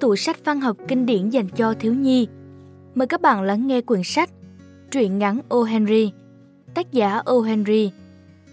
tủ 0.00 0.16
sách 0.16 0.44
văn 0.44 0.60
học 0.60 0.76
kinh 0.88 1.06
điển 1.06 1.30
dành 1.30 1.48
cho 1.48 1.74
thiếu 1.74 1.94
nhi. 1.94 2.28
Mời 2.94 3.06
các 3.06 3.20
bạn 3.20 3.42
lắng 3.42 3.66
nghe 3.66 3.80
quyển 3.80 4.02
sách 4.04 4.30
Truyện 4.90 5.18
ngắn 5.18 5.40
O. 5.48 5.62
Henry, 5.62 6.12
tác 6.74 6.92
giả 6.92 7.22
O. 7.24 7.40
Henry, 7.40 7.90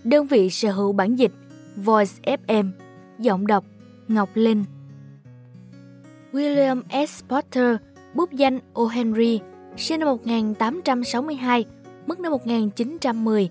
đơn 0.03 0.27
vị 0.27 0.49
sở 0.49 0.71
hữu 0.71 0.91
bản 0.91 1.15
dịch 1.15 1.31
Voice 1.75 2.37
FM, 2.47 2.71
giọng 3.19 3.47
đọc 3.47 3.65
Ngọc 4.07 4.29
Linh. 4.33 4.63
William 6.31 6.81
S. 7.07 7.23
Potter, 7.29 7.75
bút 8.13 8.31
danh 8.31 8.59
O. 8.73 8.85
Henry, 8.85 9.39
sinh 9.77 9.99
năm 9.99 10.07
1862, 10.09 11.65
mất 12.07 12.19
năm 12.19 12.31
1910. 12.31 13.49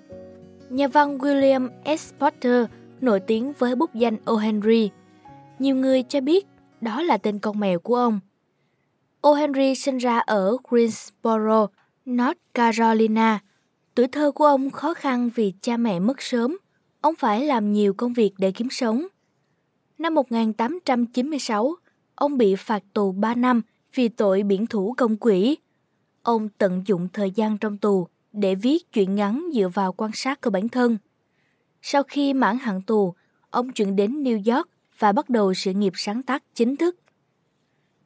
Nhà 0.71 0.89
văn 0.89 1.19
William 1.19 1.69
S. 1.99 2.13
Potter 2.19 2.65
nổi 3.01 3.21
tiếng 3.21 3.53
với 3.59 3.75
bút 3.75 3.95
danh 3.95 4.17
O. 4.25 4.37
Henry. 4.37 4.91
Nhiều 5.59 5.77
người 5.77 6.03
cho 6.03 6.21
biết 6.21 6.47
đó 6.83 7.03
là 7.03 7.17
tên 7.17 7.39
con 7.39 7.61
mèo 7.61 7.79
của 7.79 7.97
ông. 7.97 8.21
O. 9.21 9.35
Henry 9.35 9.75
sinh 9.75 9.99
ra 9.99 10.19
ở 10.19 10.57
Greensboro, 10.69 11.67
North 12.07 12.39
Carolina. 12.55 13.39
Tuổi 13.95 14.09
thơ 14.09 14.31
của 14.31 14.45
ông 14.45 14.71
khó 14.71 14.95
khăn 14.95 15.31
vì 15.35 15.53
cha 15.61 15.77
mẹ 15.77 16.01
mất 16.01 16.23
sớm. 16.23 16.59
Ông 17.01 17.15
phải 17.19 17.45
làm 17.45 17.73
nhiều 17.73 17.95
công 17.95 18.13
việc 18.13 18.33
để 18.39 18.53
kiếm 18.53 18.69
sống. 18.71 19.07
Năm 19.99 20.15
1896, 20.15 21.75
ông 22.15 22.39
bị 22.39 22.55
phạt 22.57 22.83
tù 22.93 23.13
3 23.13 23.35
năm 23.35 23.63
vì 23.95 24.09
tội 24.09 24.43
biển 24.43 24.67
thủ 24.67 24.95
công 24.97 25.17
quỹ. 25.17 25.57
Ông 26.23 26.49
tận 26.49 26.83
dụng 26.87 27.09
thời 27.13 27.31
gian 27.31 27.59
trong 27.59 27.79
tù 27.79 28.07
để 28.33 28.55
viết 28.55 28.93
chuyện 28.93 29.15
ngắn 29.15 29.49
dựa 29.55 29.69
vào 29.69 29.93
quan 29.93 30.11
sát 30.15 30.41
của 30.41 30.51
bản 30.51 30.69
thân. 30.69 30.99
Sau 31.83 32.03
khi 32.03 32.35
mãn 32.35 32.59
hạn 32.59 32.83
tù, 32.83 33.15
ông 33.51 33.73
chuyển 33.73 33.97
đến 33.97 34.23
New 34.23 34.57
York 34.57 34.69
và 34.99 35.13
bắt 35.13 35.31
đầu 35.31 35.55
sự 35.55 35.73
nghiệp 35.73 35.93
sáng 35.97 36.23
tác 36.23 36.43
chính 36.55 36.77
thức. 36.77 36.97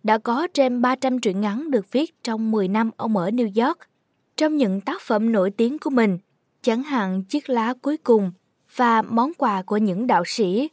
Đã 0.02 0.18
có 0.18 0.46
trên 0.54 0.82
300 0.82 1.20
truyện 1.20 1.40
ngắn 1.40 1.70
được 1.70 1.92
viết 1.92 2.14
trong 2.22 2.50
10 2.50 2.68
năm 2.68 2.90
ông 2.96 3.16
ở 3.16 3.30
New 3.30 3.66
York. 3.66 3.78
Trong 4.36 4.56
những 4.56 4.80
tác 4.80 5.00
phẩm 5.00 5.32
nổi 5.32 5.50
tiếng 5.50 5.78
của 5.78 5.90
mình, 5.90 6.18
chẳng 6.62 6.82
hạn 6.82 7.22
Chiếc 7.24 7.50
lá 7.50 7.74
cuối 7.82 7.96
cùng 7.96 8.32
và 8.76 9.02
Món 9.02 9.32
quà 9.34 9.62
của 9.62 9.76
những 9.76 10.06
đạo 10.06 10.22
sĩ, 10.26 10.68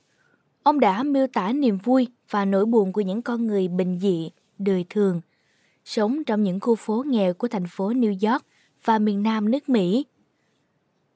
ông 0.64 0.80
đã 0.80 1.04
miêu 1.04 1.28
tả 1.28 1.54
niềm 1.54 1.78
vui 1.78 2.08
và 2.30 2.46
nỗi 2.46 2.66
buồn 2.66 2.94
của 2.94 3.02
những 3.02 3.22
con 3.22 3.48
người 3.48 3.68
bình 3.68 4.00
dị, 4.02 4.32
đời 4.58 4.86
thường, 4.90 5.22
sống 5.86 6.24
trong 6.24 6.44
những 6.44 6.60
khu 6.60 6.76
phố 6.76 7.04
nghèo 7.08 7.34
của 7.34 7.48
thành 7.48 7.68
phố 7.68 7.92
New 7.92 8.32
York 8.32 8.46
và 8.84 9.00
miền 9.00 9.24
Nam 9.24 9.52
nước 9.52 9.70
Mỹ. 9.70 10.06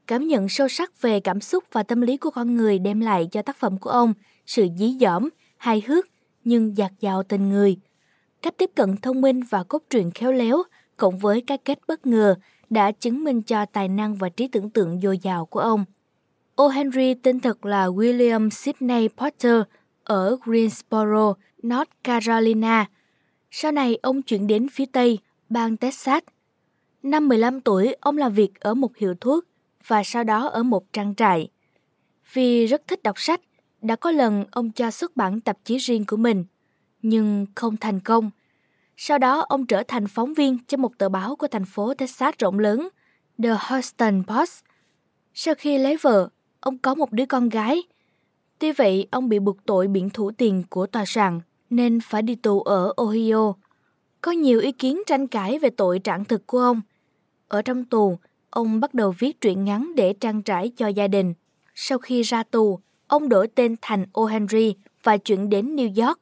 Cảm 0.07 0.27
nhận 0.27 0.49
sâu 0.49 0.67
sắc 0.67 1.01
về 1.01 1.19
cảm 1.19 1.41
xúc 1.41 1.63
và 1.71 1.83
tâm 1.83 2.01
lý 2.01 2.17
của 2.17 2.31
con 2.31 2.55
người 2.55 2.79
đem 2.79 2.99
lại 2.99 3.27
cho 3.31 3.41
tác 3.41 3.57
phẩm 3.57 3.77
của 3.77 3.89
ông 3.89 4.13
sự 4.47 4.67
dí 4.77 4.97
dỏm, 4.99 5.29
hài 5.57 5.83
hước 5.87 6.05
nhưng 6.43 6.77
dạt 6.77 6.91
dào 6.99 7.23
tình 7.23 7.49
người. 7.49 7.77
Cách 8.41 8.57
tiếp 8.57 8.71
cận 8.75 8.97
thông 8.97 9.21
minh 9.21 9.41
và 9.49 9.63
cốt 9.63 9.83
truyện 9.89 10.11
khéo 10.11 10.31
léo 10.31 10.63
cộng 10.97 11.17
với 11.17 11.41
các 11.47 11.61
kết 11.65 11.79
bất 11.87 12.05
ngờ 12.05 12.35
đã 12.69 12.91
chứng 12.91 13.23
minh 13.23 13.41
cho 13.41 13.65
tài 13.65 13.87
năng 13.87 14.15
và 14.15 14.29
trí 14.29 14.47
tưởng 14.47 14.69
tượng 14.69 14.99
dồi 15.01 15.17
dào 15.17 15.45
của 15.45 15.59
ông. 15.59 15.85
O. 16.55 16.67
Henry 16.67 17.13
tên 17.13 17.39
thật 17.39 17.65
là 17.65 17.87
William 17.87 18.49
Sidney 18.49 19.07
Potter 19.07 19.61
ở 20.03 20.37
Greensboro, 20.45 21.33
North 21.63 21.91
Carolina. 22.03 22.89
Sau 23.51 23.71
này 23.71 23.97
ông 24.01 24.21
chuyển 24.21 24.47
đến 24.47 24.67
phía 24.69 24.85
Tây, 24.85 25.19
bang 25.49 25.77
Texas. 25.77 26.23
Năm 27.03 27.27
15 27.27 27.61
tuổi, 27.61 27.95
ông 27.99 28.17
làm 28.17 28.33
việc 28.33 28.59
ở 28.59 28.73
một 28.73 28.97
hiệu 28.97 29.13
thuốc 29.21 29.45
và 29.87 30.03
sau 30.03 30.23
đó 30.23 30.47
ở 30.47 30.63
một 30.63 30.93
trang 30.93 31.15
trại. 31.15 31.49
Vì 32.33 32.65
rất 32.65 32.87
thích 32.87 33.03
đọc 33.03 33.19
sách, 33.19 33.41
đã 33.81 33.95
có 33.95 34.11
lần 34.11 34.45
ông 34.51 34.71
cho 34.71 34.91
xuất 34.91 35.17
bản 35.17 35.41
tạp 35.41 35.57
chí 35.63 35.77
riêng 35.77 36.05
của 36.05 36.17
mình, 36.17 36.45
nhưng 37.01 37.45
không 37.55 37.77
thành 37.77 37.99
công. 37.99 38.31
Sau 38.97 39.17
đó 39.17 39.45
ông 39.49 39.65
trở 39.65 39.83
thành 39.87 40.07
phóng 40.07 40.33
viên 40.33 40.57
cho 40.67 40.77
một 40.77 40.97
tờ 40.97 41.09
báo 41.09 41.35
của 41.35 41.47
thành 41.47 41.65
phố 41.65 41.93
Texas 41.93 42.35
rộng 42.39 42.59
lớn, 42.59 42.89
The 43.43 43.49
Houston 43.59 44.23
Post. 44.27 44.63
Sau 45.33 45.55
khi 45.55 45.77
lấy 45.77 45.97
vợ, 45.97 46.29
ông 46.59 46.77
có 46.77 46.95
một 46.95 47.11
đứa 47.11 47.25
con 47.25 47.49
gái. 47.49 47.83
Tuy 48.59 48.71
vậy, 48.71 49.07
ông 49.11 49.29
bị 49.29 49.39
buộc 49.39 49.65
tội 49.65 49.87
biển 49.87 50.09
thủ 50.09 50.31
tiền 50.31 50.63
của 50.69 50.87
tòa 50.87 51.05
soạn 51.05 51.41
nên 51.69 51.99
phải 51.99 52.21
đi 52.21 52.35
tù 52.35 52.61
ở 52.61 52.93
Ohio. 52.95 53.53
Có 54.21 54.31
nhiều 54.31 54.59
ý 54.59 54.71
kiến 54.71 55.01
tranh 55.05 55.27
cãi 55.27 55.59
về 55.59 55.69
tội 55.69 55.99
trạng 55.99 56.25
thực 56.25 56.47
của 56.47 56.59
ông. 56.59 56.81
Ở 57.47 57.61
trong 57.61 57.85
tù, 57.85 58.17
ông 58.49 58.79
bắt 58.79 58.93
đầu 58.93 59.13
viết 59.19 59.41
truyện 59.41 59.65
ngắn 59.65 59.91
để 59.95 60.13
trang 60.13 60.41
trải 60.41 60.71
cho 60.75 60.87
gia 60.87 61.07
đình. 61.07 61.33
Sau 61.75 61.97
khi 61.97 62.21
ra 62.21 62.43
tù, 62.43 62.79
ông 63.07 63.29
đổi 63.29 63.47
tên 63.47 63.75
thành 63.81 64.05
O. 64.13 64.25
Henry 64.25 64.75
và 65.03 65.17
chuyển 65.17 65.49
đến 65.49 65.75
New 65.75 66.07
York. 66.07 66.19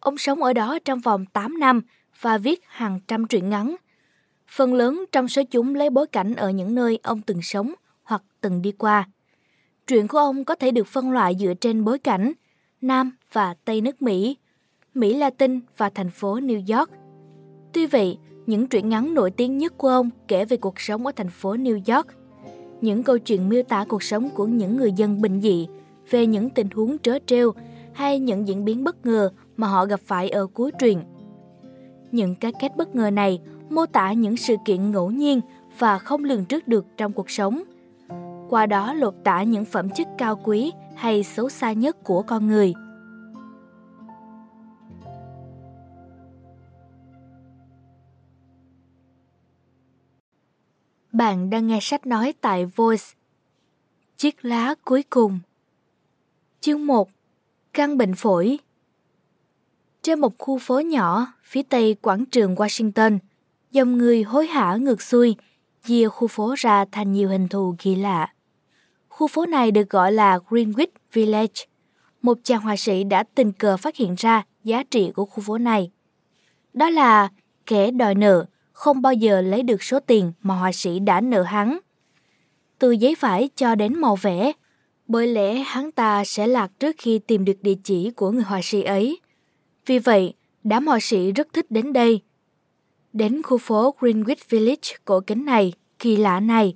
Ông 0.00 0.18
sống 0.18 0.42
ở 0.42 0.52
đó 0.52 0.78
trong 0.84 1.00
vòng 1.00 1.26
8 1.26 1.58
năm 1.58 1.80
và 2.20 2.38
viết 2.38 2.60
hàng 2.66 3.00
trăm 3.08 3.26
truyện 3.26 3.50
ngắn. 3.50 3.76
Phần 4.48 4.74
lớn 4.74 5.04
trong 5.12 5.28
số 5.28 5.42
chúng 5.50 5.74
lấy 5.74 5.90
bối 5.90 6.06
cảnh 6.06 6.34
ở 6.34 6.50
những 6.50 6.74
nơi 6.74 6.98
ông 7.02 7.20
từng 7.20 7.42
sống 7.42 7.72
hoặc 8.02 8.22
từng 8.40 8.62
đi 8.62 8.72
qua. 8.72 9.08
Truyện 9.86 10.08
của 10.08 10.18
ông 10.18 10.44
có 10.44 10.54
thể 10.54 10.70
được 10.70 10.86
phân 10.86 11.10
loại 11.10 11.36
dựa 11.40 11.54
trên 11.54 11.84
bối 11.84 11.98
cảnh 11.98 12.32
Nam 12.80 13.12
và 13.32 13.54
Tây 13.64 13.80
nước 13.80 14.02
Mỹ, 14.02 14.36
Mỹ 14.94 15.14
Latin 15.14 15.60
và 15.76 15.90
thành 15.90 16.10
phố 16.10 16.38
New 16.38 16.78
York. 16.78 16.90
Tuy 17.72 17.86
vậy, 17.86 18.18
những 18.46 18.66
truyện 18.66 18.88
ngắn 18.88 19.14
nổi 19.14 19.30
tiếng 19.30 19.58
nhất 19.58 19.78
của 19.78 19.88
ông 19.88 20.10
kể 20.28 20.44
về 20.44 20.56
cuộc 20.56 20.80
sống 20.80 21.06
ở 21.06 21.12
thành 21.16 21.30
phố 21.30 21.54
New 21.54 21.96
York. 21.96 22.06
Những 22.80 23.02
câu 23.02 23.18
chuyện 23.18 23.48
miêu 23.48 23.62
tả 23.62 23.84
cuộc 23.88 24.02
sống 24.02 24.30
của 24.30 24.46
những 24.46 24.76
người 24.76 24.92
dân 24.92 25.22
bình 25.22 25.40
dị 25.40 25.68
về 26.10 26.26
những 26.26 26.50
tình 26.50 26.70
huống 26.70 26.98
trớ 26.98 27.18
trêu 27.26 27.52
hay 27.92 28.18
những 28.18 28.48
diễn 28.48 28.64
biến 28.64 28.84
bất 28.84 29.06
ngờ 29.06 29.30
mà 29.56 29.68
họ 29.68 29.86
gặp 29.86 30.00
phải 30.00 30.30
ở 30.30 30.46
cuối 30.46 30.70
truyện. 30.78 31.02
Những 32.12 32.34
cái 32.34 32.52
kết 32.60 32.76
bất 32.76 32.94
ngờ 32.94 33.10
này 33.10 33.40
mô 33.70 33.86
tả 33.86 34.12
những 34.12 34.36
sự 34.36 34.56
kiện 34.64 34.90
ngẫu 34.90 35.10
nhiên 35.10 35.40
và 35.78 35.98
không 35.98 36.24
lường 36.24 36.44
trước 36.44 36.68
được 36.68 36.86
trong 36.96 37.12
cuộc 37.12 37.30
sống. 37.30 37.62
Qua 38.48 38.66
đó 38.66 38.92
lột 38.92 39.14
tả 39.24 39.42
những 39.42 39.64
phẩm 39.64 39.90
chất 39.90 40.08
cao 40.18 40.40
quý 40.44 40.72
hay 40.96 41.22
xấu 41.22 41.48
xa 41.48 41.72
nhất 41.72 41.96
của 42.04 42.22
con 42.22 42.46
người. 42.46 42.74
Bạn 51.12 51.50
đang 51.50 51.66
nghe 51.66 51.78
sách 51.82 52.06
nói 52.06 52.34
tại 52.40 52.66
Voice. 52.66 53.04
Chiếc 54.16 54.44
lá 54.44 54.74
cuối 54.84 55.02
cùng 55.10 55.38
Chương 56.60 56.86
1 56.86 57.08
Căn 57.72 57.98
bệnh 57.98 58.14
phổi 58.14 58.58
Trên 60.02 60.20
một 60.20 60.38
khu 60.38 60.58
phố 60.58 60.80
nhỏ 60.80 61.26
phía 61.42 61.62
tây 61.62 61.96
quảng 62.02 62.24
trường 62.26 62.54
Washington, 62.54 63.18
dòng 63.70 63.98
người 63.98 64.22
hối 64.22 64.46
hả 64.46 64.76
ngược 64.76 65.02
xuôi, 65.02 65.36
chia 65.84 66.08
khu 66.08 66.28
phố 66.28 66.54
ra 66.58 66.84
thành 66.92 67.12
nhiều 67.12 67.28
hình 67.28 67.48
thù 67.48 67.74
kỳ 67.78 67.94
lạ. 67.94 68.32
Khu 69.08 69.28
phố 69.28 69.46
này 69.46 69.70
được 69.70 69.90
gọi 69.90 70.12
là 70.12 70.38
Greenwich 70.48 70.86
Village. 71.12 71.64
Một 72.22 72.38
chàng 72.42 72.60
họa 72.60 72.76
sĩ 72.76 73.04
đã 73.04 73.24
tình 73.34 73.52
cờ 73.52 73.76
phát 73.76 73.96
hiện 73.96 74.14
ra 74.14 74.42
giá 74.64 74.82
trị 74.90 75.12
của 75.14 75.24
khu 75.24 75.42
phố 75.42 75.58
này. 75.58 75.90
Đó 76.72 76.90
là 76.90 77.28
kẻ 77.66 77.90
đòi 77.90 78.14
nợ 78.14 78.44
không 78.72 79.02
bao 79.02 79.12
giờ 79.12 79.40
lấy 79.40 79.62
được 79.62 79.82
số 79.82 80.00
tiền 80.00 80.32
mà 80.42 80.54
họa 80.54 80.72
sĩ 80.72 80.98
đã 80.98 81.20
nợ 81.20 81.42
hắn. 81.42 81.78
Từ 82.78 82.90
giấy 82.90 83.16
vải 83.20 83.48
cho 83.56 83.74
đến 83.74 84.00
màu 84.00 84.16
vẽ, 84.16 84.52
bởi 85.08 85.26
lẽ 85.26 85.54
hắn 85.54 85.92
ta 85.92 86.24
sẽ 86.24 86.46
lạc 86.46 86.70
trước 86.80 86.96
khi 86.98 87.18
tìm 87.18 87.44
được 87.44 87.62
địa 87.62 87.74
chỉ 87.84 88.10
của 88.10 88.30
người 88.30 88.42
họa 88.42 88.60
sĩ 88.62 88.82
ấy. 88.82 89.20
Vì 89.86 89.98
vậy, 89.98 90.34
đám 90.64 90.86
họa 90.86 90.98
sĩ 91.00 91.32
rất 91.32 91.48
thích 91.52 91.70
đến 91.70 91.92
đây. 91.92 92.22
Đến 93.12 93.42
khu 93.42 93.58
phố 93.58 93.94
Greenwich 94.00 94.44
Village 94.48 94.90
cổ 95.04 95.20
kính 95.20 95.44
này, 95.44 95.72
kỳ 95.98 96.16
lạ 96.16 96.40
này, 96.40 96.74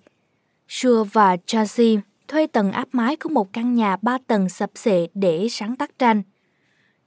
Sure 0.68 1.10
và 1.12 1.36
Chelsea 1.46 1.86
thuê 2.28 2.46
tầng 2.46 2.72
áp 2.72 2.88
mái 2.92 3.16
của 3.16 3.28
một 3.28 3.52
căn 3.52 3.74
nhà 3.74 3.96
ba 4.02 4.18
tầng 4.26 4.48
sập 4.48 4.70
xệ 4.74 5.06
để 5.14 5.46
sáng 5.50 5.76
tác 5.76 5.98
tranh. 5.98 6.22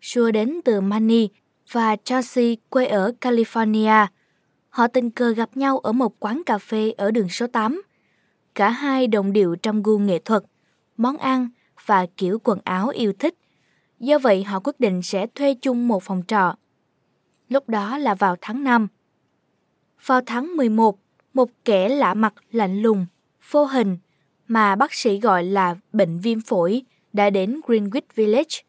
Sure 0.02 0.32
đến 0.32 0.62
từ 0.66 0.82
Mani 0.82 1.30
và 1.72 1.96
Chelsea 2.04 2.56
quê 2.70 2.86
ở 2.86 3.12
California. 3.22 4.08
Họ 4.70 4.88
tình 4.88 5.12
cờ 5.12 5.30
gặp 5.32 5.58
nhau 5.58 5.80
ở 5.80 5.92
một 5.92 6.20
quán 6.20 6.42
cà 6.46 6.58
phê 6.58 6.92
ở 6.98 7.12
đường 7.12 7.30
số 7.30 7.48
8. 7.48 7.82
Cả 8.56 8.70
hai 8.70 9.08
đồng 9.08 9.34
điệu 9.34 9.56
trong 9.56 9.84
gu 9.84 9.98
nghệ 9.98 10.20
thuật 10.20 10.44
món 10.98 11.18
ăn 11.18 11.50
và 11.86 12.06
kiểu 12.18 12.40
quần 12.44 12.60
áo 12.64 12.90
yêu 12.90 13.14
thích. 13.20 13.36
Do 14.00 14.20
vậy 14.20 14.44
họ 14.44 14.60
quyết 14.60 14.80
định 14.80 15.02
sẽ 15.02 15.28
thuê 15.28 15.54
chung 15.54 15.88
một 15.88 16.04
phòng 16.04 16.24
trọ. 16.28 16.56
Lúc 17.50 17.70
đó 17.70 17.98
là 17.98 18.16
vào 18.16 18.36
tháng 18.42 18.64
5. 18.64 18.88
Vào 20.06 20.22
tháng 20.26 20.58
11, 20.58 21.00
một 21.34 21.50
kẻ 21.66 21.90
lạ 21.90 22.14
mặt 22.14 22.34
lạnh 22.52 22.82
lùng, 22.82 23.06
vô 23.52 23.66
hình 23.66 23.98
mà 24.48 24.76
bác 24.76 24.94
sĩ 24.94 25.20
gọi 25.20 25.44
là 25.44 25.76
bệnh 25.94 26.20
viêm 26.20 26.42
phổi 26.42 26.82
đã 27.14 27.30
đến 27.30 27.62
Greenwich 27.68 28.02
Village. 28.16 28.62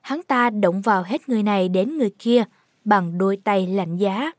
Hắn 0.00 0.22
ta 0.22 0.50
động 0.50 0.80
vào 0.80 1.02
hết 1.02 1.28
người 1.28 1.42
này 1.42 1.68
đến 1.68 1.98
người 1.98 2.10
kia 2.18 2.44
bằng 2.84 3.18
đôi 3.18 3.36
tay 3.44 3.66
lạnh 3.66 3.96
giá. 3.96 4.32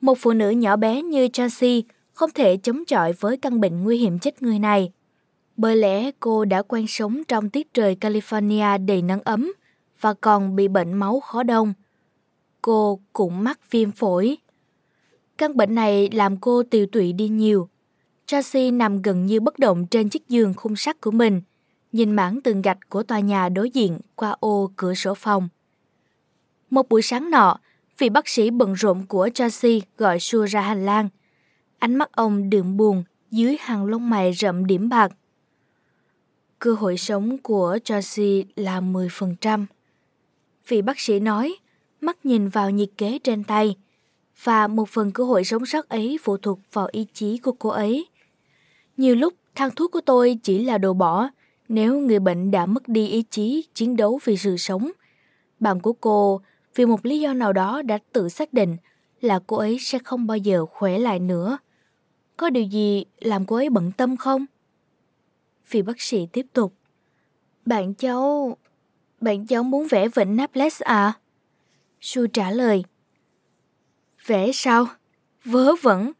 Một 0.00 0.18
phụ 0.18 0.32
nữ 0.32 0.50
nhỏ 0.50 0.76
bé 0.76 1.02
như 1.02 1.28
Chelsea 1.28 1.80
không 2.12 2.30
thể 2.34 2.56
chống 2.56 2.84
chọi 2.84 3.12
với 3.12 3.36
căn 3.36 3.60
bệnh 3.60 3.84
nguy 3.84 3.98
hiểm 3.98 4.18
chết 4.18 4.42
người 4.42 4.58
này. 4.58 4.92
Bởi 5.62 5.76
lẽ 5.76 6.10
cô 6.20 6.44
đã 6.44 6.62
quen 6.62 6.86
sống 6.88 7.22
trong 7.28 7.50
tiết 7.50 7.74
trời 7.74 7.96
California 8.00 8.86
đầy 8.86 9.02
nắng 9.02 9.20
ấm 9.24 9.52
và 10.00 10.14
còn 10.14 10.56
bị 10.56 10.68
bệnh 10.68 10.92
máu 10.92 11.20
khó 11.20 11.42
đông. 11.42 11.74
cô 12.62 13.00
cũng 13.12 13.44
mắc 13.44 13.70
viêm 13.70 13.90
phổi. 13.90 14.36
Căn 15.38 15.56
bệnh 15.56 15.74
này 15.74 16.08
làm 16.12 16.36
cô 16.36 16.62
tiều 16.62 16.86
tụy 16.86 17.12
đi 17.12 17.28
nhiều. 17.28 17.68
Tracy 18.26 18.70
nằm 18.70 19.02
gần 19.02 19.26
như 19.26 19.40
bất 19.40 19.58
động 19.58 19.86
trên 19.86 20.08
chiếc 20.08 20.28
giường 20.28 20.54
khung 20.54 20.76
sắt 20.76 21.00
của 21.00 21.10
mình, 21.10 21.42
nhìn 21.92 22.12
mảng 22.12 22.40
tường 22.40 22.62
gạch 22.62 22.78
của 22.88 23.02
tòa 23.02 23.20
nhà 23.20 23.48
đối 23.48 23.70
diện 23.70 23.98
qua 24.14 24.36
ô 24.40 24.70
cửa 24.76 24.94
sổ 24.94 25.14
phòng. 25.14 25.48
Một 26.70 26.88
buổi 26.88 27.02
sáng 27.02 27.30
nọ, 27.30 27.58
vị 27.98 28.08
bác 28.08 28.28
sĩ 28.28 28.50
bận 28.50 28.72
rộn 28.72 29.06
của 29.08 29.28
Tracy 29.34 29.82
gọi 29.98 30.20
Sue 30.20 30.46
ra 30.46 30.60
hành 30.60 30.86
lang. 30.86 31.08
Ánh 31.78 31.94
mắt 31.94 32.12
ông 32.12 32.50
đượm 32.50 32.76
buồn 32.76 33.04
dưới 33.30 33.56
hàng 33.60 33.84
lông 33.84 34.10
mày 34.10 34.32
rậm 34.32 34.66
điểm 34.66 34.88
bạc. 34.88 35.12
Cơ 36.62 36.74
hội 36.74 36.96
sống 36.96 37.38
của 37.38 37.78
Josie 37.84 38.44
là 38.56 38.80
10%. 38.80 39.66
Vị 40.68 40.82
bác 40.82 41.00
sĩ 41.00 41.20
nói, 41.20 41.56
mắt 42.00 42.26
nhìn 42.26 42.48
vào 42.48 42.70
nhiệt 42.70 42.88
kế 42.98 43.18
trên 43.18 43.44
tay, 43.44 43.76
và 44.42 44.66
một 44.66 44.88
phần 44.88 45.12
cơ 45.12 45.24
hội 45.24 45.44
sống 45.44 45.66
sót 45.66 45.88
ấy 45.88 46.18
phụ 46.22 46.36
thuộc 46.36 46.58
vào 46.72 46.88
ý 46.92 47.06
chí 47.12 47.38
của 47.38 47.52
cô 47.52 47.68
ấy. 47.68 48.06
Nhiều 48.96 49.14
lúc 49.14 49.34
thang 49.54 49.70
thuốc 49.76 49.92
của 49.92 50.00
tôi 50.00 50.38
chỉ 50.42 50.64
là 50.64 50.78
đồ 50.78 50.94
bỏ 50.94 51.28
nếu 51.68 52.00
người 52.00 52.18
bệnh 52.18 52.50
đã 52.50 52.66
mất 52.66 52.88
đi 52.88 53.08
ý 53.08 53.24
chí 53.30 53.64
chiến 53.74 53.96
đấu 53.96 54.20
vì 54.24 54.36
sự 54.36 54.56
sống. 54.56 54.90
Bạn 55.60 55.80
của 55.80 55.92
cô 55.92 56.40
vì 56.74 56.86
một 56.86 57.06
lý 57.06 57.20
do 57.20 57.32
nào 57.32 57.52
đó 57.52 57.82
đã 57.82 57.98
tự 58.12 58.28
xác 58.28 58.52
định 58.52 58.76
là 59.20 59.40
cô 59.46 59.56
ấy 59.56 59.78
sẽ 59.80 59.98
không 59.98 60.26
bao 60.26 60.36
giờ 60.36 60.66
khỏe 60.66 60.98
lại 60.98 61.18
nữa. 61.18 61.58
Có 62.36 62.50
điều 62.50 62.64
gì 62.64 63.04
làm 63.20 63.46
cô 63.46 63.56
ấy 63.56 63.70
bận 63.70 63.92
tâm 63.96 64.16
không? 64.16 64.46
Vị 65.70 65.82
bác 65.82 66.00
sĩ 66.00 66.26
tiếp 66.32 66.46
tục. 66.52 66.74
Bạn 67.66 67.94
cháu... 67.94 68.56
Bạn 69.20 69.46
cháu 69.46 69.62
muốn 69.62 69.86
vẽ 69.90 70.08
vịnh 70.08 70.36
Naples 70.36 70.82
à? 70.82 71.12
Su 72.00 72.26
trả 72.26 72.50
lời. 72.50 72.84
Vẽ 74.26 74.52
sao? 74.52 74.86
Vớ 75.44 75.74
vẩn. 75.82 76.12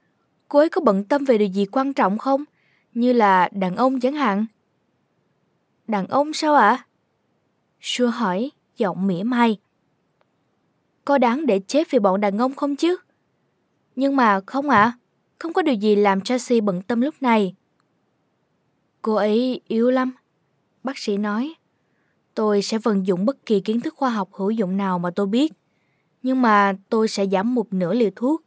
Cô 0.49 0.59
ấy 0.59 0.69
có 0.69 0.81
bận 0.81 1.05
tâm 1.05 1.25
về 1.25 1.39
điều 1.39 1.49
gì 1.49 1.67
quan 1.67 1.93
trọng 1.93 2.19
không? 2.19 2.45
Như 2.95 3.13
là 3.13 3.49
đàn 3.53 3.77
ông 3.77 4.01
chẳng 4.01 4.15
hạn. 4.15 4.47
Đàn 5.89 6.07
ông 6.07 6.33
sao 6.33 6.55
ạ? 6.55 6.69
À? 6.69 6.85
Su 7.81 8.07
hỏi, 8.07 8.51
giọng 8.77 9.07
mỉa 9.07 9.23
mai. 9.23 9.59
Có 11.05 11.19
đáng 11.19 11.47
để 11.47 11.61
chết 11.67 11.91
vì 11.91 11.99
bọn 11.99 12.21
đàn 12.21 12.39
ông 12.39 12.55
không 12.55 12.77
chứ? 12.77 12.97
Nhưng 13.97 14.17
mà 14.17 14.41
không 14.47 14.71
ạ, 14.71 14.83
à, 14.83 14.99
không 15.39 15.53
có 15.53 15.63
điều 15.63 15.75
gì 15.75 15.97
làm 15.97 16.21
Chelsea 16.21 16.61
bận 16.61 16.83
tâm 16.83 17.01
lúc 17.01 17.15
này. 17.21 17.55
Cô 19.03 19.15
ấy 19.15 19.61
yếu 19.69 19.91
lắm, 19.91 20.13
bác 20.85 20.99
sĩ 20.99 21.17
nói. 21.17 21.55
Tôi 22.35 22.63
sẽ 22.63 22.79
vận 22.79 23.07
dụng 23.07 23.25
bất 23.25 23.47
kỳ 23.47 23.61
kiến 23.61 23.81
thức 23.81 23.95
khoa 23.97 24.11
học 24.11 24.29
hữu 24.33 24.51
dụng 24.51 24.77
nào 24.77 24.99
mà 24.99 25.11
tôi 25.11 25.27
biết. 25.27 25.53
Nhưng 26.23 26.43
mà 26.43 26.77
tôi 26.89 27.09
sẽ 27.09 27.27
giảm 27.27 27.55
một 27.55 27.73
nửa 27.73 27.95
liều 27.95 28.11
thuốc 28.17 28.43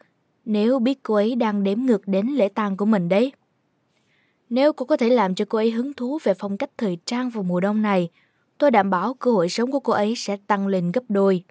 nếu 0.45 0.79
biết 0.79 1.03
cô 1.03 1.13
ấy 1.13 1.35
đang 1.35 1.63
đếm 1.63 1.79
ngược 1.79 2.07
đến 2.07 2.27
lễ 2.27 2.49
tang 2.49 2.77
của 2.77 2.85
mình 2.85 3.09
đấy. 3.09 3.31
Nếu 4.49 4.73
cô 4.73 4.85
có 4.85 4.97
thể 4.97 5.09
làm 5.09 5.35
cho 5.35 5.45
cô 5.49 5.57
ấy 5.57 5.71
hứng 5.71 5.93
thú 5.93 6.19
về 6.23 6.33
phong 6.39 6.57
cách 6.57 6.69
thời 6.77 6.97
trang 7.05 7.29
vào 7.29 7.43
mùa 7.43 7.59
đông 7.59 7.81
này, 7.81 8.09
tôi 8.57 8.71
đảm 8.71 8.89
bảo 8.89 9.13
cơ 9.13 9.31
hội 9.31 9.49
sống 9.49 9.71
của 9.71 9.79
cô 9.79 9.93
ấy 9.93 10.13
sẽ 10.17 10.37
tăng 10.47 10.67
lên 10.67 10.91
gấp 10.91 11.03
đôi. 11.09 11.43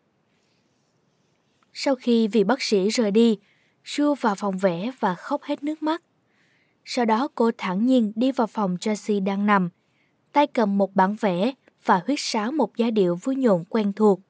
Sau 1.73 1.95
khi 1.95 2.29
vị 2.29 2.45
bác 2.45 2.63
sĩ 2.63 2.89
rời 2.89 3.11
đi, 3.11 3.39
Sue 3.85 4.05
vào 4.21 4.35
phòng 4.35 4.59
vẽ 4.59 4.91
và 5.01 5.15
khóc 5.15 5.43
hết 5.43 5.63
nước 5.63 5.83
mắt. 5.83 6.03
Sau 6.85 7.05
đó 7.05 7.29
cô 7.35 7.51
thẳng 7.59 7.87
nhiên 7.87 8.13
đi 8.17 8.33
vào 8.33 8.47
phòng 8.47 8.77
Tracy 8.81 9.21
đang 9.21 9.47
nằm, 9.47 9.69
tay 10.33 10.47
cầm 10.47 10.79
một 10.79 10.95
bản 10.95 11.17
vẽ 11.21 11.53
và 11.85 12.03
huyết 12.07 12.19
sáo 12.21 12.53
một 12.53 12.77
giai 12.77 12.91
điệu 12.91 13.17
vui 13.23 13.37
nhộn 13.37 13.65
quen 13.69 13.93
thuộc. 13.93 14.21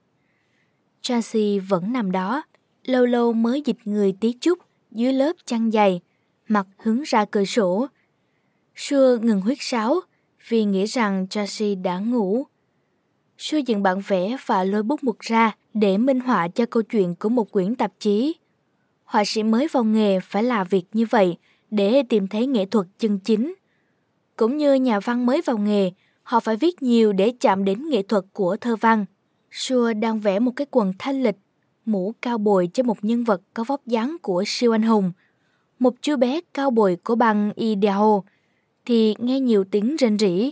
Tracy 1.02 1.58
vẫn 1.58 1.92
nằm 1.92 2.12
đó, 2.12 2.42
lâu 2.84 3.06
lâu 3.06 3.32
mới 3.32 3.62
dịch 3.64 3.78
người 3.84 4.14
tí 4.20 4.32
chút 4.32 4.58
dưới 4.90 5.12
lớp 5.12 5.32
chăn 5.46 5.70
dày, 5.70 6.00
mặt 6.48 6.66
hướng 6.78 7.02
ra 7.02 7.24
cửa 7.24 7.44
sổ. 7.44 7.86
Sưa 8.74 9.18
ngừng 9.22 9.40
huyết 9.40 9.58
sáo 9.60 10.00
vì 10.48 10.64
nghĩ 10.64 10.84
rằng 10.84 11.26
Tracy 11.30 11.74
đã 11.74 11.98
ngủ. 11.98 12.46
Sưa 13.38 13.58
dựng 13.66 13.82
bản 13.82 14.00
vẽ 14.06 14.36
và 14.46 14.64
lôi 14.64 14.82
bút 14.82 15.04
mực 15.04 15.18
ra 15.18 15.56
để 15.74 15.98
minh 15.98 16.20
họa 16.20 16.48
cho 16.48 16.66
câu 16.66 16.82
chuyện 16.82 17.14
của 17.14 17.28
một 17.28 17.52
quyển 17.52 17.74
tạp 17.74 17.92
chí. 17.98 18.34
Họa 19.04 19.24
sĩ 19.26 19.42
mới 19.42 19.68
vào 19.72 19.84
nghề 19.84 20.20
phải 20.20 20.42
làm 20.42 20.66
việc 20.70 20.84
như 20.92 21.06
vậy 21.10 21.36
để 21.74 22.02
tìm 22.08 22.26
thấy 22.26 22.46
nghệ 22.46 22.66
thuật 22.66 22.86
chân 22.98 23.18
chính. 23.18 23.54
Cũng 24.36 24.56
như 24.56 24.74
nhà 24.74 25.00
văn 25.00 25.26
mới 25.26 25.42
vào 25.42 25.58
nghề, 25.58 25.90
họ 26.22 26.40
phải 26.40 26.56
viết 26.56 26.82
nhiều 26.82 27.12
để 27.12 27.32
chạm 27.40 27.64
đến 27.64 27.88
nghệ 27.88 28.02
thuật 28.02 28.24
của 28.32 28.56
thơ 28.56 28.76
văn. 28.76 29.04
Sue 29.50 29.94
đang 29.94 30.20
vẽ 30.20 30.38
một 30.38 30.52
cái 30.56 30.66
quần 30.70 30.92
thanh 30.98 31.22
lịch, 31.22 31.36
mũ 31.86 32.14
cao 32.22 32.38
bồi 32.38 32.68
cho 32.74 32.82
một 32.82 33.04
nhân 33.04 33.24
vật 33.24 33.40
có 33.54 33.64
vóc 33.64 33.86
dáng 33.86 34.16
của 34.22 34.44
siêu 34.46 34.74
anh 34.74 34.82
hùng. 34.82 35.12
Một 35.78 35.94
chú 36.02 36.16
bé 36.16 36.40
cao 36.54 36.70
bồi 36.70 36.96
của 37.04 37.14
băng 37.14 37.52
Idaho 37.54 38.22
thì 38.86 39.14
nghe 39.18 39.40
nhiều 39.40 39.64
tiếng 39.70 39.96
rên 39.96 40.18
rỉ. 40.18 40.50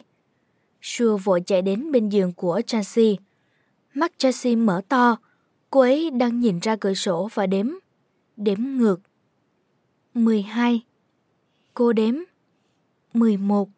Sue 0.82 1.06
vội 1.24 1.40
chạy 1.46 1.62
đến 1.62 1.92
bên 1.92 2.08
giường 2.08 2.32
của 2.32 2.60
Chelsea. 2.66 3.14
Mắt 3.94 4.12
Chelsea 4.18 4.56
mở 4.56 4.80
to, 4.88 5.16
cô 5.70 5.80
ấy 5.80 6.10
đang 6.10 6.40
nhìn 6.40 6.58
ra 6.58 6.76
cửa 6.76 6.94
sổ 6.94 7.28
và 7.34 7.46
đếm. 7.46 7.66
Đếm 8.36 8.58
ngược. 8.60 9.00
12. 10.14 10.82
Cô 11.74 11.92
đếm. 11.92 12.14
11. 13.14 13.68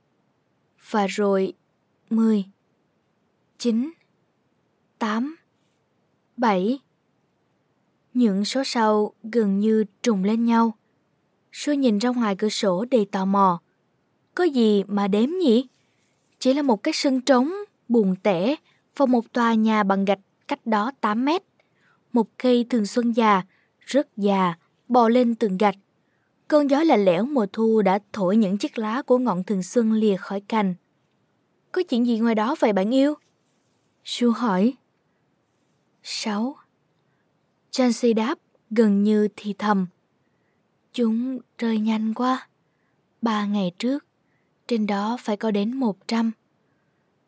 Và 0.90 1.06
rồi 1.06 1.52
10. 2.10 2.44
9. 3.58 3.92
8. 4.98 5.36
7. 6.36 6.78
Những 8.14 8.44
số 8.44 8.62
sau 8.64 9.12
gần 9.22 9.58
như 9.58 9.84
trùng 10.02 10.24
lên 10.24 10.44
nhau. 10.44 10.74
Sue 11.52 11.76
nhìn 11.76 11.98
ra 11.98 12.08
ngoài 12.10 12.36
cửa 12.36 12.48
sổ 12.48 12.84
đầy 12.90 13.04
tò 13.04 13.24
mò. 13.24 13.60
Có 14.34 14.44
gì 14.44 14.84
mà 14.86 15.08
đếm 15.08 15.30
nhỉ? 15.30 15.66
Chỉ 16.38 16.54
là 16.54 16.62
một 16.62 16.82
cái 16.82 16.94
sân 16.94 17.20
trống, 17.20 17.52
buồn 17.88 18.16
tẻ 18.22 18.56
và 18.96 19.06
một 19.06 19.32
tòa 19.32 19.54
nhà 19.54 19.82
bằng 19.82 20.04
gạch 20.04 20.20
cách 20.48 20.66
đó 20.66 20.92
8 21.00 21.24
mét. 21.24 21.42
Một 22.12 22.28
cây 22.38 22.66
thường 22.70 22.86
xuân 22.86 23.12
già, 23.12 23.42
rất 23.80 24.08
già, 24.16 24.54
bò 24.88 25.08
lên 25.08 25.34
từng 25.34 25.58
gạch. 25.58 25.76
Cơn 26.48 26.70
gió 26.70 26.82
lạnh 26.82 27.04
lẽo 27.04 27.24
mùa 27.24 27.46
thu 27.52 27.82
đã 27.82 27.98
thổi 28.12 28.36
những 28.36 28.58
chiếc 28.58 28.78
lá 28.78 29.02
của 29.02 29.18
ngọn 29.18 29.44
thường 29.44 29.62
xuân 29.62 29.92
lìa 29.92 30.16
khỏi 30.16 30.40
cành. 30.40 30.74
Có 31.72 31.82
chuyện 31.88 32.06
gì 32.06 32.18
ngoài 32.18 32.34
đó 32.34 32.54
vậy 32.60 32.72
bạn 32.72 32.94
yêu? 32.94 33.14
Su 34.04 34.30
hỏi. 34.30 34.74
Sáu. 36.02 36.56
Chancy 37.70 38.12
đáp, 38.12 38.38
gần 38.70 39.02
như 39.02 39.28
thì 39.36 39.54
thầm. 39.58 39.86
Chúng 40.92 41.38
rơi 41.58 41.78
nhanh 41.78 42.14
quá. 42.14 42.48
Ba 43.22 43.46
ngày 43.46 43.72
trước, 43.78 44.06
trên 44.68 44.86
đó 44.86 45.16
phải 45.20 45.36
có 45.36 45.50
đến 45.50 45.76
một 45.76 46.08
trăm. 46.08 46.32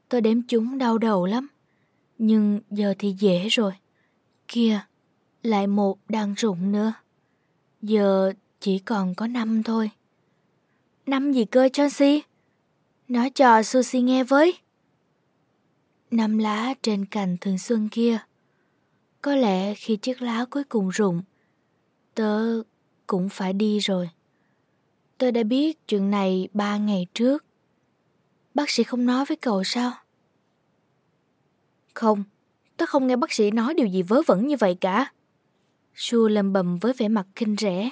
Tôi 0.08 0.20
đếm 0.20 0.42
chúng 0.42 0.78
đau 0.78 0.98
đầu 0.98 1.26
lắm. 1.26 1.48
Nhưng 2.18 2.60
giờ 2.70 2.94
thì 2.98 3.14
dễ 3.18 3.48
rồi. 3.48 3.72
Kia, 4.48 4.80
lại 5.42 5.66
một 5.66 5.98
đang 6.08 6.34
rụng 6.34 6.72
nữa. 6.72 6.92
Giờ 7.82 8.32
chỉ 8.66 8.78
còn 8.78 9.14
có 9.14 9.26
năm 9.26 9.62
thôi. 9.62 9.90
Năm 11.06 11.32
gì 11.32 11.44
cơ 11.44 11.68
Chelsea? 11.72 12.18
Nói 13.08 13.30
cho 13.30 13.62
Susie 13.62 14.00
nghe 14.00 14.24
với. 14.24 14.58
Năm 16.10 16.38
lá 16.38 16.74
trên 16.82 17.06
cành 17.06 17.36
thường 17.40 17.58
xuân 17.58 17.88
kia. 17.88 18.18
Có 19.20 19.34
lẽ 19.36 19.74
khi 19.74 19.96
chiếc 19.96 20.22
lá 20.22 20.44
cuối 20.50 20.64
cùng 20.64 20.88
rụng, 20.88 21.22
tớ 22.14 22.62
cũng 23.06 23.28
phải 23.28 23.52
đi 23.52 23.78
rồi. 23.78 24.10
Tôi 25.18 25.32
đã 25.32 25.42
biết 25.42 25.88
chuyện 25.88 26.10
này 26.10 26.48
ba 26.52 26.76
ngày 26.76 27.06
trước. 27.14 27.44
Bác 28.54 28.70
sĩ 28.70 28.82
không 28.82 29.06
nói 29.06 29.24
với 29.24 29.36
cậu 29.36 29.64
sao? 29.64 29.92
Không, 31.94 32.24
tớ 32.76 32.86
không 32.86 33.06
nghe 33.06 33.16
bác 33.16 33.32
sĩ 33.32 33.50
nói 33.50 33.74
điều 33.74 33.86
gì 33.86 34.02
vớ 34.02 34.22
vẩn 34.26 34.46
như 34.46 34.56
vậy 34.56 34.76
cả. 34.80 35.12
Su 35.94 36.28
lầm 36.28 36.52
bầm 36.52 36.78
với 36.78 36.92
vẻ 36.92 37.08
mặt 37.08 37.26
kinh 37.34 37.56
rẻ. 37.56 37.90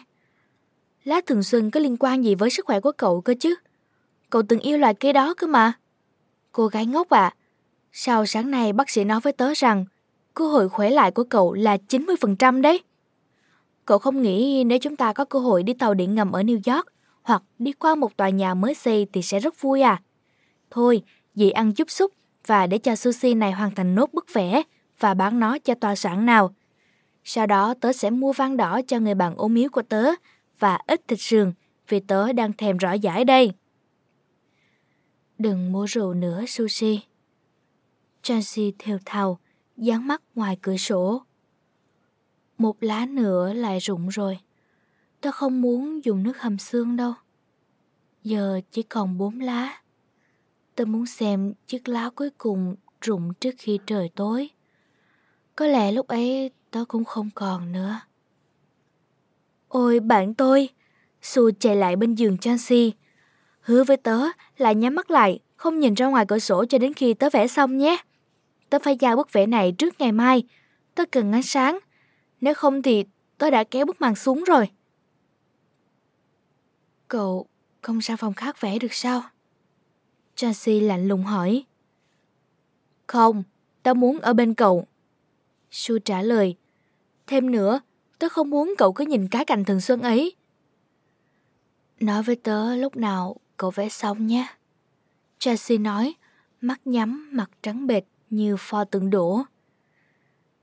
Lá 1.04 1.20
thường 1.26 1.42
xuân 1.42 1.70
có 1.70 1.80
liên 1.80 1.96
quan 2.00 2.24
gì 2.24 2.34
với 2.34 2.50
sức 2.50 2.66
khỏe 2.66 2.80
của 2.80 2.92
cậu 2.92 3.20
cơ 3.20 3.34
chứ? 3.40 3.54
Cậu 4.30 4.42
từng 4.48 4.60
yêu 4.60 4.78
loài 4.78 4.94
cây 4.94 5.12
đó 5.12 5.34
cơ 5.36 5.46
mà. 5.46 5.72
Cô 6.52 6.66
gái 6.66 6.86
ngốc 6.86 7.10
à, 7.10 7.34
sao 7.92 8.26
sáng 8.26 8.50
nay 8.50 8.72
bác 8.72 8.90
sĩ 8.90 9.04
nói 9.04 9.20
với 9.20 9.32
tớ 9.32 9.52
rằng 9.56 9.84
cơ 10.34 10.46
hội 10.48 10.68
khỏe 10.68 10.90
lại 10.90 11.10
của 11.10 11.24
cậu 11.24 11.54
là 11.54 11.76
90% 11.88 12.60
đấy. 12.60 12.82
Cậu 13.86 13.98
không 13.98 14.22
nghĩ 14.22 14.64
nếu 14.66 14.78
chúng 14.78 14.96
ta 14.96 15.12
có 15.12 15.24
cơ 15.24 15.38
hội 15.38 15.62
đi 15.62 15.74
tàu 15.74 15.94
điện 15.94 16.14
ngầm 16.14 16.32
ở 16.32 16.42
New 16.42 16.74
York 16.74 16.86
hoặc 17.22 17.42
đi 17.58 17.72
qua 17.72 17.94
một 17.94 18.16
tòa 18.16 18.28
nhà 18.28 18.54
mới 18.54 18.74
xây 18.74 19.06
thì 19.12 19.22
sẽ 19.22 19.38
rất 19.38 19.60
vui 19.60 19.80
à? 19.80 20.02
Thôi, 20.70 21.02
dì 21.34 21.50
ăn 21.50 21.72
chút 21.72 21.90
xúc 21.90 22.12
và 22.46 22.66
để 22.66 22.78
cho 22.78 22.96
sushi 22.96 23.34
này 23.34 23.52
hoàn 23.52 23.74
thành 23.74 23.94
nốt 23.94 24.12
bức 24.12 24.26
vẽ 24.32 24.62
và 25.00 25.14
bán 25.14 25.40
nó 25.40 25.58
cho 25.58 25.74
tòa 25.74 25.96
soạn 25.96 26.26
nào. 26.26 26.54
Sau 27.24 27.46
đó 27.46 27.74
tớ 27.80 27.92
sẽ 27.92 28.10
mua 28.10 28.32
vang 28.32 28.56
đỏ 28.56 28.80
cho 28.86 28.98
người 28.98 29.14
bạn 29.14 29.36
ốm 29.36 29.54
yếu 29.54 29.70
của 29.70 29.82
tớ 29.82 30.04
và 30.64 30.78
ít 30.86 31.08
thịt 31.08 31.20
sườn 31.20 31.52
vì 31.88 32.00
tớ 32.00 32.32
đang 32.32 32.52
thèm 32.52 32.76
rõ 32.76 32.92
giải 32.92 33.24
đây. 33.24 33.52
Đừng 35.38 35.72
mua 35.72 35.84
rượu 35.84 36.14
nữa 36.14 36.44
sushi. 36.48 37.00
Chancy 38.22 38.72
theo 38.78 38.98
thào, 39.04 39.38
dán 39.76 40.08
mắt 40.08 40.22
ngoài 40.34 40.58
cửa 40.62 40.76
sổ. 40.76 41.22
Một 42.58 42.76
lá 42.80 43.06
nữa 43.06 43.52
lại 43.52 43.78
rụng 43.78 44.08
rồi. 44.08 44.38
Tớ 45.20 45.30
không 45.30 45.60
muốn 45.60 46.04
dùng 46.04 46.22
nước 46.22 46.38
hầm 46.38 46.58
xương 46.58 46.96
đâu. 46.96 47.12
Giờ 48.22 48.60
chỉ 48.70 48.82
còn 48.82 49.18
bốn 49.18 49.40
lá. 49.40 49.82
Tớ 50.74 50.84
muốn 50.84 51.06
xem 51.06 51.52
chiếc 51.66 51.88
lá 51.88 52.10
cuối 52.14 52.30
cùng 52.38 52.76
rụng 53.00 53.34
trước 53.34 53.54
khi 53.58 53.78
trời 53.86 54.10
tối. 54.14 54.50
Có 55.56 55.66
lẽ 55.66 55.92
lúc 55.92 56.06
ấy 56.06 56.50
tớ 56.70 56.84
cũng 56.88 57.04
không 57.04 57.30
còn 57.34 57.72
nữa. 57.72 58.00
Ôi 59.74 60.00
bạn 60.00 60.34
tôi! 60.34 60.68
Su 61.22 61.50
chạy 61.50 61.76
lại 61.76 61.96
bên 61.96 62.14
giường 62.14 62.38
Chancy. 62.38 62.92
Hứa 63.60 63.84
với 63.84 63.96
tớ 63.96 64.20
là 64.56 64.72
nhắm 64.72 64.94
mắt 64.94 65.10
lại, 65.10 65.40
không 65.56 65.80
nhìn 65.80 65.94
ra 65.94 66.06
ngoài 66.06 66.24
cửa 66.28 66.38
sổ 66.38 66.64
cho 66.64 66.78
đến 66.78 66.94
khi 66.94 67.14
tớ 67.14 67.28
vẽ 67.32 67.46
xong 67.46 67.78
nhé. 67.78 67.96
Tớ 68.70 68.78
phải 68.82 68.96
giao 68.96 69.16
bức 69.16 69.32
vẽ 69.32 69.46
này 69.46 69.72
trước 69.72 70.00
ngày 70.00 70.12
mai. 70.12 70.42
Tớ 70.94 71.04
cần 71.12 71.32
ánh 71.32 71.42
sáng. 71.42 71.78
Nếu 72.40 72.54
không 72.54 72.82
thì 72.82 73.04
tớ 73.38 73.50
đã 73.50 73.64
kéo 73.64 73.86
bức 73.86 74.00
màn 74.00 74.14
xuống 74.14 74.44
rồi. 74.44 74.70
Cậu 77.08 77.46
không 77.82 77.98
ra 77.98 78.16
phòng 78.16 78.34
khác 78.34 78.60
vẽ 78.60 78.78
được 78.78 78.92
sao? 78.92 79.22
Chancy 80.34 80.80
lạnh 80.80 81.08
lùng 81.08 81.24
hỏi. 81.24 81.64
Không, 83.06 83.42
tớ 83.82 83.94
muốn 83.94 84.18
ở 84.18 84.32
bên 84.32 84.54
cậu. 84.54 84.86
Su 85.70 85.98
trả 85.98 86.22
lời. 86.22 86.56
Thêm 87.26 87.50
nữa, 87.50 87.80
tớ 88.24 88.28
không 88.28 88.50
muốn 88.50 88.74
cậu 88.78 88.92
cứ 88.92 89.04
nhìn 89.04 89.28
cái 89.28 89.44
cành 89.44 89.64
thường 89.64 89.80
xuân 89.80 90.02
ấy. 90.02 90.36
Nói 92.00 92.22
với 92.22 92.36
tớ 92.36 92.76
lúc 92.76 92.96
nào 92.96 93.36
cậu 93.56 93.70
vẽ 93.70 93.88
xong 93.88 94.26
nhé. 94.26 94.46
Chelsea 95.38 95.78
nói, 95.78 96.14
mắt 96.60 96.80
nhắm, 96.84 97.30
mặt 97.32 97.50
trắng 97.62 97.86
bệch 97.86 98.04
như 98.30 98.56
pho 98.58 98.84
tượng 98.84 99.10
đổ. 99.10 99.42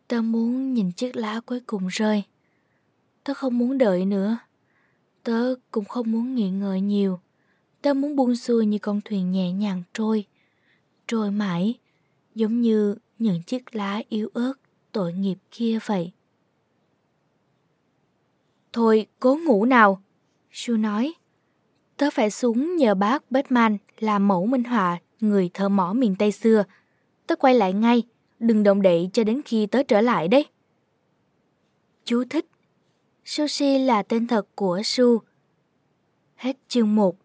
Tớ 0.07 0.21
muốn 0.21 0.73
nhìn 0.73 0.91
chiếc 0.91 1.15
lá 1.15 1.39
cuối 1.45 1.59
cùng 1.59 1.87
rơi. 1.87 2.23
Tớ 3.23 3.33
không 3.33 3.57
muốn 3.57 3.77
đợi 3.77 4.05
nữa. 4.05 4.37
Tớ 5.23 5.55
cũng 5.71 5.85
không 5.85 6.11
muốn 6.11 6.35
nghỉ 6.35 6.49
ngợi 6.49 6.81
nhiều. 6.81 7.19
Tớ 7.81 7.93
muốn 7.93 8.15
buông 8.15 8.35
xuôi 8.35 8.65
như 8.65 8.77
con 8.77 9.01
thuyền 9.05 9.31
nhẹ 9.31 9.51
nhàng 9.51 9.83
trôi. 9.93 10.25
Trôi 11.07 11.31
mãi, 11.31 11.79
giống 12.35 12.61
như 12.61 12.95
những 13.19 13.43
chiếc 13.43 13.75
lá 13.75 14.01
yếu 14.09 14.29
ớt 14.33 14.53
tội 14.91 15.13
nghiệp 15.13 15.37
kia 15.51 15.79
vậy. 15.85 16.11
Thôi, 18.73 19.07
cố 19.19 19.37
ngủ 19.45 19.65
nào. 19.65 20.01
Su 20.51 20.77
nói. 20.77 21.13
Tớ 21.97 22.09
phải 22.13 22.31
xuống 22.31 22.75
nhờ 22.75 22.95
bác 22.95 23.31
Batman 23.31 23.77
làm 23.99 24.27
mẫu 24.27 24.45
minh 24.45 24.63
họa 24.63 24.99
người 25.19 25.49
thợ 25.53 25.69
mỏ 25.69 25.93
miền 25.93 26.15
Tây 26.19 26.31
xưa. 26.31 26.63
Tớ 27.27 27.35
quay 27.35 27.55
lại 27.55 27.73
ngay, 27.73 28.03
đừng 28.39 28.63
động 28.63 28.81
đậy 28.81 29.09
cho 29.13 29.23
đến 29.23 29.41
khi 29.45 29.65
tớ 29.65 29.83
trở 29.83 30.01
lại 30.01 30.27
đấy. 30.27 30.45
Chú 32.05 32.23
thích 32.29 32.45
Sushi 33.25 33.79
là 33.79 34.03
tên 34.03 34.27
thật 34.27 34.47
của 34.55 34.81
Su. 34.83 35.21
Hết 36.35 36.57
chương 36.67 36.95
1 36.95 37.15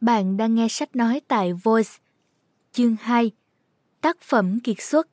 Bạn 0.00 0.36
đang 0.36 0.54
nghe 0.54 0.68
sách 0.68 0.96
nói 0.96 1.20
tại 1.28 1.52
Voice. 1.52 1.90
Chương 2.72 2.96
2 3.00 3.30
Tác 4.00 4.20
phẩm 4.20 4.60
kiệt 4.60 4.76
xuất 4.80 5.08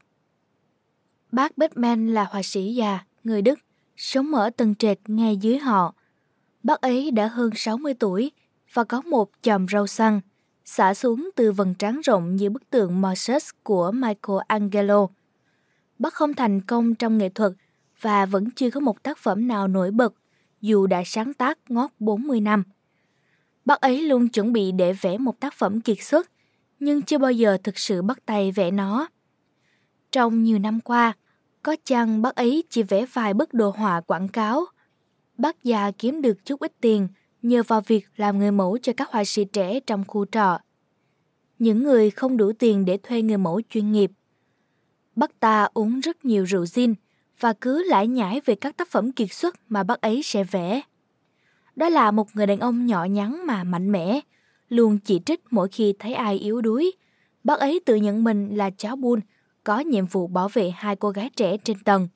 Bác 1.32 1.58
Batman 1.58 2.14
là 2.14 2.24
họa 2.24 2.42
sĩ 2.44 2.74
già, 2.76 3.06
người 3.24 3.42
Đức, 3.42 3.60
sống 3.98 4.36
ở 4.36 4.50
tầng 4.50 4.76
trệt 4.76 5.00
ngay 5.08 5.38
dưới 5.38 5.58
họ. 5.58 5.96
Bác 6.64 6.82
ấy 6.82 7.12
đã 7.12 7.28
hơn 7.28 7.50
60 7.56 7.94
tuổi 7.94 8.32
và 8.74 8.84
có 8.84 9.02
một 9.02 9.30
chòm 9.42 9.68
râu 9.68 9.88
xăng, 9.88 10.22
xả 10.66 10.94
xuống 10.94 11.30
từ 11.36 11.52
vầng 11.52 11.74
trán 11.74 12.02
rộng 12.02 12.36
như 12.36 12.50
bức 12.50 12.70
tượng 12.70 13.02
Moses 13.02 13.50
của 13.64 13.92
Michelangelo. 13.92 15.08
Bác 16.00 16.14
không 16.14 16.34
thành 16.34 16.62
công 16.62 16.96
trong 16.96 17.18
nghệ 17.18 17.30
thuật 17.30 17.52
và 18.02 18.26
vẫn 18.26 18.52
chưa 18.52 18.70
có 18.70 18.80
một 18.80 19.04
tác 19.04 19.18
phẩm 19.18 19.48
nào 19.48 19.68
nổi 19.68 19.92
bật, 19.92 20.14
dù 20.62 20.88
đã 20.88 21.04
sáng 21.06 21.34
tác 21.34 21.58
ngót 21.70 21.92
40 22.00 22.42
năm. 22.42 22.64
Bác 23.66 23.82
ấy 23.82 24.02
luôn 24.02 24.30
chuẩn 24.30 24.54
bị 24.54 24.72
để 24.72 24.94
vẽ 24.94 25.18
một 25.18 25.40
tác 25.40 25.54
phẩm 25.54 25.82
kiệt 25.82 25.98
xuất, 26.02 26.32
nhưng 26.80 27.02
chưa 27.02 27.18
bao 27.18 27.32
giờ 27.32 27.58
thực 27.64 27.78
sự 27.78 28.02
bắt 28.02 28.20
tay 28.26 28.52
vẽ 28.52 28.72
nó. 28.72 29.08
Trong 30.12 30.44
nhiều 30.44 30.60
năm 30.60 30.80
qua, 30.80 31.14
có 31.68 31.76
chăng 31.86 32.22
bác 32.22 32.36
ấy 32.36 32.64
chỉ 32.70 32.84
vẽ 32.84 33.06
vài 33.14 33.34
bức 33.34 33.54
đồ 33.54 33.70
họa 33.70 34.02
quảng 34.02 34.28
cáo. 34.28 34.66
Bác 35.38 35.64
già 35.64 35.92
kiếm 35.92 36.22
được 36.22 36.46
chút 36.46 36.60
ít 36.60 36.74
tiền 36.82 37.08
nhờ 37.42 37.64
vào 37.68 37.82
việc 37.82 38.08
làm 38.16 38.40
người 38.40 38.52
mẫu 38.52 38.78
cho 38.82 38.94
các 38.98 39.12
họa 39.12 39.24
sĩ 39.24 39.46
trẻ 39.46 39.80
trong 39.80 40.04
khu 40.08 40.26
trọ. 40.26 40.60
Những 41.60 41.84
người 41.84 42.10
không 42.10 42.38
đủ 42.38 42.52
tiền 42.60 42.86
để 42.86 42.98
thuê 42.98 43.22
người 43.22 43.38
mẫu 43.38 43.62
chuyên 43.70 43.92
nghiệp. 43.92 44.12
Bác 45.16 45.40
ta 45.40 45.68
uống 45.74 46.00
rất 46.00 46.26
nhiều 46.26 46.44
rượu 46.44 46.66
gin 46.66 46.94
và 47.40 47.54
cứ 47.54 47.84
lải 47.84 48.08
nhải 48.08 48.42
về 48.46 48.56
các 48.56 48.78
tác 48.78 48.88
phẩm 48.88 49.12
kiệt 49.12 49.34
xuất 49.34 49.56
mà 49.70 49.84
bác 49.84 50.02
ấy 50.02 50.22
sẽ 50.24 50.44
vẽ. 50.44 50.82
Đó 51.76 51.90
là 51.90 52.12
một 52.12 52.28
người 52.36 52.46
đàn 52.46 52.60
ông 52.60 52.86
nhỏ 52.86 53.04
nhắn 53.06 53.46
mà 53.46 53.64
mạnh 53.64 53.92
mẽ, 53.92 54.20
luôn 54.70 55.00
chỉ 55.00 55.22
trích 55.26 55.42
mỗi 55.52 55.68
khi 55.70 55.94
thấy 56.00 56.14
ai 56.14 56.38
yếu 56.38 56.62
đuối. 56.62 56.92
Bác 57.44 57.60
ấy 57.60 57.80
tự 57.86 57.96
nhận 57.96 58.24
mình 58.24 58.58
là 58.58 58.70
cháu 58.70 58.96
buôn 58.96 59.20
có 59.68 59.80
nhiệm 59.80 60.06
vụ 60.06 60.28
bảo 60.28 60.50
vệ 60.54 60.70
hai 60.70 60.96
cô 60.96 61.10
gái 61.10 61.30
trẻ 61.36 61.58
trên 61.58 61.80
tầng. 61.80 62.08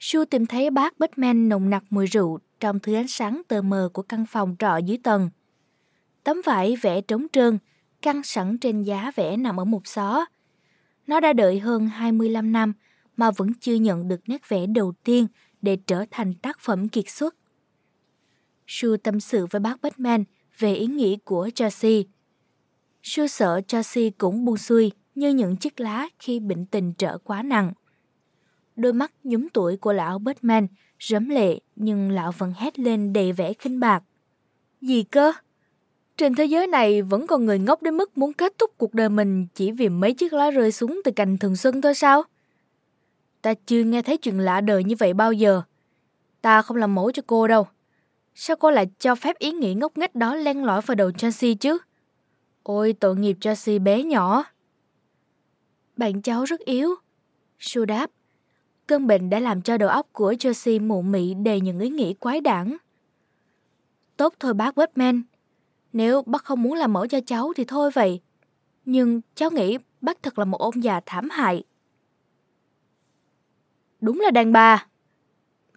Su 0.00 0.24
tìm 0.24 0.46
thấy 0.46 0.70
bác 0.70 0.98
Batman 0.98 1.48
nồng 1.48 1.70
nặc 1.70 1.84
mùi 1.90 2.06
rượu 2.06 2.38
trong 2.60 2.78
thứ 2.78 2.94
ánh 2.94 3.08
sáng 3.08 3.42
tờ 3.48 3.62
mờ 3.62 3.88
của 3.92 4.02
căn 4.02 4.26
phòng 4.26 4.56
trọ 4.58 4.76
dưới 4.76 4.98
tầng. 5.02 5.30
Tấm 6.24 6.36
vải 6.44 6.76
vẽ 6.76 7.00
trống 7.00 7.26
trơn, 7.32 7.58
căng 8.02 8.22
sẵn 8.22 8.58
trên 8.58 8.82
giá 8.82 9.12
vẽ 9.16 9.36
nằm 9.36 9.60
ở 9.60 9.64
một 9.64 9.86
xó. 9.86 10.26
Nó 11.06 11.20
đã 11.20 11.32
đợi 11.32 11.58
hơn 11.58 11.86
25 11.86 12.52
năm 12.52 12.72
mà 13.16 13.30
vẫn 13.30 13.54
chưa 13.60 13.74
nhận 13.74 14.08
được 14.08 14.20
nét 14.26 14.48
vẽ 14.48 14.66
đầu 14.66 14.92
tiên 15.04 15.26
để 15.62 15.76
trở 15.86 16.04
thành 16.10 16.34
tác 16.34 16.60
phẩm 16.60 16.88
kiệt 16.88 17.08
xuất. 17.08 17.36
Su 18.66 18.96
tâm 18.96 19.20
sự 19.20 19.46
với 19.46 19.60
bác 19.60 19.82
Batman 19.82 20.24
về 20.58 20.74
ý 20.74 20.86
nghĩ 20.86 21.18
của 21.24 21.48
Josie. 21.54 22.04
Su 23.02 23.26
sợ 23.26 23.60
Josie 23.68 24.10
cũng 24.18 24.44
buông 24.44 24.56
xuôi 24.56 24.92
như 25.18 25.30
những 25.30 25.56
chiếc 25.56 25.80
lá 25.80 26.08
khi 26.18 26.40
bệnh 26.40 26.66
tình 26.66 26.92
trở 26.92 27.18
quá 27.18 27.42
nặng. 27.42 27.72
Đôi 28.76 28.92
mắt 28.92 29.12
nhúm 29.24 29.48
tuổi 29.52 29.76
của 29.76 29.92
lão 29.92 30.18
Batman 30.18 30.66
rấm 31.00 31.28
lệ, 31.28 31.60
nhưng 31.76 32.10
lão 32.10 32.32
vẫn 32.32 32.52
hét 32.56 32.78
lên 32.78 33.12
đầy 33.12 33.32
vẻ 33.32 33.52
khinh 33.52 33.80
bạc. 33.80 34.02
Gì 34.80 35.02
cơ? 35.02 35.32
Trên 36.16 36.34
thế 36.34 36.44
giới 36.44 36.66
này 36.66 37.02
vẫn 37.02 37.26
còn 37.26 37.46
người 37.46 37.58
ngốc 37.58 37.82
đến 37.82 37.96
mức 37.96 38.18
muốn 38.18 38.32
kết 38.32 38.58
thúc 38.58 38.70
cuộc 38.78 38.94
đời 38.94 39.08
mình 39.08 39.46
chỉ 39.54 39.72
vì 39.72 39.88
mấy 39.88 40.14
chiếc 40.14 40.32
lá 40.32 40.50
rơi 40.50 40.72
xuống 40.72 41.00
từ 41.04 41.12
cành 41.12 41.38
thường 41.38 41.56
xuân 41.56 41.80
thôi 41.80 41.94
sao? 41.94 42.22
Ta 43.42 43.54
chưa 43.66 43.84
nghe 43.84 44.02
thấy 44.02 44.16
chuyện 44.16 44.38
lạ 44.38 44.60
đời 44.60 44.84
như 44.84 44.94
vậy 44.98 45.14
bao 45.14 45.32
giờ. 45.32 45.62
Ta 46.42 46.62
không 46.62 46.76
làm 46.76 46.94
mẫu 46.94 47.10
cho 47.12 47.22
cô 47.26 47.46
đâu. 47.46 47.66
Sao 48.34 48.56
cô 48.56 48.70
lại 48.70 48.86
cho 48.98 49.14
phép 49.14 49.38
ý 49.38 49.52
nghĩ 49.52 49.74
ngốc 49.74 49.98
nghếch 49.98 50.14
đó 50.14 50.34
len 50.34 50.64
lỏi 50.64 50.80
vào 50.80 50.94
đầu 50.94 51.10
Chelsea 51.10 51.54
chứ? 51.60 51.78
Ôi, 52.62 52.94
tội 53.00 53.16
nghiệp 53.16 53.36
Chelsea 53.40 53.78
bé 53.78 54.02
nhỏ. 54.02 54.44
Bạn 55.98 56.22
cháu 56.22 56.44
rất 56.44 56.60
yếu. 56.60 56.94
Su 57.58 57.84
đáp. 57.84 58.10
Cơn 58.86 59.06
bệnh 59.06 59.30
đã 59.30 59.40
làm 59.40 59.62
cho 59.62 59.76
đầu 59.76 59.88
óc 59.88 60.08
của 60.12 60.32
Josie 60.32 60.86
mụ 60.86 61.02
mị 61.02 61.34
đầy 61.34 61.60
những 61.60 61.80
ý 61.80 61.88
nghĩ 61.88 62.14
quái 62.14 62.40
đản. 62.40 62.76
Tốt 64.16 64.34
thôi 64.40 64.54
bác 64.54 64.76
Batman. 64.76 65.22
Nếu 65.92 66.22
bác 66.22 66.44
không 66.44 66.62
muốn 66.62 66.74
làm 66.74 66.92
mẫu 66.92 67.06
cho 67.06 67.20
cháu 67.26 67.52
thì 67.56 67.64
thôi 67.64 67.90
vậy. 67.94 68.20
Nhưng 68.84 69.20
cháu 69.34 69.50
nghĩ 69.50 69.78
bác 70.00 70.22
thật 70.22 70.38
là 70.38 70.44
một 70.44 70.58
ông 70.58 70.82
già 70.82 71.00
thảm 71.06 71.30
hại. 71.30 71.64
Đúng 74.00 74.20
là 74.20 74.30
đàn 74.30 74.52
bà. 74.52 74.86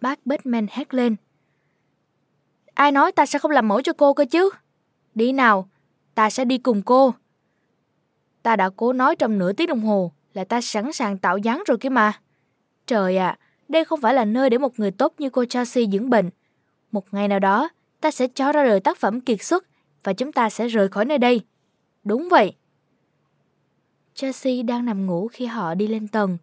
Bác 0.00 0.26
Batman 0.26 0.66
hét 0.70 0.94
lên. 0.94 1.16
Ai 2.74 2.92
nói 2.92 3.12
ta 3.12 3.26
sẽ 3.26 3.38
không 3.38 3.50
làm 3.50 3.68
mẫu 3.68 3.82
cho 3.82 3.92
cô 3.92 4.14
cơ 4.14 4.24
chứ? 4.24 4.50
Đi 5.14 5.32
nào, 5.32 5.68
ta 6.14 6.30
sẽ 6.30 6.44
đi 6.44 6.58
cùng 6.58 6.82
cô. 6.82 7.14
Ta 8.42 8.56
đã 8.56 8.70
cố 8.76 8.92
nói 8.92 9.16
trong 9.16 9.38
nửa 9.38 9.52
tiếng 9.52 9.66
đồng 9.66 9.80
hồ 9.80 10.12
là 10.34 10.44
ta 10.44 10.60
sẵn 10.60 10.92
sàng 10.92 11.18
tạo 11.18 11.38
dáng 11.38 11.62
rồi 11.66 11.78
kia 11.78 11.88
mà. 11.88 12.12
Trời 12.86 13.16
ạ, 13.16 13.38
đây 13.68 13.84
không 13.84 14.00
phải 14.00 14.14
là 14.14 14.24
nơi 14.24 14.50
để 14.50 14.58
một 14.58 14.78
người 14.78 14.90
tốt 14.90 15.14
như 15.18 15.30
cô 15.30 15.44
Chelsea 15.44 15.84
dưỡng 15.92 16.10
bệnh. 16.10 16.30
Một 16.92 17.14
ngày 17.14 17.28
nào 17.28 17.38
đó, 17.38 17.68
ta 18.00 18.10
sẽ 18.10 18.28
cho 18.34 18.52
ra 18.52 18.64
đời 18.64 18.80
tác 18.80 18.98
phẩm 18.98 19.20
kiệt 19.20 19.42
xuất 19.42 19.66
và 20.04 20.12
chúng 20.12 20.32
ta 20.32 20.50
sẽ 20.50 20.68
rời 20.68 20.88
khỏi 20.88 21.04
nơi 21.04 21.18
đây. 21.18 21.40
Đúng 22.04 22.28
vậy. 22.30 22.54
Chelsea 24.14 24.62
đang 24.62 24.84
nằm 24.84 25.06
ngủ 25.06 25.28
khi 25.28 25.46
họ 25.46 25.74
đi 25.74 25.86
lên 25.86 26.08
tầng. 26.08 26.38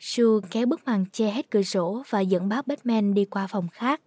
Sue 0.00 0.48
kéo 0.50 0.66
bức 0.66 0.84
màn 0.84 1.04
che 1.12 1.30
hết 1.30 1.50
cửa 1.50 1.62
sổ 1.62 2.02
và 2.10 2.20
dẫn 2.20 2.48
bác 2.48 2.66
Batman 2.66 3.14
đi 3.14 3.24
qua 3.24 3.46
phòng 3.46 3.68
khác. 3.68 4.00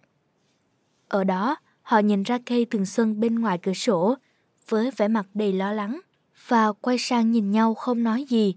Ở 1.08 1.24
đó, 1.24 1.56
họ 1.82 1.98
nhìn 1.98 2.22
ra 2.22 2.38
cây 2.46 2.64
thường 2.64 2.86
xuân 2.86 3.20
bên 3.20 3.38
ngoài 3.38 3.58
cửa 3.58 3.72
sổ 3.72 4.14
với 4.68 4.90
vẻ 4.96 5.08
mặt 5.08 5.26
đầy 5.34 5.52
lo 5.52 5.72
lắng 5.72 6.00
và 6.48 6.72
quay 6.72 6.98
sang 6.98 7.32
nhìn 7.32 7.50
nhau 7.50 7.74
không 7.74 8.02
nói 8.02 8.24
gì. 8.28 8.54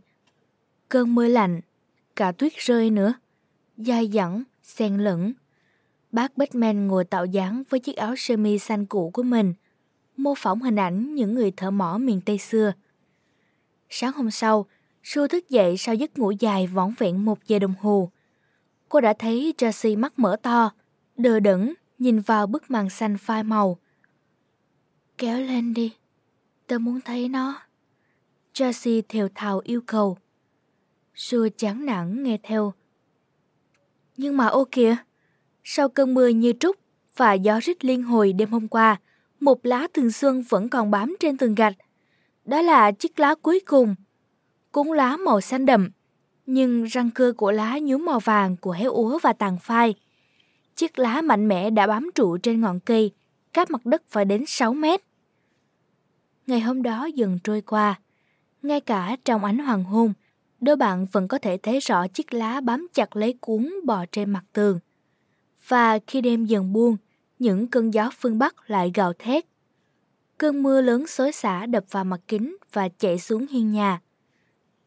Cơn 0.89 1.15
mưa 1.15 1.27
lạnh, 1.27 1.61
cả 2.15 2.31
tuyết 2.31 2.53
rơi 2.57 2.89
nữa, 2.89 3.13
dai 3.77 4.09
dẳng, 4.13 4.43
xen 4.63 4.97
lẫn. 4.97 5.33
Bác 6.11 6.37
Batman 6.37 6.87
ngồi 6.87 7.05
tạo 7.05 7.25
dáng 7.25 7.63
với 7.69 7.79
chiếc 7.79 7.95
áo 7.95 8.15
sơ 8.17 8.37
mi 8.37 8.59
xanh 8.59 8.85
cũ 8.85 9.09
của 9.13 9.23
mình, 9.23 9.53
mô 10.17 10.35
phỏng 10.35 10.61
hình 10.61 10.75
ảnh 10.75 11.15
những 11.15 11.33
người 11.35 11.51
thợ 11.51 11.71
mỏ 11.71 11.97
miền 11.97 12.21
Tây 12.25 12.37
xưa. 12.37 12.73
Sáng 13.89 14.11
hôm 14.11 14.31
sau, 14.31 14.65
Sue 15.05 15.27
thức 15.27 15.49
dậy 15.49 15.77
sau 15.77 15.95
giấc 15.95 16.17
ngủ 16.17 16.31
dài 16.31 16.67
vỏn 16.67 16.93
vẹn 16.97 17.25
một 17.25 17.39
giờ 17.47 17.59
đồng 17.59 17.73
hồ. 17.79 18.11
cô 18.89 19.01
đã 19.01 19.13
thấy 19.19 19.53
Tracy 19.57 19.95
mắt 19.95 20.19
mở 20.19 20.35
to, 20.41 20.71
đờ 21.17 21.39
đẫn 21.39 21.73
nhìn 21.99 22.19
vào 22.19 22.47
bức 22.47 22.71
màn 22.71 22.89
xanh 22.89 23.17
phai 23.17 23.43
màu. 23.43 23.77
Kéo 25.17 25.39
lên 25.39 25.73
đi, 25.73 25.93
tôi 26.67 26.79
muốn 26.79 27.01
thấy 27.01 27.29
nó. 27.29 27.61
Tracy 28.55 29.01
theo 29.09 29.29
thào 29.35 29.61
yêu 29.63 29.81
cầu. 29.85 30.17
Sue 31.15 31.49
chán 31.57 31.85
nản 31.85 32.23
nghe 32.23 32.37
theo. 32.43 32.73
Nhưng 34.17 34.37
mà 34.37 34.47
ô 34.47 34.67
kìa, 34.71 34.95
sau 35.63 35.89
cơn 35.89 36.13
mưa 36.13 36.27
như 36.27 36.53
trút 36.59 36.79
và 37.15 37.33
gió 37.33 37.59
rít 37.59 37.85
liên 37.85 38.03
hồi 38.03 38.33
đêm 38.33 38.51
hôm 38.51 38.67
qua, 38.67 38.99
một 39.39 39.65
lá 39.65 39.87
thường 39.93 40.11
xuân 40.11 40.43
vẫn 40.49 40.69
còn 40.69 40.91
bám 40.91 41.15
trên 41.19 41.37
tường 41.37 41.55
gạch. 41.55 41.75
Đó 42.45 42.61
là 42.61 42.91
chiếc 42.91 43.19
lá 43.19 43.35
cuối 43.35 43.59
cùng. 43.65 43.95
Cuốn 44.71 44.87
lá 44.87 45.17
màu 45.17 45.41
xanh 45.41 45.65
đậm, 45.65 45.89
nhưng 46.45 46.83
răng 46.83 47.09
cưa 47.15 47.31
của 47.31 47.51
lá 47.51 47.79
nhuốm 47.79 48.05
màu 48.05 48.19
vàng 48.19 48.57
của 48.57 48.71
héo 48.71 48.91
úa 48.91 49.19
và 49.21 49.33
tàn 49.33 49.57
phai. 49.61 49.95
Chiếc 50.75 50.99
lá 50.99 51.21
mạnh 51.21 51.47
mẽ 51.47 51.69
đã 51.69 51.87
bám 51.87 52.09
trụ 52.15 52.37
trên 52.37 52.61
ngọn 52.61 52.79
cây, 52.79 53.11
cách 53.53 53.71
mặt 53.71 53.85
đất 53.85 54.03
phải 54.07 54.25
đến 54.25 54.43
6 54.47 54.73
mét. 54.73 55.01
Ngày 56.47 56.59
hôm 56.59 56.83
đó 56.83 57.05
dần 57.05 57.39
trôi 57.43 57.61
qua, 57.61 57.99
ngay 58.67 58.81
cả 58.81 59.15
trong 59.25 59.45
ánh 59.45 59.57
hoàng 59.57 59.83
hôn, 59.83 60.13
đôi 60.61 60.75
bạn 60.75 61.05
vẫn 61.11 61.27
có 61.27 61.37
thể 61.37 61.57
thấy 61.57 61.79
rõ 61.79 62.07
chiếc 62.07 62.33
lá 62.33 62.61
bám 62.61 62.87
chặt 62.93 63.15
lấy 63.15 63.37
cuốn 63.41 63.73
bò 63.85 64.05
trên 64.11 64.29
mặt 64.29 64.43
tường. 64.53 64.79
Và 65.67 65.99
khi 66.07 66.21
đêm 66.21 66.45
dần 66.45 66.73
buông, 66.73 66.97
những 67.39 67.67
cơn 67.67 67.93
gió 67.93 68.09
phương 68.19 68.39
Bắc 68.39 68.69
lại 68.69 68.91
gào 68.93 69.13
thét. 69.19 69.45
Cơn 70.37 70.63
mưa 70.63 70.81
lớn 70.81 71.07
xối 71.07 71.31
xả 71.31 71.65
đập 71.65 71.83
vào 71.91 72.03
mặt 72.03 72.19
kính 72.27 72.57
và 72.73 72.89
chạy 72.89 73.19
xuống 73.19 73.47
hiên 73.47 73.71
nhà. 73.71 74.01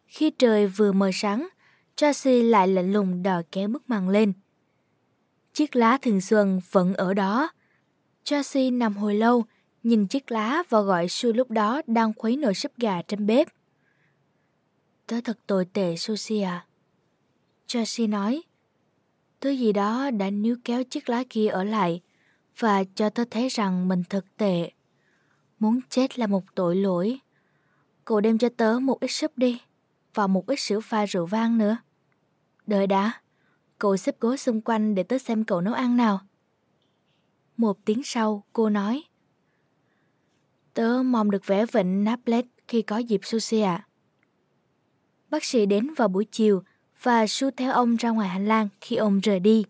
Khi 0.06 0.30
trời 0.30 0.66
vừa 0.66 0.92
mờ 0.92 1.10
sáng, 1.12 1.48
Tracy 1.96 2.42
lại 2.42 2.68
lạnh 2.68 2.92
lùng 2.92 3.22
đòi 3.22 3.42
kéo 3.52 3.68
bức 3.68 3.90
màn 3.90 4.08
lên. 4.08 4.32
Chiếc 5.52 5.76
lá 5.76 5.98
thường 6.02 6.20
xuân 6.20 6.60
vẫn 6.70 6.94
ở 6.94 7.14
đó. 7.14 7.50
Tracy 8.24 8.70
nằm 8.70 8.96
hồi 8.96 9.14
lâu, 9.14 9.44
nhìn 9.82 10.06
chiếc 10.06 10.30
lá 10.30 10.62
và 10.68 10.80
gọi 10.80 11.08
Sue 11.08 11.32
lúc 11.32 11.50
đó 11.50 11.82
đang 11.86 12.12
khuấy 12.16 12.36
nồi 12.36 12.54
súp 12.54 12.72
gà 12.76 13.02
trên 13.02 13.26
bếp. 13.26 13.48
Tớ 15.08 15.20
thật 15.20 15.38
tồi 15.46 15.64
tệ 15.64 15.96
Susie 15.96 16.42
à. 16.42 16.66
Tracy 17.66 18.06
nói, 18.06 18.42
thứ 19.40 19.50
gì 19.50 19.72
đó 19.72 20.10
đã 20.10 20.30
níu 20.30 20.56
kéo 20.64 20.84
chiếc 20.84 21.08
lá 21.08 21.24
kia 21.30 21.48
ở 21.48 21.64
lại 21.64 22.00
và 22.58 22.84
cho 22.94 23.10
tớ 23.10 23.24
thấy 23.30 23.48
rằng 23.48 23.88
mình 23.88 24.02
thật 24.10 24.24
tệ. 24.36 24.70
Muốn 25.58 25.80
chết 25.90 26.18
là 26.18 26.26
một 26.26 26.44
tội 26.54 26.76
lỗi. 26.76 27.18
Cậu 28.04 28.20
đem 28.20 28.38
cho 28.38 28.48
tớ 28.56 28.78
một 28.78 29.00
ít 29.00 29.08
súp 29.08 29.38
đi 29.38 29.60
và 30.14 30.26
một 30.26 30.46
ít 30.46 30.60
sữa 30.60 30.80
pha 30.80 31.04
rượu 31.04 31.26
vang 31.26 31.58
nữa. 31.58 31.76
Đợi 32.66 32.86
đã, 32.86 33.12
cậu 33.78 33.96
xếp 33.96 34.20
gối 34.20 34.38
xung 34.38 34.60
quanh 34.60 34.94
để 34.94 35.02
tớ 35.02 35.18
xem 35.18 35.44
cậu 35.44 35.60
nấu 35.60 35.74
ăn 35.74 35.96
nào. 35.96 36.20
Một 37.56 37.78
tiếng 37.84 38.02
sau, 38.04 38.44
cô 38.52 38.68
nói. 38.68 39.04
Tớ 40.74 41.02
mong 41.02 41.30
được 41.30 41.46
vẽ 41.46 41.66
vịnh 41.66 42.04
Naples 42.04 42.44
khi 42.68 42.82
có 42.82 42.98
dịp 42.98 43.20
sushi 43.24 43.60
ạ. 43.60 43.87
Bác 45.30 45.44
sĩ 45.44 45.66
đến 45.66 45.94
vào 45.96 46.08
buổi 46.08 46.24
chiều 46.24 46.62
và 47.02 47.26
su 47.26 47.50
theo 47.50 47.72
ông 47.72 47.96
ra 47.96 48.10
ngoài 48.10 48.28
hành 48.28 48.46
lang 48.46 48.68
khi 48.80 48.96
ông 48.96 49.20
rời 49.20 49.40
đi. 49.40 49.64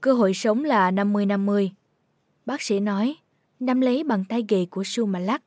Cơ 0.00 0.12
hội 0.12 0.34
sống 0.34 0.64
là 0.64 0.90
50-50. 0.90 1.68
Bác 2.46 2.62
sĩ 2.62 2.80
nói, 2.80 3.16
nắm 3.60 3.80
lấy 3.80 4.04
bàn 4.04 4.24
tay 4.28 4.44
ghề 4.48 4.66
của 4.70 4.82
Su 4.84 5.06
mà 5.06 5.18
lắc. 5.18 5.42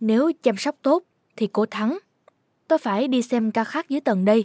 Nếu 0.00 0.32
chăm 0.42 0.56
sóc 0.56 0.76
tốt 0.82 1.02
thì 1.36 1.48
cô 1.52 1.66
thắng. 1.66 1.98
Tôi 2.68 2.78
phải 2.78 3.08
đi 3.08 3.22
xem 3.22 3.50
ca 3.50 3.64
khác 3.64 3.88
dưới 3.88 4.00
tầng 4.00 4.24
đây. 4.24 4.44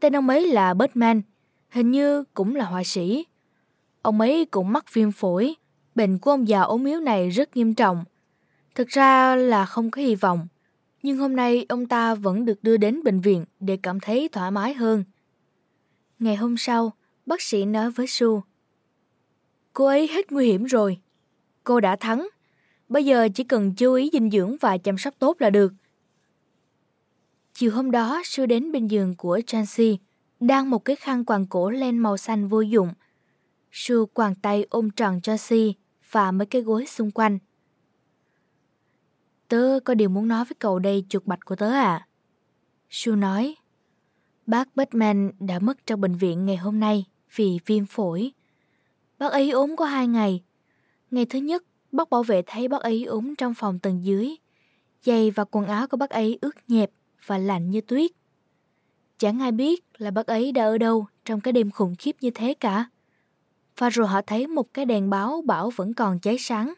Tên 0.00 0.16
ông 0.16 0.28
ấy 0.28 0.46
là 0.46 0.74
Batman, 0.74 1.22
hình 1.68 1.90
như 1.90 2.24
cũng 2.34 2.56
là 2.56 2.64
họa 2.64 2.82
sĩ. 2.84 3.26
Ông 4.02 4.20
ấy 4.20 4.44
cũng 4.50 4.72
mắc 4.72 4.94
viêm 4.94 5.12
phổi, 5.12 5.54
bệnh 5.94 6.18
của 6.18 6.30
ông 6.30 6.48
già 6.48 6.60
ốm 6.60 6.84
yếu 6.84 7.00
này 7.00 7.30
rất 7.30 7.56
nghiêm 7.56 7.74
trọng. 7.74 8.04
Thực 8.74 8.88
ra 8.88 9.36
là 9.36 9.66
không 9.66 9.90
có 9.90 10.02
hy 10.02 10.14
vọng, 10.14 10.48
nhưng 11.04 11.18
hôm 11.18 11.36
nay 11.36 11.66
ông 11.68 11.86
ta 11.86 12.14
vẫn 12.14 12.44
được 12.44 12.62
đưa 12.62 12.76
đến 12.76 13.02
bệnh 13.04 13.20
viện 13.20 13.44
để 13.60 13.78
cảm 13.82 14.00
thấy 14.00 14.28
thoải 14.32 14.50
mái 14.50 14.74
hơn. 14.74 15.04
Ngày 16.18 16.36
hôm 16.36 16.56
sau, 16.56 16.92
bác 17.26 17.42
sĩ 17.42 17.64
nói 17.64 17.90
với 17.90 18.06
Su. 18.06 18.42
Cô 19.72 19.86
ấy 19.86 20.08
hết 20.08 20.32
nguy 20.32 20.46
hiểm 20.46 20.64
rồi. 20.64 20.98
Cô 21.64 21.80
đã 21.80 21.96
thắng. 21.96 22.28
Bây 22.88 23.04
giờ 23.04 23.28
chỉ 23.34 23.44
cần 23.44 23.74
chú 23.74 23.94
ý 23.94 24.10
dinh 24.12 24.30
dưỡng 24.30 24.56
và 24.60 24.78
chăm 24.78 24.98
sóc 24.98 25.14
tốt 25.18 25.36
là 25.40 25.50
được. 25.50 25.72
Chiều 27.54 27.70
hôm 27.72 27.90
đó, 27.90 28.22
Su 28.24 28.46
đến 28.46 28.72
bên 28.72 28.86
giường 28.86 29.14
của 29.16 29.40
Chancy, 29.46 29.98
đang 30.40 30.70
một 30.70 30.84
cái 30.84 30.96
khăn 30.96 31.24
quàng 31.24 31.46
cổ 31.46 31.70
len 31.70 31.98
màu 31.98 32.16
xanh 32.16 32.48
vô 32.48 32.60
dụng. 32.60 32.88
Su 33.72 34.06
quàng 34.06 34.34
tay 34.34 34.66
ôm 34.70 34.90
tròn 34.90 35.20
Chancy 35.20 35.74
và 36.10 36.30
mấy 36.32 36.46
cái 36.46 36.62
gối 36.62 36.86
xung 36.86 37.10
quanh. 37.10 37.38
Tớ 39.54 39.80
có 39.84 39.94
điều 39.94 40.08
muốn 40.08 40.28
nói 40.28 40.44
với 40.44 40.54
cậu 40.58 40.78
đây 40.78 41.04
chuột 41.08 41.26
bạch 41.26 41.44
của 41.44 41.56
tớ 41.56 41.70
à. 41.70 42.06
Su 42.90 43.16
nói, 43.16 43.54
bác 44.46 44.76
Batman 44.76 45.32
đã 45.40 45.58
mất 45.58 45.86
trong 45.86 46.00
bệnh 46.00 46.14
viện 46.14 46.46
ngày 46.46 46.56
hôm 46.56 46.80
nay 46.80 47.04
vì 47.34 47.58
viêm 47.66 47.86
phổi. 47.86 48.32
Bác 49.18 49.32
ấy 49.32 49.50
ốm 49.50 49.76
có 49.76 49.84
hai 49.84 50.08
ngày. 50.08 50.42
Ngày 51.10 51.26
thứ 51.26 51.38
nhất, 51.38 51.64
bác 51.92 52.10
bảo 52.10 52.22
vệ 52.22 52.42
thấy 52.46 52.68
bác 52.68 52.82
ấy 52.82 53.04
ốm 53.04 53.34
trong 53.36 53.54
phòng 53.54 53.78
tầng 53.78 54.04
dưới. 54.04 54.36
Giày 55.02 55.30
và 55.30 55.44
quần 55.44 55.66
áo 55.66 55.86
của 55.86 55.96
bác 55.96 56.10
ấy 56.10 56.38
ướt 56.40 56.56
nhẹp 56.68 56.90
và 57.26 57.38
lạnh 57.38 57.70
như 57.70 57.80
tuyết. 57.80 58.10
Chẳng 59.18 59.40
ai 59.40 59.52
biết 59.52 59.84
là 59.98 60.10
bác 60.10 60.26
ấy 60.26 60.52
đã 60.52 60.64
ở 60.64 60.78
đâu 60.78 61.06
trong 61.24 61.40
cái 61.40 61.52
đêm 61.52 61.70
khủng 61.70 61.94
khiếp 61.98 62.16
như 62.20 62.30
thế 62.30 62.54
cả. 62.54 62.84
Và 63.78 63.88
rồi 63.90 64.06
họ 64.06 64.20
thấy 64.22 64.46
một 64.46 64.74
cái 64.74 64.84
đèn 64.84 65.10
báo 65.10 65.42
bảo 65.46 65.70
vẫn 65.70 65.94
còn 65.94 66.18
cháy 66.20 66.36
sáng. 66.38 66.74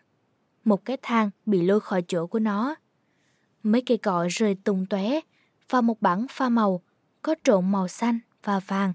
Một 0.67 0.85
cái 0.85 0.97
thang 1.03 1.31
bị 1.47 1.63
lôi 1.63 1.81
khỏi 1.81 2.03
chỗ 2.09 2.27
của 2.27 2.39
nó. 2.39 2.75
Mấy 3.63 3.83
cây 3.87 3.99
cọ 3.99 4.27
rơi 4.31 4.57
tung 4.65 4.87
tóe 4.87 5.21
và 5.69 5.81
một 5.81 6.03
bảng 6.03 6.27
pha 6.31 6.49
màu 6.49 6.83
có 7.23 7.35
trộn 7.45 7.73
màu 7.73 7.89
xanh 7.89 8.19
và 8.45 8.61
vàng. 8.67 8.93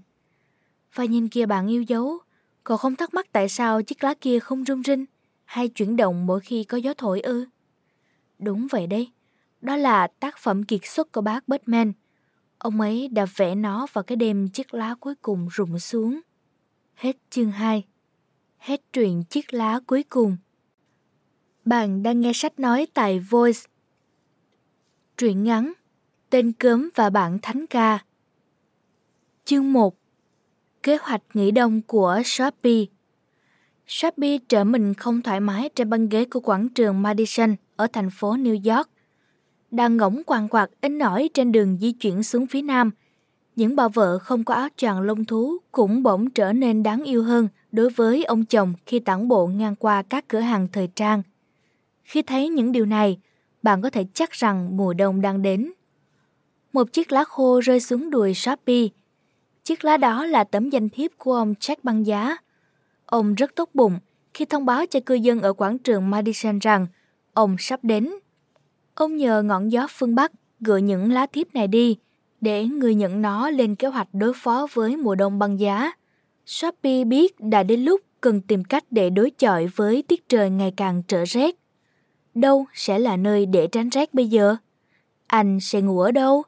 Và 0.94 1.04
nhìn 1.04 1.28
kia 1.28 1.46
bạn 1.46 1.66
yêu 1.66 1.82
dấu, 1.82 2.18
cậu 2.64 2.76
không 2.76 2.96
thắc 2.96 3.14
mắc 3.14 3.26
tại 3.32 3.48
sao 3.48 3.82
chiếc 3.82 4.04
lá 4.04 4.14
kia 4.20 4.38
không 4.38 4.64
rung 4.64 4.82
rinh 4.82 5.04
hay 5.44 5.68
chuyển 5.68 5.96
động 5.96 6.26
mỗi 6.26 6.40
khi 6.40 6.64
có 6.64 6.78
gió 6.78 6.94
thổi 6.94 7.20
ư? 7.20 7.46
Đúng 8.38 8.66
vậy 8.70 8.86
đấy, 8.86 9.12
đó 9.60 9.76
là 9.76 10.06
tác 10.06 10.38
phẩm 10.38 10.64
kiệt 10.64 10.80
xuất 10.84 11.12
của 11.12 11.20
bác 11.20 11.48
Batman. 11.48 11.92
Ông 12.58 12.80
ấy 12.80 13.08
đã 13.08 13.26
vẽ 13.36 13.54
nó 13.54 13.86
vào 13.92 14.04
cái 14.04 14.16
đêm 14.16 14.48
chiếc 14.48 14.74
lá 14.74 14.94
cuối 15.00 15.14
cùng 15.22 15.48
rụng 15.50 15.78
xuống. 15.78 16.20
Hết 16.94 17.16
chương 17.30 17.50
2 17.50 17.84
Hết 18.58 18.82
truyện 18.92 19.24
chiếc 19.24 19.54
lá 19.54 19.80
cuối 19.86 20.02
cùng 20.02 20.36
bạn 21.64 22.02
đang 22.02 22.20
nghe 22.20 22.32
sách 22.34 22.60
nói 22.60 22.86
tại 22.94 23.20
Voice 23.20 23.60
Truyện 25.18 25.44
ngắn 25.44 25.72
Tên 26.30 26.52
cớm 26.52 26.90
và 26.94 27.10
bản 27.10 27.38
thánh 27.42 27.66
ca 27.66 27.98
Chương 29.44 29.72
1 29.72 29.96
Kế 30.82 30.96
hoạch 31.00 31.22
nghỉ 31.34 31.50
đông 31.50 31.82
của 31.82 32.22
Shopee 32.24 32.84
Shopee 33.86 34.38
trở 34.48 34.64
mình 34.64 34.94
không 34.94 35.22
thoải 35.22 35.40
mái 35.40 35.68
trên 35.74 35.90
băng 35.90 36.08
ghế 36.08 36.24
của 36.24 36.40
quảng 36.40 36.68
trường 36.68 37.02
Madison 37.02 37.54
ở 37.76 37.86
thành 37.92 38.10
phố 38.10 38.36
New 38.36 38.76
York 38.76 38.88
đang 39.70 39.96
ngỗng 39.96 40.22
quàng 40.24 40.48
quạt 40.48 40.70
in 40.80 40.98
nổi 40.98 41.30
trên 41.34 41.52
đường 41.52 41.78
di 41.80 41.92
chuyển 41.92 42.22
xuống 42.22 42.46
phía 42.46 42.62
nam. 42.62 42.90
Những 43.56 43.76
bà 43.76 43.88
vợ 43.88 44.18
không 44.18 44.44
có 44.44 44.54
áo 44.54 44.68
choàng 44.76 45.00
lông 45.00 45.24
thú 45.24 45.58
cũng 45.72 46.02
bỗng 46.02 46.30
trở 46.30 46.52
nên 46.52 46.82
đáng 46.82 47.04
yêu 47.04 47.22
hơn 47.22 47.48
đối 47.72 47.90
với 47.90 48.24
ông 48.24 48.44
chồng 48.44 48.74
khi 48.86 48.98
tản 48.98 49.28
bộ 49.28 49.46
ngang 49.46 49.76
qua 49.76 50.02
các 50.02 50.28
cửa 50.28 50.40
hàng 50.40 50.68
thời 50.72 50.88
trang. 50.94 51.22
Khi 52.04 52.22
thấy 52.22 52.48
những 52.48 52.72
điều 52.72 52.86
này, 52.86 53.18
bạn 53.62 53.82
có 53.82 53.90
thể 53.90 54.04
chắc 54.14 54.30
rằng 54.30 54.76
mùa 54.76 54.94
đông 54.94 55.20
đang 55.20 55.42
đến. 55.42 55.72
Một 56.72 56.92
chiếc 56.92 57.12
lá 57.12 57.24
khô 57.24 57.60
rơi 57.60 57.80
xuống 57.80 58.10
đùi 58.10 58.34
Shopee. 58.34 58.86
Chiếc 59.64 59.84
lá 59.84 59.96
đó 59.96 60.26
là 60.26 60.44
tấm 60.44 60.70
danh 60.70 60.88
thiếp 60.88 61.10
của 61.18 61.34
ông 61.34 61.54
Jack 61.60 61.76
băng 61.82 62.06
giá. 62.06 62.36
Ông 63.06 63.34
rất 63.34 63.54
tốt 63.54 63.70
bụng 63.74 63.98
khi 64.34 64.44
thông 64.44 64.66
báo 64.66 64.86
cho 64.86 65.00
cư 65.06 65.14
dân 65.14 65.40
ở 65.40 65.52
quảng 65.52 65.78
trường 65.78 66.10
Madison 66.10 66.58
rằng 66.58 66.86
ông 67.34 67.56
sắp 67.58 67.80
đến 67.82 68.10
Ông 68.94 69.16
nhờ 69.16 69.42
ngọn 69.42 69.72
gió 69.72 69.86
phương 69.90 70.14
Bắc 70.14 70.32
gửi 70.60 70.82
những 70.82 71.12
lá 71.12 71.26
thiếp 71.26 71.54
này 71.54 71.66
đi 71.66 71.96
để 72.40 72.64
người 72.64 72.94
nhận 72.94 73.22
nó 73.22 73.50
lên 73.50 73.74
kế 73.74 73.88
hoạch 73.88 74.08
đối 74.12 74.32
phó 74.36 74.66
với 74.72 74.96
mùa 74.96 75.14
đông 75.14 75.38
băng 75.38 75.60
giá. 75.60 75.92
Shopee 76.46 77.04
biết 77.04 77.40
đã 77.40 77.62
đến 77.62 77.80
lúc 77.80 78.00
cần 78.20 78.40
tìm 78.40 78.64
cách 78.64 78.84
để 78.90 79.10
đối 79.10 79.30
chọi 79.30 79.66
với 79.66 80.02
tiết 80.08 80.28
trời 80.28 80.50
ngày 80.50 80.72
càng 80.76 81.02
trở 81.08 81.24
rét. 81.24 81.61
Đâu 82.34 82.66
sẽ 82.74 82.98
là 82.98 83.16
nơi 83.16 83.46
để 83.46 83.66
tránh 83.66 83.88
rét 83.88 84.14
bây 84.14 84.26
giờ? 84.26 84.56
Anh 85.26 85.60
sẽ 85.60 85.80
ngủ 85.80 86.00
ở 86.00 86.10
đâu? 86.10 86.42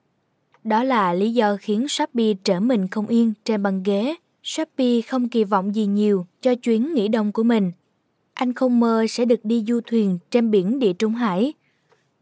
Đó 0.64 0.83
là 0.85 1.12
lý 1.12 1.35
do 1.35 1.57
khiến 1.61 1.88
Shopee 1.88 2.35
trở 2.44 2.61
mình 2.61 2.88
không 2.88 3.07
yên 3.07 3.33
trên 3.44 3.62
băng 3.62 3.83
ghế. 3.83 4.14
Shopee 4.42 5.01
không 5.01 5.29
kỳ 5.29 5.44
vọng 5.44 5.75
gì 5.75 5.87
nhiều 5.87 6.27
cho 6.40 6.55
chuyến 6.55 6.94
nghỉ 6.94 7.09
đông 7.09 7.33
của 7.33 7.42
mình. 7.42 7.73
Anh 8.35 8.53
không 8.53 8.81
mơ 8.81 9.07
sẽ 9.09 9.25
được 9.25 9.44
đi 9.44 9.64
du 9.68 9.81
thuyền 9.87 10.18
trên 10.31 10.51
biển 10.51 10.79
địa 10.79 10.92
Trung 10.92 11.14
Hải 11.14 11.55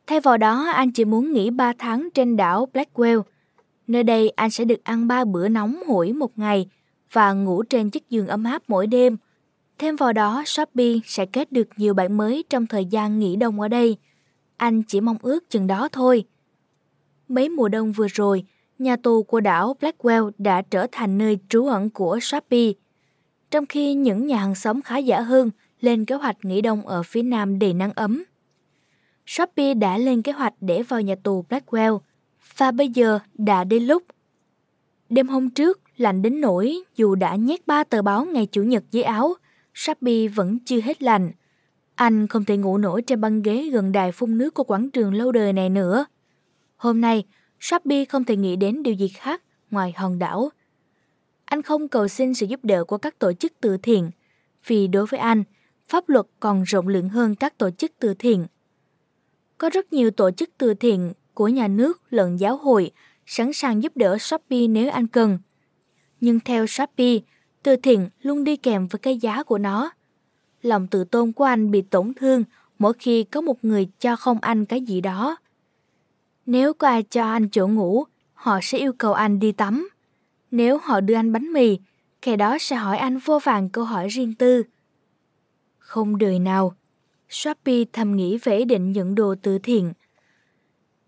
Thay 0.06 0.20
vào 0.20 0.38
đó, 0.38 0.70
anh 0.74 0.90
chỉ 0.92 1.04
muốn 1.04 1.32
nghỉ 1.32 1.50
3 1.50 1.72
tháng 1.78 2.08
trên 2.14 2.36
đảo 2.36 2.68
Blackwell. 2.72 3.22
Nơi 3.86 4.02
đây 4.02 4.28
anh 4.28 4.50
sẽ 4.50 4.64
được 4.64 4.84
ăn 4.84 5.08
ba 5.08 5.24
bữa 5.24 5.48
nóng 5.48 5.82
hổi 5.86 6.12
một 6.12 6.38
ngày 6.38 6.68
và 7.12 7.32
ngủ 7.32 7.62
trên 7.62 7.90
chiếc 7.90 8.10
giường 8.10 8.26
ấm 8.26 8.44
áp 8.44 8.62
mỗi 8.68 8.86
đêm. 8.86 9.16
Thêm 9.82 9.96
vào 9.96 10.12
đó, 10.12 10.42
Shopee 10.46 10.94
sẽ 11.04 11.26
kết 11.26 11.52
được 11.52 11.68
nhiều 11.76 11.94
bạn 11.94 12.16
mới 12.16 12.44
trong 12.50 12.66
thời 12.66 12.84
gian 12.84 13.18
nghỉ 13.18 13.36
đông 13.36 13.60
ở 13.60 13.68
đây. 13.68 13.96
Anh 14.56 14.82
chỉ 14.82 15.00
mong 15.00 15.16
ước 15.22 15.50
chừng 15.50 15.66
đó 15.66 15.88
thôi. 15.92 16.24
Mấy 17.28 17.48
mùa 17.48 17.68
đông 17.68 17.92
vừa 17.92 18.06
rồi, 18.08 18.44
nhà 18.78 18.96
tù 18.96 19.22
của 19.22 19.40
đảo 19.40 19.76
Blackwell 19.80 20.30
đã 20.38 20.62
trở 20.62 20.86
thành 20.92 21.18
nơi 21.18 21.38
trú 21.48 21.66
ẩn 21.66 21.90
của 21.90 22.18
Shopee. 22.20 22.72
Trong 23.50 23.66
khi 23.66 23.94
những 23.94 24.26
nhà 24.26 24.36
hàng 24.36 24.54
xóm 24.54 24.82
khá 24.82 24.98
giả 24.98 25.20
hơn 25.20 25.50
lên 25.80 26.04
kế 26.04 26.14
hoạch 26.14 26.36
nghỉ 26.42 26.60
đông 26.60 26.86
ở 26.86 27.02
phía 27.02 27.22
nam 27.22 27.58
đầy 27.58 27.74
nắng 27.74 27.92
ấm. 27.94 28.24
Shopee 29.26 29.74
đã 29.74 29.98
lên 29.98 30.22
kế 30.22 30.32
hoạch 30.32 30.54
để 30.60 30.82
vào 30.82 31.00
nhà 31.00 31.14
tù 31.22 31.44
Blackwell 31.48 31.98
và 32.56 32.70
bây 32.70 32.88
giờ 32.88 33.18
đã 33.34 33.64
đến 33.64 33.82
lúc. 33.82 34.02
Đêm 35.08 35.28
hôm 35.28 35.50
trước, 35.50 35.80
lạnh 35.96 36.22
đến 36.22 36.40
nỗi 36.40 36.78
dù 36.96 37.14
đã 37.14 37.36
nhét 37.36 37.66
ba 37.66 37.84
tờ 37.84 38.02
báo 38.02 38.24
ngày 38.24 38.46
Chủ 38.46 38.62
nhật 38.62 38.84
dưới 38.90 39.02
áo, 39.02 39.34
Shopee 39.74 40.28
vẫn 40.28 40.58
chưa 40.58 40.80
hết 40.80 41.02
lạnh. 41.02 41.32
Anh 41.94 42.26
không 42.26 42.44
thể 42.44 42.56
ngủ 42.56 42.78
nổi 42.78 43.02
trên 43.02 43.20
băng 43.20 43.42
ghế 43.42 43.68
gần 43.72 43.92
đài 43.92 44.12
phun 44.12 44.38
nước 44.38 44.54
của 44.54 44.64
quảng 44.64 44.90
trường 44.90 45.14
lâu 45.14 45.32
đời 45.32 45.52
này 45.52 45.68
nữa. 45.70 46.06
Hôm 46.76 47.00
nay, 47.00 47.24
Shopee 47.60 48.04
không 48.04 48.24
thể 48.24 48.36
nghĩ 48.36 48.56
đến 48.56 48.82
điều 48.82 48.94
gì 48.94 49.08
khác 49.08 49.42
ngoài 49.70 49.92
hòn 49.96 50.18
đảo. 50.18 50.50
Anh 51.44 51.62
không 51.62 51.88
cầu 51.88 52.08
xin 52.08 52.34
sự 52.34 52.46
giúp 52.46 52.60
đỡ 52.62 52.84
của 52.84 52.98
các 52.98 53.18
tổ 53.18 53.32
chức 53.32 53.52
từ 53.60 53.76
thiện, 53.76 54.10
vì 54.66 54.86
đối 54.86 55.06
với 55.06 55.20
anh, 55.20 55.44
pháp 55.88 56.08
luật 56.08 56.26
còn 56.40 56.62
rộng 56.62 56.88
lượng 56.88 57.08
hơn 57.08 57.34
các 57.34 57.58
tổ 57.58 57.70
chức 57.70 57.92
từ 57.98 58.14
thiện. 58.14 58.46
Có 59.58 59.70
rất 59.70 59.92
nhiều 59.92 60.10
tổ 60.10 60.30
chức 60.30 60.50
từ 60.58 60.74
thiện 60.74 61.12
của 61.34 61.48
nhà 61.48 61.68
nước 61.68 62.02
lẫn 62.10 62.40
giáo 62.40 62.56
hội 62.56 62.90
sẵn 63.26 63.52
sàng 63.52 63.82
giúp 63.82 63.96
đỡ 63.96 64.18
Shopee 64.18 64.66
nếu 64.66 64.90
anh 64.90 65.06
cần. 65.06 65.38
Nhưng 66.20 66.40
theo 66.40 66.66
Shopee, 66.66 67.18
từ 67.62 67.76
thiện 67.76 68.08
luôn 68.22 68.44
đi 68.44 68.56
kèm 68.56 68.86
với 68.86 68.98
cái 68.98 69.18
giá 69.18 69.42
của 69.42 69.58
nó. 69.58 69.90
Lòng 70.62 70.86
tự 70.86 71.04
tôn 71.04 71.32
của 71.32 71.44
anh 71.44 71.70
bị 71.70 71.82
tổn 71.82 72.12
thương 72.14 72.44
mỗi 72.78 72.92
khi 72.92 73.24
có 73.24 73.40
một 73.40 73.64
người 73.64 73.88
cho 73.98 74.16
không 74.16 74.38
anh 74.40 74.64
cái 74.64 74.80
gì 74.80 75.00
đó. 75.00 75.36
Nếu 76.46 76.74
có 76.74 76.88
ai 76.88 77.02
cho 77.02 77.32
anh 77.32 77.48
chỗ 77.48 77.68
ngủ, 77.68 78.04
họ 78.34 78.58
sẽ 78.62 78.78
yêu 78.78 78.92
cầu 78.98 79.12
anh 79.12 79.38
đi 79.38 79.52
tắm. 79.52 79.88
Nếu 80.50 80.78
họ 80.82 81.00
đưa 81.00 81.14
anh 81.14 81.32
bánh 81.32 81.52
mì, 81.52 81.78
kẻ 82.22 82.36
đó 82.36 82.56
sẽ 82.60 82.76
hỏi 82.76 82.98
anh 82.98 83.18
vô 83.18 83.38
vàng 83.38 83.68
câu 83.68 83.84
hỏi 83.84 84.08
riêng 84.08 84.34
tư. 84.34 84.62
Không 85.78 86.18
đời 86.18 86.38
nào, 86.38 86.74
Shopee 87.28 87.84
thầm 87.92 88.16
nghĩ 88.16 88.38
về 88.38 88.58
ý 88.58 88.64
định 88.64 88.92
nhận 88.92 89.14
đồ 89.14 89.34
từ 89.42 89.58
thiện. 89.58 89.92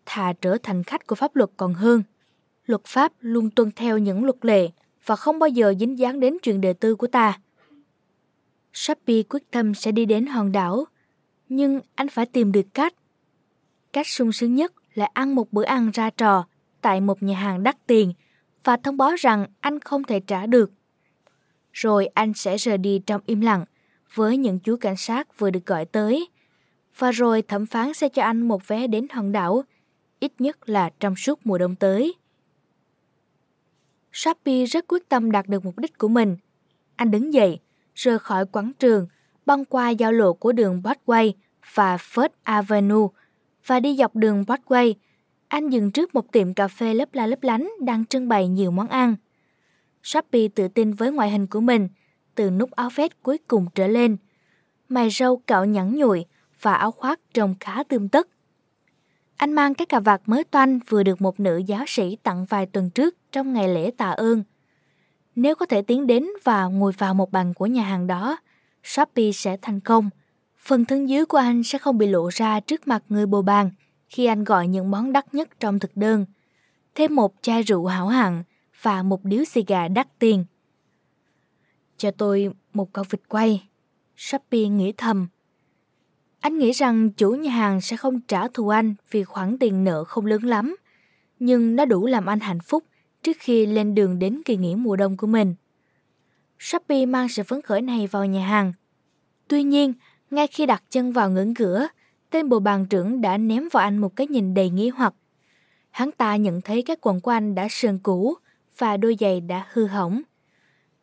Thà 0.07 0.33
trở 0.41 0.59
thành 0.63 0.83
khách 0.83 1.07
của 1.07 1.15
pháp 1.15 1.37
luật 1.37 1.51
còn 1.57 1.75
hơn. 1.75 2.03
Luật 2.67 2.85
pháp 2.85 3.13
luôn 3.21 3.51
tuân 3.51 3.71
theo 3.77 3.99
những 3.99 4.25
luật 4.25 4.45
lệ 4.45 4.71
và 5.07 5.17
không 5.17 5.39
bao 5.39 5.49
giờ 5.49 5.75
dính 5.81 5.99
dáng 5.99 6.21
đến 6.21 6.37
chuyện 6.43 6.61
đời 6.61 6.75
tư 6.75 6.95
của 6.95 7.07
ta. 7.07 7.39
Shopee 8.73 9.23
quyết 9.23 9.51
tâm 9.51 9.75
sẽ 9.75 9.93
đi 9.93 10.05
đến 10.05 10.27
hòn 10.27 10.53
đảo, 10.53 10.85
nhưng 11.49 11.81
anh 11.95 12.09
phải 12.09 12.27
tìm 12.27 12.53
được 12.53 12.67
cách. 12.75 12.95
Cách 13.93 14.07
sung 14.07 14.33
sướng 14.33 14.55
nhất 14.55 14.73
là 14.95 15.09
ăn 15.13 15.35
một 15.35 15.53
bữa 15.53 15.65
ăn 15.65 15.91
ra 15.91 16.11
trò 16.11 16.47
tại 16.81 17.01
một 17.01 17.23
nhà 17.23 17.37
hàng 17.37 17.63
đắt 17.63 17.87
tiền 17.87 18.13
và 18.65 18.77
thông 18.77 18.97
báo 18.97 19.15
rằng 19.15 19.47
anh 19.61 19.81
không 19.81 20.05
thể 20.05 20.21
trả 20.21 20.47
được. 20.47 20.71
Rồi 21.73 22.07
anh 22.07 22.35
sẽ 22.35 22.57
rời 22.57 22.79
đi 22.79 23.03
trong 23.07 23.21
im 23.27 23.41
lặng 23.41 23.65
với 24.15 24.37
những 24.37 24.59
chú 24.59 24.77
cảnh 24.77 24.97
sát 24.97 25.39
vừa 25.39 25.51
được 25.51 25.67
gọi 25.67 25.85
tới. 25.85 26.29
Và 26.99 27.11
rồi 27.11 27.43
thẩm 27.43 27.67
phán 27.67 27.95
sẽ 27.95 28.09
cho 28.09 28.23
anh 28.23 28.43
một 28.49 28.69
vé 28.69 28.87
đến 28.87 29.07
hòn 29.11 29.33
đảo, 29.33 29.65
ít 30.21 30.33
nhất 30.39 30.69
là 30.69 30.91
trong 31.01 31.17
suốt 31.17 31.47
mùa 31.47 31.59
đông 31.59 31.75
tới. 31.75 32.15
Shopee 34.15 34.65
rất 34.65 34.85
quyết 34.89 35.09
tâm 35.09 35.31
đạt 35.31 35.49
được 35.49 35.65
mục 35.65 35.79
đích 35.79 35.99
của 35.99 36.09
mình. 36.09 36.37
Anh 36.97 37.11
đứng 37.11 37.35
dậy, 37.35 37.61
rời 37.95 38.19
khỏi 38.19 38.47
quảng 38.47 38.73
trường, 38.79 39.07
băng 39.47 39.65
qua 39.65 39.91
giao 39.91 40.13
lộ 40.13 40.33
của 40.33 40.53
đường 40.53 40.83
Broadway 40.85 41.33
và 41.75 41.97
First 41.97 42.29
Avenue 42.43 43.07
và 43.67 43.81
đi 43.81 43.97
dọc 43.97 44.17
đường 44.17 44.45
Broadway. 44.45 44.95
Anh 45.49 45.69
dừng 45.69 45.91
trước 45.91 46.15
một 46.15 46.33
tiệm 46.33 46.55
cà 46.55 46.69
phê 46.69 46.95
lấp 46.95 47.09
la 47.13 47.27
lấp 47.27 47.43
lánh 47.43 47.71
đang 47.81 48.05
trưng 48.05 48.29
bày 48.29 48.49
nhiều 48.49 48.71
món 48.71 48.89
ăn. 48.89 49.17
Shopee 50.03 50.49
tự 50.49 50.69
tin 50.69 50.93
với 50.93 51.13
ngoại 51.13 51.31
hình 51.31 51.47
của 51.47 51.61
mình, 51.61 51.89
từ 52.35 52.51
nút 52.51 52.71
áo 52.71 52.91
vest 52.95 53.13
cuối 53.23 53.39
cùng 53.49 53.67
trở 53.75 53.87
lên. 53.87 54.17
Mày 54.89 55.11
râu 55.11 55.37
cạo 55.37 55.65
nhẵn 55.65 55.97
nhụi 55.97 56.25
và 56.61 56.75
áo 56.75 56.91
khoác 56.91 57.21
trông 57.35 57.55
khá 57.61 57.83
tươm 57.83 58.09
tất. 58.09 58.29
Anh 59.37 59.53
mang 59.53 59.75
cái 59.75 59.87
cà 59.87 60.01
vạt 60.01 60.23
mới 60.27 60.45
toanh 60.45 60.79
vừa 60.89 61.03
được 61.03 61.23
một 61.23 61.41
nữ 61.41 61.57
giáo 61.57 61.85
sĩ 61.87 62.17
tặng 62.23 62.45
vài 62.45 62.67
tuần 62.67 62.91
trước 62.91 63.17
trong 63.33 63.53
ngày 63.53 63.69
lễ 63.69 63.91
tạ 63.97 64.11
ơn. 64.11 64.43
Nếu 65.37 65.55
có 65.55 65.67
thể 65.67 65.83
tiến 65.83 66.07
đến 66.07 66.27
và 66.45 66.65
ngồi 66.65 66.93
vào 66.99 67.15
một 67.15 67.33
bàn 67.33 67.55
của 67.55 67.67
nhà 67.67 67.83
hàng 67.83 68.07
đó, 68.07 68.37
Shopee 68.85 69.33
sẽ 69.33 69.57
thành 69.63 69.81
công. 69.81 70.11
Phần 70.59 70.85
thân 70.85 71.09
dưới 71.09 71.27
của 71.27 71.39
anh 71.39 71.63
sẽ 71.63 71.79
không 71.79 71.99
bị 71.99 72.07
lộ 72.07 72.29
ra 72.29 72.61
trước 72.61 72.89
mặt 72.89 73.03
người 73.09 73.27
bồ 73.27 73.43
bàn 73.43 73.71
khi 74.09 74.27
anh 74.27 74.45
gọi 74.45 74.69
những 74.69 74.91
món 74.91 75.13
đắt 75.13 75.35
nhất 75.35 75.49
trong 75.61 75.79
thực 75.79 75.97
đơn. 75.97 76.27
Thêm 76.95 77.15
một 77.15 77.35
chai 77.43 77.63
rượu 77.63 77.87
hảo 77.87 78.09
hạng 78.09 78.43
và 78.83 79.03
một 79.03 79.25
điếu 79.25 79.45
xì 79.45 79.65
gà 79.67 79.89
đắt 79.89 80.19
tiền. 80.19 80.45
Cho 81.97 82.11
tôi 82.11 82.51
một 82.73 82.93
con 82.93 83.07
vịt 83.11 83.21
quay. 83.29 83.69
Shopee 84.17 84.69
nghĩ 84.69 84.93
thầm. 84.97 85.29
Anh 86.45 86.59
nghĩ 86.59 86.73
rằng 86.73 87.11
chủ 87.11 87.31
nhà 87.31 87.51
hàng 87.51 87.81
sẽ 87.81 87.97
không 87.97 88.21
trả 88.21 88.49
thù 88.49 88.69
anh 88.69 88.95
vì 89.11 89.25
khoản 89.25 89.59
tiền 89.59 89.85
nợ 89.85 90.05
không 90.05 90.27
lớn 90.27 90.43
lắm, 90.43 90.77
nhưng 91.39 91.77
nó 91.77 91.85
đủ 91.85 92.07
làm 92.07 92.27
anh 92.27 92.41
hạnh 92.41 92.61
phúc 92.61 92.85
trước 93.23 93.37
khi 93.41 93.67
lên 93.67 93.95
đường 93.95 94.19
đến 94.19 94.43
kỳ 94.45 94.57
nghỉ 94.57 94.75
mùa 94.75 94.97
đông 94.97 95.17
của 95.17 95.27
mình. 95.27 95.55
Shopee 96.59 97.07
mang 97.07 97.29
sự 97.29 97.43
phấn 97.43 97.63
khởi 97.63 97.83
này 97.83 98.07
vào 98.07 98.27
nhà 98.27 98.47
hàng. 98.47 98.73
Tuy 99.49 99.63
nhiên, 99.63 99.93
ngay 100.31 100.47
khi 100.47 100.67
đặt 100.67 100.83
chân 100.91 101.13
vào 101.13 101.31
ngưỡng 101.31 101.55
cửa, 101.55 101.89
tên 102.31 102.49
bộ 102.49 102.61
bàn 102.61 102.87
trưởng 102.87 103.21
đã 103.21 103.39
ném 103.39 103.69
vào 103.73 103.83
anh 103.83 103.99
một 103.99 104.17
cái 104.17 104.27
nhìn 104.27 104.55
đầy 104.55 104.71
nghi 104.71 104.89
hoặc. 104.89 105.15
Hắn 105.91 106.11
ta 106.13 106.37
nhận 106.37 106.61
thấy 106.61 106.83
các 106.83 106.99
quần 107.01 107.21
của 107.21 107.31
anh 107.31 107.55
đã 107.55 107.67
sờn 107.71 107.99
cũ 107.99 108.35
và 108.79 108.97
đôi 108.97 109.17
giày 109.21 109.41
đã 109.41 109.67
hư 109.73 109.87
hỏng. 109.87 110.23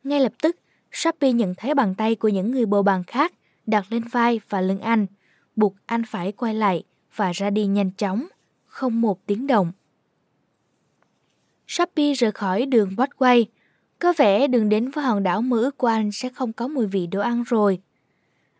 Ngay 0.03 0.19
lập 0.19 0.33
tức, 0.41 0.55
Shopee 0.91 1.31
nhận 1.31 1.55
thấy 1.55 1.73
bàn 1.73 1.95
tay 1.95 2.15
của 2.15 2.27
những 2.27 2.51
người 2.51 2.65
bầu 2.65 2.83
bàn 2.83 3.03
khác 3.07 3.33
đặt 3.67 3.85
lên 3.89 4.03
vai 4.11 4.39
và 4.49 4.61
lưng 4.61 4.79
anh, 4.79 5.05
buộc 5.55 5.75
anh 5.85 6.03
phải 6.07 6.31
quay 6.31 6.53
lại 6.53 6.83
và 7.15 7.31
ra 7.31 7.49
đi 7.49 7.65
nhanh 7.65 7.91
chóng, 7.91 8.27
không 8.67 9.01
một 9.01 9.25
tiếng 9.25 9.47
động. 9.47 9.71
Shopee 11.67 12.13
rời 12.13 12.31
khỏi 12.31 12.65
đường 12.65 12.89
Broadway. 12.89 13.45
Có 13.99 14.13
vẻ 14.17 14.47
đường 14.47 14.69
đến 14.69 14.89
với 14.89 15.03
hòn 15.03 15.23
đảo 15.23 15.41
mơ 15.41 15.57
ước 15.57 15.77
của 15.77 15.87
anh 15.87 16.11
sẽ 16.11 16.29
không 16.29 16.53
có 16.53 16.67
mùi 16.67 16.87
vị 16.87 17.07
đồ 17.07 17.19
ăn 17.19 17.43
rồi. 17.43 17.79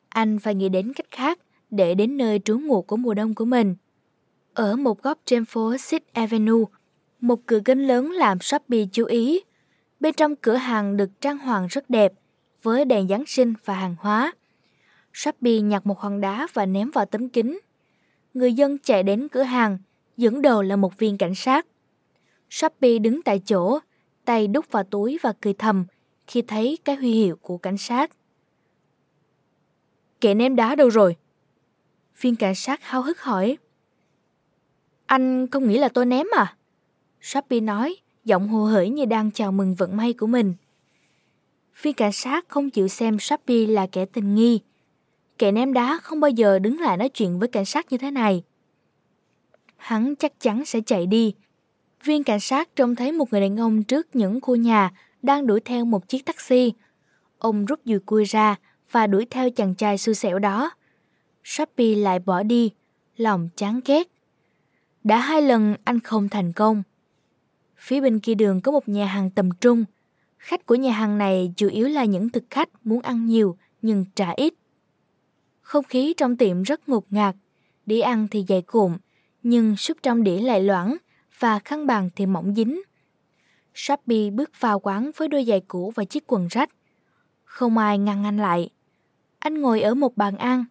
Anh 0.10 0.39
phải 0.39 0.56
nghĩ 0.56 0.69
đến 0.69 0.93
cách 0.93 1.12
khác 1.12 1.39
để 1.69 1.95
đến 1.95 2.17
nơi 2.17 2.39
trú 2.45 2.60
ngụ 2.60 2.82
của 2.82 2.97
mùa 2.97 3.13
đông 3.13 3.36
của 3.36 3.45
mình. 3.45 3.75
Ở 4.54 4.75
một 4.75 5.04
góc 5.04 5.19
trên 5.25 5.45
phố 5.45 5.77
Sixth 5.77 6.13
Avenue, 6.13 6.63
một 7.21 7.39
cửa 7.45 7.60
kính 7.65 7.88
lớn 7.88 8.12
làm 8.12 8.39
Shopee 8.39 8.86
chú 8.91 9.06
ý. 9.06 9.39
Bên 9.99 10.13
trong 10.13 10.36
cửa 10.36 10.56
hàng 10.56 10.97
được 10.97 11.21
trang 11.21 11.38
hoàng 11.38 11.67
rất 11.67 11.89
đẹp, 11.89 12.13
với 12.63 12.86
đèn 12.86 13.08
Giáng 13.08 13.23
sinh 13.27 13.54
và 13.65 13.73
hàng 13.73 13.95
hóa. 13.99 14.34
Shopee 15.13 15.60
nhặt 15.60 15.86
một 15.86 16.00
hòn 16.00 16.21
đá 16.21 16.47
và 16.54 16.65
ném 16.65 16.91
vào 16.91 17.06
tấm 17.06 17.30
kính. 17.30 17.60
Người 18.34 18.54
dân 18.54 18.78
chạy 18.78 19.04
đến 19.04 19.28
cửa 19.28 19.43
hàng, 19.43 19.78
dẫn 20.17 20.41
đầu 20.41 20.62
là 20.62 20.76
một 20.76 20.97
viên 20.97 21.17
cảnh 21.17 21.36
sát. 21.36 21.67
Shopee 22.50 23.00
đứng 23.00 23.21
tại 23.21 23.39
chỗ, 23.39 23.80
tay 24.26 24.47
đút 24.47 24.71
vào 24.71 24.84
túi 24.84 25.17
và 25.21 25.34
cười 25.41 25.54
thầm 25.54 25.86
khi 26.28 26.41
thấy 26.41 26.78
cái 26.86 26.95
huy 26.95 27.12
hiệu 27.12 27.36
của 27.36 27.58
cảnh 27.58 27.78
sát. 27.78 28.12
Kẻ 30.21 30.34
ném 30.34 30.56
đá 30.56 30.76
đâu 30.76 30.89
rồi? 30.89 31.15
Viên 32.21 32.36
cảnh 32.36 32.56
sát 32.56 32.84
hao 32.84 33.02
hức 33.02 33.21
hỏi. 33.21 33.58
Anh 35.06 35.47
không 35.47 35.67
nghĩ 35.67 35.78
là 35.78 35.89
tôi 35.89 36.06
ném 36.06 36.28
à? 36.38 36.56
Shopee 37.21 37.60
nói, 37.60 37.95
giọng 38.26 38.47
hồ 38.47 38.65
hởi 38.65 38.89
như 38.89 39.06
đang 39.06 39.32
chào 39.32 39.52
mừng 39.52 39.76
vận 39.76 39.97
may 39.97 40.13
của 40.13 40.28
mình. 40.28 40.54
Viên 41.82 41.93
cảnh 41.93 42.12
sát 42.12 42.50
không 42.50 42.69
chịu 42.69 42.88
xem 42.88 43.19
Shopee 43.19 43.65
là 43.65 43.88
kẻ 43.88 44.06
tình 44.06 44.36
nghi. 44.36 44.60
Kẻ 45.41 45.51
ném 45.51 45.73
đá 45.73 45.99
không 46.04 46.19
bao 46.19 46.30
giờ 46.32 46.60
đứng 46.60 46.80
lại 46.80 46.97
nói 46.97 47.10
chuyện 47.10 47.39
với 47.39 47.47
cảnh 47.47 47.65
sát 47.65 47.91
như 47.91 47.97
thế 47.97 48.12
này. 48.12 48.43
Hắn 49.77 50.15
chắc 50.15 50.39
chắn 50.39 50.65
sẽ 50.65 50.80
chạy 50.86 51.06
đi. 51.06 51.34
Viên 52.04 52.23
cảnh 52.23 52.39
sát 52.39 52.69
trông 52.75 52.95
thấy 52.95 53.12
một 53.12 53.32
người 53.32 53.41
đàn 53.41 53.60
ông 53.60 53.84
trước 53.84 54.15
những 54.15 54.41
khu 54.41 54.56
nhà 54.56 54.91
đang 55.21 55.47
đuổi 55.47 55.60
theo 55.60 55.86
một 55.86 56.08
chiếc 56.08 56.25
taxi. 56.25 56.73
Ông 57.38 57.65
rút 57.65 57.80
dùi 57.86 57.99
cui 57.99 58.25
ra 58.25 58.56
và 58.91 59.08
đuổi 59.08 59.25
theo 59.30 59.49
chàng 59.49 59.75
trai 59.75 59.97
xui 59.97 60.15
xẻo 60.15 60.39
đó. 60.39 60.71
Shopee 61.43 61.95
lại 61.95 62.19
bỏ 62.19 62.43
đi, 62.43 62.71
lòng 63.17 63.49
chán 63.56 63.80
ghét. 63.86 64.08
Đã 65.04 65.17
hai 65.17 65.41
lần 65.41 65.75
anh 65.84 65.99
không 65.99 66.30
thành 66.30 66.54
công. 66.54 66.84
Phía 67.77 68.01
bên 68.01 68.19
kia 68.19 68.34
đường 68.34 68.62
có 68.62 68.71
một 68.71 68.89
nhà 68.89 69.06
hàng 69.06 69.30
tầm 69.30 69.49
trung, 69.62 69.86
Khách 70.38 70.65
của 70.65 70.75
nhà 70.75 70.91
hàng 70.91 71.17
này 71.17 71.54
chủ 71.56 71.67
yếu 71.67 71.88
là 71.88 72.06
những 72.06 72.30
thực 72.30 72.43
khách 72.49 72.69
muốn 72.84 73.01
ăn 73.01 73.25
nhiều 73.25 73.58
nhưng 73.82 74.06
trả 74.15 74.30
ít. 74.30 74.54
Không 75.71 75.84
khí 75.84 76.13
trong 76.17 76.38
tiệm 76.38 76.62
rất 76.62 76.89
ngột 76.89 77.05
ngạt, 77.10 77.36
đĩa 77.86 78.01
ăn 78.01 78.27
thì 78.31 78.45
dày 78.47 78.62
cuộn, 78.62 78.97
nhưng 79.43 79.77
súp 79.77 79.97
trong 80.03 80.23
đĩa 80.23 80.41
lại 80.41 80.62
loãng 80.62 80.97
và 81.39 81.60
khăn 81.60 81.88
bàn 81.88 82.10
thì 82.15 82.25
mỏng 82.25 82.53
dính, 82.55 82.81
Shopee 83.73 84.29
bước 84.29 84.51
vào 84.60 84.79
quán 84.79 85.12
với 85.17 85.27
đôi 85.27 85.45
giày 85.45 85.62
cũ 85.67 85.91
và 85.95 86.05
chiếc 86.05 86.23
quần 86.27 86.47
rách. 86.47 86.69
Không 87.43 87.77
ai 87.77 87.97
ngăn 87.97 88.23
anh 88.23 88.38
lại. 88.38 88.69
Anh 89.39 89.62
ngồi 89.62 89.81
ở 89.81 89.93
một 89.93 90.17
bàn 90.17 90.38
ăn, 90.38 90.65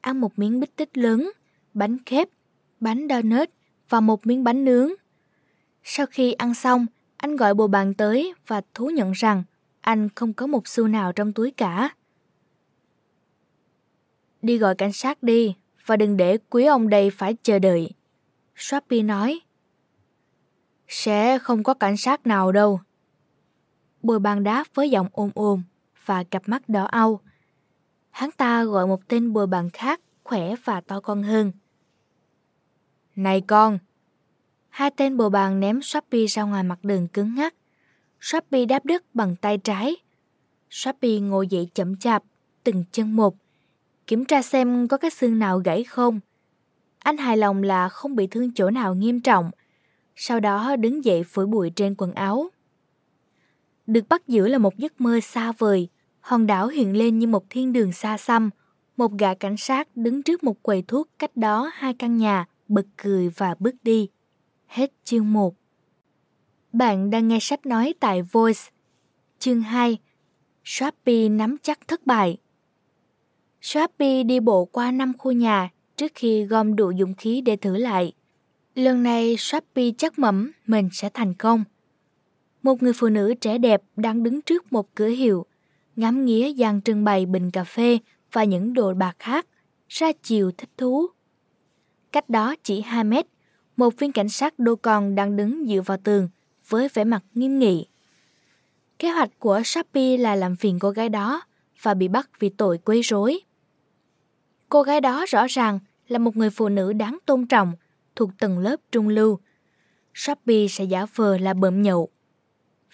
ăn 0.00 0.20
một 0.20 0.38
miếng 0.38 0.60
bít 0.60 0.76
tết 0.76 0.98
lớn, 0.98 1.30
bánh 1.74 1.98
khép, 2.06 2.28
bánh 2.80 3.06
donut 3.10 3.50
và 3.88 4.00
một 4.00 4.26
miếng 4.26 4.44
bánh 4.44 4.64
nướng. 4.64 4.90
Sau 5.84 6.06
khi 6.06 6.32
ăn 6.32 6.54
xong, 6.54 6.86
anh 7.16 7.36
gọi 7.36 7.54
bồ 7.54 7.66
bàn 7.66 7.94
tới 7.94 8.34
và 8.46 8.62
thú 8.74 8.90
nhận 8.90 9.12
rằng 9.12 9.44
anh 9.80 10.08
không 10.14 10.32
có 10.32 10.46
một 10.46 10.68
xu 10.68 10.88
nào 10.88 11.12
trong 11.12 11.32
túi 11.32 11.50
cả. 11.50 11.90
Đi 14.42 14.58
gọi 14.58 14.74
cảnh 14.74 14.92
sát 14.92 15.22
đi 15.22 15.54
và 15.86 15.96
đừng 15.96 16.16
để 16.16 16.38
quý 16.50 16.64
ông 16.64 16.88
đây 16.88 17.10
phải 17.10 17.36
chờ 17.42 17.58
đợi. 17.58 17.90
Shopee 18.56 19.02
nói. 19.02 19.40
Sẽ 20.88 21.38
không 21.38 21.62
có 21.62 21.74
cảnh 21.74 21.96
sát 21.96 22.26
nào 22.26 22.52
đâu. 22.52 22.80
Bồi 24.02 24.18
bàn 24.18 24.44
đáp 24.44 24.64
với 24.74 24.90
giọng 24.90 25.08
ôm 25.12 25.30
ôm 25.34 25.62
và 26.06 26.24
cặp 26.24 26.42
mắt 26.46 26.68
đỏ 26.68 26.84
au. 26.84 27.20
Hắn 28.10 28.30
ta 28.30 28.64
gọi 28.64 28.86
một 28.86 29.08
tên 29.08 29.32
bồi 29.32 29.46
bàn 29.46 29.70
khác 29.70 30.00
khỏe 30.24 30.54
và 30.64 30.80
to 30.80 31.00
con 31.00 31.22
hơn. 31.22 31.52
Này 33.16 33.40
con! 33.40 33.78
Hai 34.68 34.90
tên 34.90 35.16
bồi 35.16 35.30
bàn 35.30 35.60
ném 35.60 35.82
Shopee 35.82 36.26
ra 36.26 36.42
ngoài 36.42 36.62
mặt 36.62 36.78
đường 36.82 37.08
cứng 37.08 37.34
ngắc. 37.34 37.54
Shopee 38.20 38.64
đáp 38.64 38.84
đất 38.84 39.14
bằng 39.14 39.36
tay 39.36 39.58
trái. 39.58 39.96
Shopee 40.70 41.18
ngồi 41.18 41.46
dậy 41.46 41.68
chậm 41.74 41.96
chạp, 41.96 42.22
từng 42.64 42.84
chân 42.92 43.16
một. 43.16 43.34
Kiểm 44.12 44.24
tra 44.24 44.42
xem 44.42 44.88
có 44.88 44.96
cái 44.96 45.10
xương 45.10 45.38
nào 45.38 45.58
gãy 45.58 45.84
không. 45.84 46.20
Anh 46.98 47.16
hài 47.16 47.36
lòng 47.36 47.62
là 47.62 47.88
không 47.88 48.16
bị 48.16 48.26
thương 48.26 48.54
chỗ 48.54 48.70
nào 48.70 48.94
nghiêm 48.94 49.20
trọng. 49.20 49.50
Sau 50.16 50.40
đó 50.40 50.76
đứng 50.76 51.04
dậy 51.04 51.24
phủi 51.24 51.46
bụi 51.46 51.70
trên 51.70 51.94
quần 51.98 52.12
áo. 52.12 52.50
Được 53.86 54.08
bắt 54.08 54.28
giữ 54.28 54.48
là 54.48 54.58
một 54.58 54.76
giấc 54.76 55.00
mơ 55.00 55.20
xa 55.20 55.52
vời. 55.58 55.88
Hòn 56.20 56.46
đảo 56.46 56.68
hiện 56.68 56.96
lên 56.96 57.18
như 57.18 57.26
một 57.26 57.44
thiên 57.50 57.72
đường 57.72 57.92
xa 57.92 58.18
xăm. 58.18 58.50
Một 58.96 59.12
gã 59.18 59.34
cảnh 59.34 59.56
sát 59.56 59.96
đứng 59.96 60.22
trước 60.22 60.44
một 60.44 60.62
quầy 60.62 60.82
thuốc 60.82 61.08
cách 61.18 61.36
đó 61.36 61.70
hai 61.74 61.94
căn 61.94 62.16
nhà, 62.16 62.46
bật 62.68 62.86
cười 62.96 63.28
và 63.28 63.54
bước 63.58 63.74
đi. 63.82 64.08
Hết 64.66 64.92
chương 65.04 65.32
1 65.32 65.54
Bạn 66.72 67.10
đang 67.10 67.28
nghe 67.28 67.38
sách 67.40 67.66
nói 67.66 67.94
tại 68.00 68.22
Voice. 68.22 68.62
Chương 69.38 69.60
2 69.60 69.98
Shopee 70.64 71.28
nắm 71.28 71.56
chắc 71.62 71.88
thất 71.88 72.06
bại 72.06 72.38
Shopee 73.62 74.22
đi 74.22 74.40
bộ 74.40 74.64
qua 74.64 74.90
năm 74.90 75.12
khu 75.18 75.32
nhà 75.32 75.68
trước 75.96 76.12
khi 76.14 76.44
gom 76.44 76.76
đủ 76.76 76.92
dũng 76.98 77.14
khí 77.14 77.40
để 77.40 77.56
thử 77.56 77.76
lại. 77.76 78.12
Lần 78.74 79.02
này 79.02 79.36
Shopee 79.36 79.90
chắc 79.98 80.18
mẩm 80.18 80.52
mình 80.66 80.88
sẽ 80.92 81.08
thành 81.14 81.34
công. 81.34 81.64
Một 82.62 82.82
người 82.82 82.92
phụ 82.92 83.08
nữ 83.08 83.34
trẻ 83.34 83.58
đẹp 83.58 83.82
đang 83.96 84.22
đứng 84.22 84.42
trước 84.42 84.72
một 84.72 84.94
cửa 84.94 85.06
hiệu, 85.08 85.46
ngắm 85.96 86.24
nghía 86.24 86.52
dàn 86.54 86.80
trưng 86.80 87.04
bày 87.04 87.26
bình 87.26 87.50
cà 87.50 87.64
phê 87.64 87.98
và 88.32 88.44
những 88.44 88.74
đồ 88.74 88.94
bạc 88.94 89.16
khác, 89.18 89.46
ra 89.88 90.12
chiều 90.22 90.50
thích 90.58 90.70
thú. 90.78 91.06
Cách 92.12 92.28
đó 92.28 92.54
chỉ 92.62 92.80
2 92.80 93.04
mét, 93.04 93.26
một 93.76 93.98
viên 93.98 94.12
cảnh 94.12 94.28
sát 94.28 94.58
đô 94.58 94.76
con 94.76 95.14
đang 95.14 95.36
đứng 95.36 95.66
dựa 95.68 95.80
vào 95.80 95.98
tường 96.04 96.28
với 96.68 96.88
vẻ 96.94 97.04
mặt 97.04 97.22
nghiêm 97.34 97.58
nghị. 97.58 97.86
Kế 98.98 99.10
hoạch 99.10 99.30
của 99.38 99.60
Shopee 99.64 100.16
là 100.16 100.34
làm 100.34 100.56
phiền 100.56 100.78
cô 100.78 100.90
gái 100.90 101.08
đó 101.08 101.42
và 101.82 101.94
bị 101.94 102.08
bắt 102.08 102.30
vì 102.38 102.48
tội 102.48 102.78
quấy 102.78 103.00
rối. 103.00 103.40
Cô 104.72 104.82
gái 104.82 105.00
đó 105.00 105.24
rõ 105.28 105.46
ràng 105.46 105.78
là 106.08 106.18
một 106.18 106.36
người 106.36 106.50
phụ 106.50 106.68
nữ 106.68 106.92
đáng 106.92 107.18
tôn 107.26 107.46
trọng, 107.46 107.72
thuộc 108.16 108.30
tầng 108.38 108.58
lớp 108.58 108.76
trung 108.92 109.08
lưu. 109.08 109.38
Shopee 110.14 110.66
sẽ 110.68 110.84
giả 110.84 111.06
vờ 111.14 111.38
là 111.38 111.54
bợm 111.54 111.82
nhậu. 111.82 112.08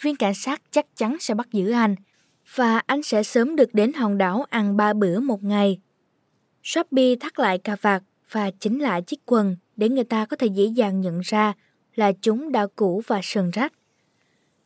Viên 0.01 0.17
cảnh 0.17 0.35
sát 0.35 0.63
chắc 0.71 0.87
chắn 0.97 1.17
sẽ 1.21 1.35
bắt 1.35 1.49
giữ 1.53 1.71
anh, 1.71 1.95
và 2.55 2.79
anh 2.87 3.03
sẽ 3.03 3.23
sớm 3.23 3.57
được 3.57 3.75
đến 3.75 3.93
hòn 3.93 4.19
đảo 4.19 4.45
ăn 4.51 4.77
ba 4.77 4.93
bữa 4.93 5.21
một 5.21 5.45
ngày. 5.45 5.81
Shopee 6.63 7.17
thắt 7.21 7.39
lại 7.39 7.59
cà 7.59 7.77
vạt 7.81 8.03
và 8.31 8.51
chỉnh 8.51 8.79
lại 8.79 9.03
chiếc 9.03 9.21
quần 9.27 9.57
để 9.77 9.89
người 9.89 10.05
ta 10.05 10.27
có 10.27 10.37
thể 10.37 10.47
dễ 10.47 10.65
dàng 10.65 11.01
nhận 11.01 11.21
ra 11.21 11.53
là 11.95 12.13
chúng 12.13 12.53
đã 12.53 12.67
cũ 12.77 13.03
và 13.07 13.21
sần 13.23 13.51
rách. 13.51 13.73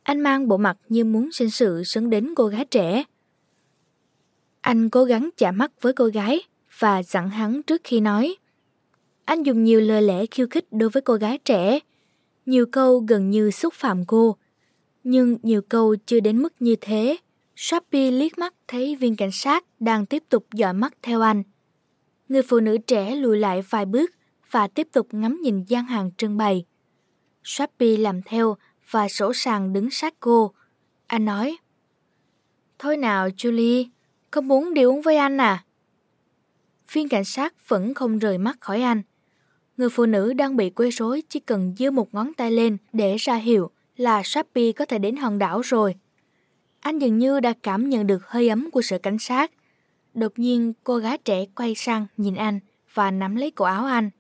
Anh 0.03 0.21
mang 0.21 0.49
bộ 0.49 0.57
mặt 0.57 0.77
như 0.89 1.05
muốn 1.05 1.33
sinh 1.33 1.51
sự 1.51 1.85
sấn 1.85 2.11
đến 2.11 2.35
cô 2.37 2.47
gái 2.47 2.65
trẻ. 2.65 3.05
Anh 4.61 4.91
cố 4.91 5.05
gắng 5.05 5.31
chạm 5.37 5.59
mắt 5.59 5.73
với 5.81 5.93
cô 5.93 6.07
gái 6.07 6.43
và 6.83 7.03
dặn 7.03 7.31
hắn 7.31 7.63
trước 7.63 7.81
khi 7.85 8.01
nói. 8.01 8.37
Anh 9.25 9.43
dùng 9.43 9.65
nhiều 9.65 9.81
lời 9.81 10.03
lẽ 10.03 10.27
khiêu 10.27 10.47
khích 10.51 10.67
đối 10.71 10.89
với 10.89 11.03
cô 11.03 11.15
gái 11.15 11.39
trẻ, 11.39 11.79
nhiều 12.47 12.67
câu 12.67 12.99
gần 12.99 13.31
như 13.31 13.51
xúc 13.51 13.75
phạm 13.75 14.05
cô. 14.07 14.37
Nhưng 15.05 15.39
nhiều 15.43 15.63
câu 15.69 15.97
chưa 16.07 16.21
đến 16.21 16.43
mức 16.43 16.53
như 16.61 16.77
thế. 16.81 17.17
Shopee 17.57 18.11
liếc 18.11 18.39
mắt 18.39 18.55
thấy 18.69 18.97
viên 18.97 19.17
cảnh 19.17 19.31
sát 19.33 19.65
đang 19.81 20.07
tiếp 20.07 20.23
tục 20.29 20.47
dõi 20.55 20.73
mắt 20.73 20.95
theo 21.03 21.21
anh. 21.21 21.43
Người 22.29 22.43
phụ 22.43 22.61
nữ 22.61 22.79
trẻ 22.79 23.15
lùi 23.17 23.39
lại 23.39 23.63
vài 23.71 23.85
bước 23.85 24.11
và 24.51 24.69
tiếp 24.69 24.89
tục 24.93 25.07
ngắm 25.13 25.41
nhìn 25.43 25.65
gian 25.65 25.85
hàng 25.85 26.11
trưng 26.17 26.37
bày. 26.37 26.65
Shopee 27.45 27.97
làm 27.97 28.23
theo 28.23 28.57
và 28.91 29.09
sổ 29.09 29.33
sàng 29.33 29.73
đứng 29.73 29.91
sát 29.91 30.15
cô. 30.21 30.53
Anh 31.07 31.25
nói, 31.25 31.57
Thôi 32.79 32.97
nào 32.97 33.29
Julie, 33.29 33.87
không 34.31 34.49
muốn 34.49 34.75
đi 34.75 34.83
uống 34.83 35.03
với 35.03 35.17
anh 35.17 35.41
à? 35.41 35.65
Viên 36.93 37.09
cảnh 37.09 37.25
sát 37.25 37.69
vẫn 37.69 37.95
không 37.95 38.19
rời 38.19 38.39
mắt 38.39 38.61
khỏi 38.61 38.83
anh. 38.83 39.03
Người 39.77 39.89
phụ 39.91 40.07
nữ 40.07 40.33
đang 40.33 40.57
bị 40.57 40.71
quấy 40.71 40.91
rối 40.91 41.23
chỉ 41.29 41.41
cần 41.41 41.75
giơ 41.79 41.91
một 41.91 42.15
ngón 42.15 42.35
tay 42.35 42.51
lên 42.51 42.77
để 42.93 43.17
ra 43.17 43.35
hiệu 43.35 43.71
là 43.97 44.23
Shopee 44.23 44.73
có 44.73 44.85
thể 44.85 44.99
đến 44.99 45.17
hòn 45.17 45.39
đảo 45.39 45.61
rồi. 45.61 45.95
Anh 46.81 46.99
dường 46.99 47.19
như 47.19 47.41
đã 47.41 47.53
cảm 47.63 47.89
nhận 47.89 48.07
được 48.07 48.27
hơi 48.27 48.49
ấm 48.49 48.71
của 48.71 48.83
sự 48.83 48.99
cảnh 48.99 49.19
sát. 49.19 49.51
Đột 50.15 50.39
nhiên 50.39 50.73
cô 50.85 50.97
gái 50.97 51.19
trẻ 51.19 51.45
quay 51.55 51.75
sang 51.75 52.07
nhìn 52.17 52.35
anh 52.35 52.61
và 52.95 53.11
nắm 53.11 53.37
lấy 53.37 53.51
cổ 53.51 53.65
áo 53.65 53.85
anh. 53.85 54.11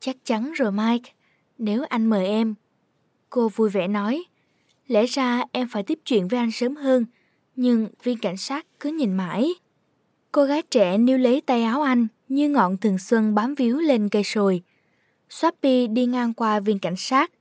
Chắc 0.00 0.16
chắn 0.24 0.52
rồi 0.52 0.72
Mike, 0.72 1.12
nếu 1.58 1.84
anh 1.88 2.06
mời 2.06 2.26
em. 2.26 2.54
Cô 3.30 3.48
vui 3.48 3.70
vẻ 3.70 3.88
nói, 3.88 4.24
lẽ 4.86 5.06
ra 5.06 5.44
em 5.52 5.68
phải 5.68 5.82
tiếp 5.82 5.98
chuyện 6.04 6.28
với 6.28 6.38
anh 6.38 6.50
sớm 6.50 6.76
hơn, 6.76 7.04
nhưng 7.56 7.88
viên 8.02 8.18
cảnh 8.18 8.36
sát 8.36 8.66
cứ 8.80 8.90
nhìn 8.90 9.16
mãi. 9.16 9.54
Cô 10.32 10.44
gái 10.44 10.62
trẻ 10.62 10.98
níu 10.98 11.18
lấy 11.18 11.40
tay 11.40 11.62
áo 11.62 11.82
anh 11.82 12.06
như 12.28 12.48
ngọn 12.48 12.76
thường 12.76 12.98
xuân 12.98 13.34
bám 13.34 13.54
víu 13.54 13.76
lên 13.76 14.08
cây 14.08 14.22
sồi. 14.24 14.62
Swappy 15.30 15.92
đi 15.92 16.06
ngang 16.06 16.34
qua 16.34 16.60
viên 16.60 16.78
cảnh 16.78 16.96
sát. 16.96 17.32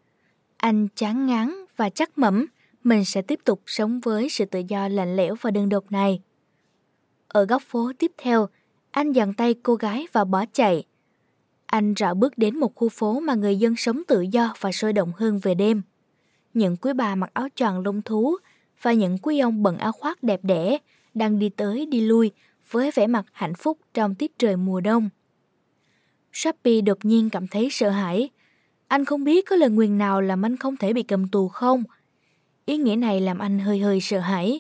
Anh 0.58 0.88
chán 0.96 1.26
ngán 1.26 1.52
và 1.76 1.90
chắc 1.90 2.18
mẩm 2.18 2.46
mình 2.84 3.06
sẽ 3.06 3.22
tiếp 3.22 3.40
tục 3.44 3.62
sống 3.66 4.00
với 4.00 4.30
sự 4.30 4.46
tự 4.46 4.62
do 4.68 4.88
lạnh 4.88 5.16
lẽo 5.16 5.36
và 5.42 5.52
đơn 5.52 5.70
độc 5.70 5.92
này. 5.92 6.22
Ở 7.28 7.46
góc 7.46 7.62
phố 7.62 7.92
tiếp 8.00 8.12
theo, 8.18 8.48
anh 8.92 9.14
giằng 9.14 9.34
tay 9.34 9.56
cô 9.64 9.76
gái 9.76 10.08
và 10.12 10.24
bỏ 10.24 10.46
chạy. 10.54 10.84
Anh 11.66 11.94
rảo 11.98 12.16
bước 12.16 12.38
đến 12.38 12.60
một 12.60 12.76
khu 12.76 12.90
phố 12.90 13.20
mà 13.20 13.36
người 13.36 13.56
dân 13.56 13.76
sống 13.76 14.02
tự 14.08 14.22
do 14.22 14.54
và 14.60 14.72
sôi 14.72 14.94
động 14.94 15.12
hơn 15.18 15.40
về 15.44 15.56
đêm. 15.56 15.82
Những 16.54 16.78
quý 16.78 16.94
bà 16.94 17.16
mặc 17.16 17.30
áo 17.34 17.48
choàng 17.56 17.84
lông 17.84 18.02
thú 18.02 18.36
và 18.82 18.94
những 18.94 19.18
quý 19.18 19.40
ông 19.40 19.64
bận 19.64 19.78
áo 19.78 19.92
khoác 19.92 20.24
đẹp 20.24 20.40
đẽ 20.44 20.78
đang 21.14 21.40
đi 21.40 21.50
tới 21.50 21.86
đi 21.86 22.02
lui 22.02 22.32
với 22.72 22.92
vẻ 22.92 23.08
mặt 23.08 23.26
hạnh 23.32 23.56
phúc 23.56 23.78
trong 23.94 24.16
tiết 24.16 24.40
trời 24.40 24.56
mùa 24.56 24.82
đông. 24.82 25.10
Shopee 26.34 26.82
đột 26.82 27.06
nhiên 27.06 27.30
cảm 27.30 27.48
thấy 27.48 27.68
sợ 27.72 27.90
hãi. 27.90 28.30
Anh 28.88 29.06
không 29.06 29.24
biết 29.24 29.46
có 29.46 29.56
lời 29.56 29.70
nguyền 29.70 29.98
nào 29.98 30.22
làm 30.22 30.46
anh 30.46 30.58
không 30.58 30.78
thể 30.78 30.94
bị 30.94 31.04
cầm 31.04 31.28
tù 31.28 31.48
không. 31.48 31.84
Ý 32.66 32.78
nghĩa 32.78 32.96
này 32.96 33.22
làm 33.22 33.40
anh 33.40 33.60
hơi 33.60 33.80
hơi 33.80 34.02
sợ 34.02 34.20
hãi. 34.20 34.60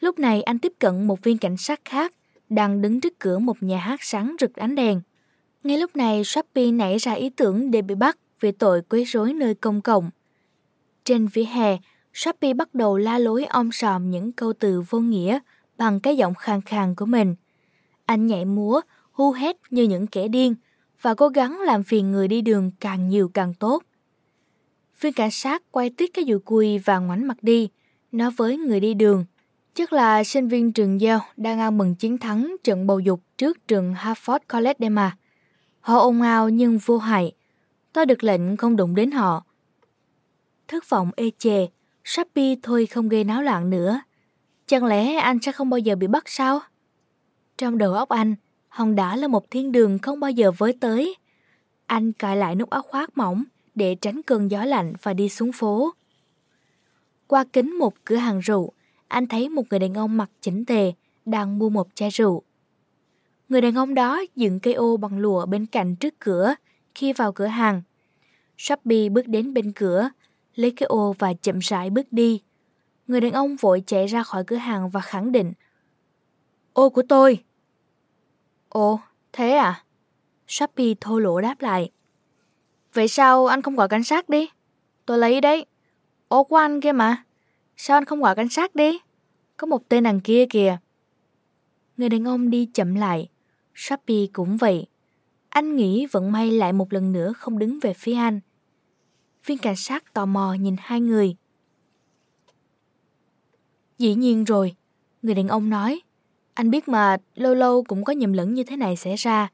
Lúc 0.00 0.18
này 0.18 0.42
anh 0.42 0.58
tiếp 0.58 0.72
cận 0.78 1.06
một 1.06 1.22
viên 1.22 1.38
cảnh 1.38 1.56
sát 1.56 1.80
khác 1.84 2.12
đang 2.48 2.82
đứng 2.82 3.00
trước 3.00 3.18
cửa 3.18 3.38
một 3.38 3.62
nhà 3.62 3.78
hát 3.78 4.02
sáng 4.02 4.36
rực 4.40 4.54
ánh 4.54 4.74
đèn. 4.74 5.00
Ngay 5.64 5.78
lúc 5.78 5.96
này 5.96 6.24
Shopee 6.24 6.70
nảy 6.70 6.98
ra 6.98 7.12
ý 7.12 7.30
tưởng 7.30 7.70
để 7.70 7.82
bị 7.82 7.94
bắt 7.94 8.18
vì 8.40 8.52
tội 8.52 8.82
quấy 8.82 9.04
rối 9.04 9.32
nơi 9.32 9.54
công 9.54 9.80
cộng. 9.80 10.10
Trên 11.04 11.26
vỉa 11.26 11.44
hè, 11.44 11.78
Shopee 12.14 12.54
bắt 12.54 12.74
đầu 12.74 12.96
la 12.96 13.18
lối 13.18 13.44
om 13.44 13.72
sòm 13.72 14.10
những 14.10 14.32
câu 14.32 14.52
từ 14.52 14.82
vô 14.90 15.00
nghĩa 15.00 15.38
bằng 15.78 16.00
cái 16.00 16.16
giọng 16.16 16.34
khàn 16.34 16.60
khàn 16.62 16.94
của 16.94 17.06
mình. 17.06 17.34
Anh 18.06 18.26
nhảy 18.26 18.44
múa, 18.44 18.80
hu 19.12 19.32
hét 19.32 19.56
như 19.70 19.82
những 19.82 20.06
kẻ 20.06 20.28
điên 20.28 20.54
và 21.02 21.14
cố 21.14 21.28
gắng 21.28 21.60
làm 21.60 21.82
phiền 21.82 22.12
người 22.12 22.28
đi 22.28 22.40
đường 22.40 22.70
càng 22.80 23.08
nhiều 23.08 23.28
càng 23.34 23.54
tốt. 23.54 23.82
Viên 25.00 25.12
cảnh 25.12 25.30
sát 25.30 25.62
quay 25.70 25.90
tít 25.90 26.10
cái 26.14 26.24
dùi 26.28 26.38
cui 26.38 26.78
và 26.78 26.98
ngoảnh 26.98 27.28
mặt 27.28 27.36
đi, 27.42 27.68
nói 28.12 28.30
với 28.30 28.56
người 28.56 28.80
đi 28.80 28.94
đường. 28.94 29.24
Chắc 29.74 29.92
là 29.92 30.24
sinh 30.24 30.48
viên 30.48 30.72
trường 30.72 31.00
giao 31.00 31.20
đang 31.36 31.58
ăn 31.58 31.78
mừng 31.78 31.94
chiến 31.94 32.18
thắng 32.18 32.56
trận 32.64 32.86
bầu 32.86 33.00
dục 33.00 33.20
trước 33.38 33.68
trường 33.68 33.94
Harvard 33.94 34.44
College 34.52 34.74
đây 34.78 34.90
mà. 34.90 35.16
Họ 35.80 35.98
ồn 35.98 36.22
ào 36.22 36.48
nhưng 36.48 36.78
vô 36.78 36.98
hại. 36.98 37.32
Tôi 37.92 38.06
được 38.06 38.24
lệnh 38.24 38.56
không 38.56 38.76
đụng 38.76 38.94
đến 38.94 39.10
họ. 39.10 39.44
Thất 40.68 40.90
vọng 40.90 41.10
ê 41.16 41.30
chề, 41.38 41.66
Shopee 42.04 42.54
thôi 42.62 42.86
không 42.86 43.08
gây 43.08 43.24
náo 43.24 43.42
loạn 43.42 43.70
nữa. 43.70 44.00
Chẳng 44.66 44.84
lẽ 44.84 45.14
anh 45.14 45.38
sẽ 45.42 45.52
không 45.52 45.70
bao 45.70 45.78
giờ 45.78 45.96
bị 45.96 46.06
bắt 46.06 46.24
sao? 46.26 46.60
Trong 47.58 47.78
đầu 47.78 47.92
óc 47.92 48.08
anh, 48.08 48.34
hòn 48.68 48.94
đảo 48.94 49.16
là 49.16 49.28
một 49.28 49.50
thiên 49.50 49.72
đường 49.72 49.98
không 49.98 50.20
bao 50.20 50.30
giờ 50.30 50.50
với 50.58 50.72
tới. 50.80 51.16
Anh 51.86 52.12
cài 52.12 52.36
lại 52.36 52.54
nút 52.54 52.70
áo 52.70 52.82
khoác 52.82 53.18
mỏng 53.18 53.44
để 53.74 53.94
tránh 54.00 54.22
cơn 54.22 54.50
gió 54.50 54.64
lạnh 54.64 54.92
và 55.02 55.14
đi 55.14 55.28
xuống 55.28 55.52
phố. 55.52 55.90
Qua 57.26 57.44
kính 57.52 57.78
một 57.78 57.94
cửa 58.04 58.16
hàng 58.16 58.40
rượu, 58.40 58.72
anh 59.08 59.26
thấy 59.26 59.48
một 59.48 59.62
người 59.70 59.78
đàn 59.78 59.94
ông 59.94 60.16
mặc 60.16 60.30
chỉnh 60.40 60.64
tề 60.64 60.92
đang 61.24 61.58
mua 61.58 61.68
một 61.68 61.88
chai 61.94 62.10
rượu. 62.10 62.42
Người 63.48 63.60
đàn 63.60 63.74
ông 63.74 63.94
đó 63.94 64.22
dựng 64.36 64.60
cây 64.60 64.74
ô 64.74 64.96
bằng 64.96 65.18
lụa 65.18 65.46
bên 65.46 65.66
cạnh 65.66 65.96
trước 65.96 66.14
cửa 66.18 66.54
khi 66.94 67.12
vào 67.12 67.32
cửa 67.32 67.46
hàng. 67.46 67.82
Shopee 68.58 69.08
bước 69.08 69.28
đến 69.28 69.54
bên 69.54 69.72
cửa, 69.72 70.10
lấy 70.54 70.70
cái 70.70 70.86
ô 70.86 71.14
và 71.18 71.32
chậm 71.32 71.58
rãi 71.58 71.90
bước 71.90 72.12
đi. 72.12 72.42
Người 73.06 73.20
đàn 73.20 73.32
ông 73.32 73.56
vội 73.56 73.82
chạy 73.86 74.06
ra 74.06 74.22
khỏi 74.22 74.44
cửa 74.46 74.56
hàng 74.56 74.88
và 74.88 75.00
khẳng 75.00 75.32
định. 75.32 75.52
Ô 76.72 76.90
của 76.90 77.02
tôi! 77.08 77.44
Ồ, 78.68 79.00
thế 79.32 79.50
à? 79.50 79.84
Shopee 80.48 80.94
thô 81.00 81.18
lỗ 81.18 81.40
đáp 81.40 81.60
lại. 81.60 81.90
Vậy 82.94 83.08
sao 83.08 83.46
anh 83.46 83.62
không 83.62 83.76
gọi 83.76 83.88
cảnh 83.88 84.04
sát 84.04 84.28
đi? 84.28 84.48
Tôi 85.06 85.18
lấy 85.18 85.40
đấy. 85.40 85.66
Ô 86.28 86.44
của 86.44 86.56
anh 86.56 86.80
kia 86.80 86.92
mà. 86.92 87.24
Sao 87.76 87.96
anh 87.96 88.04
không 88.04 88.22
gọi 88.22 88.34
cảnh 88.34 88.48
sát 88.48 88.74
đi? 88.74 88.98
Có 89.56 89.66
một 89.66 89.88
tên 89.88 90.04
đằng 90.04 90.20
kia 90.20 90.46
kìa. 90.50 90.78
Người 91.96 92.08
đàn 92.08 92.24
ông 92.24 92.50
đi 92.50 92.68
chậm 92.74 92.94
lại. 92.94 93.28
Shopee 93.74 94.26
cũng 94.32 94.56
vậy. 94.56 94.86
Anh 95.48 95.76
nghĩ 95.76 96.06
vận 96.06 96.32
may 96.32 96.50
lại 96.50 96.72
một 96.72 96.92
lần 96.92 97.12
nữa 97.12 97.32
không 97.32 97.58
đứng 97.58 97.78
về 97.82 97.94
phía 97.94 98.14
anh. 98.14 98.40
Viên 99.46 99.58
cảnh 99.58 99.76
sát 99.76 100.14
tò 100.14 100.26
mò 100.26 100.54
nhìn 100.60 100.76
hai 100.78 101.00
người. 101.00 101.36
Dĩ 103.98 104.14
nhiên 104.14 104.44
rồi, 104.44 104.74
người 105.22 105.34
đàn 105.34 105.48
ông 105.48 105.70
nói. 105.70 106.00
Anh 106.54 106.70
biết 106.70 106.88
mà 106.88 107.16
lâu 107.34 107.54
lâu 107.54 107.84
cũng 107.84 108.04
có 108.04 108.12
nhầm 108.12 108.32
lẫn 108.32 108.54
như 108.54 108.64
thế 108.64 108.76
này 108.76 108.96
xảy 108.96 109.14
ra. 109.16 109.48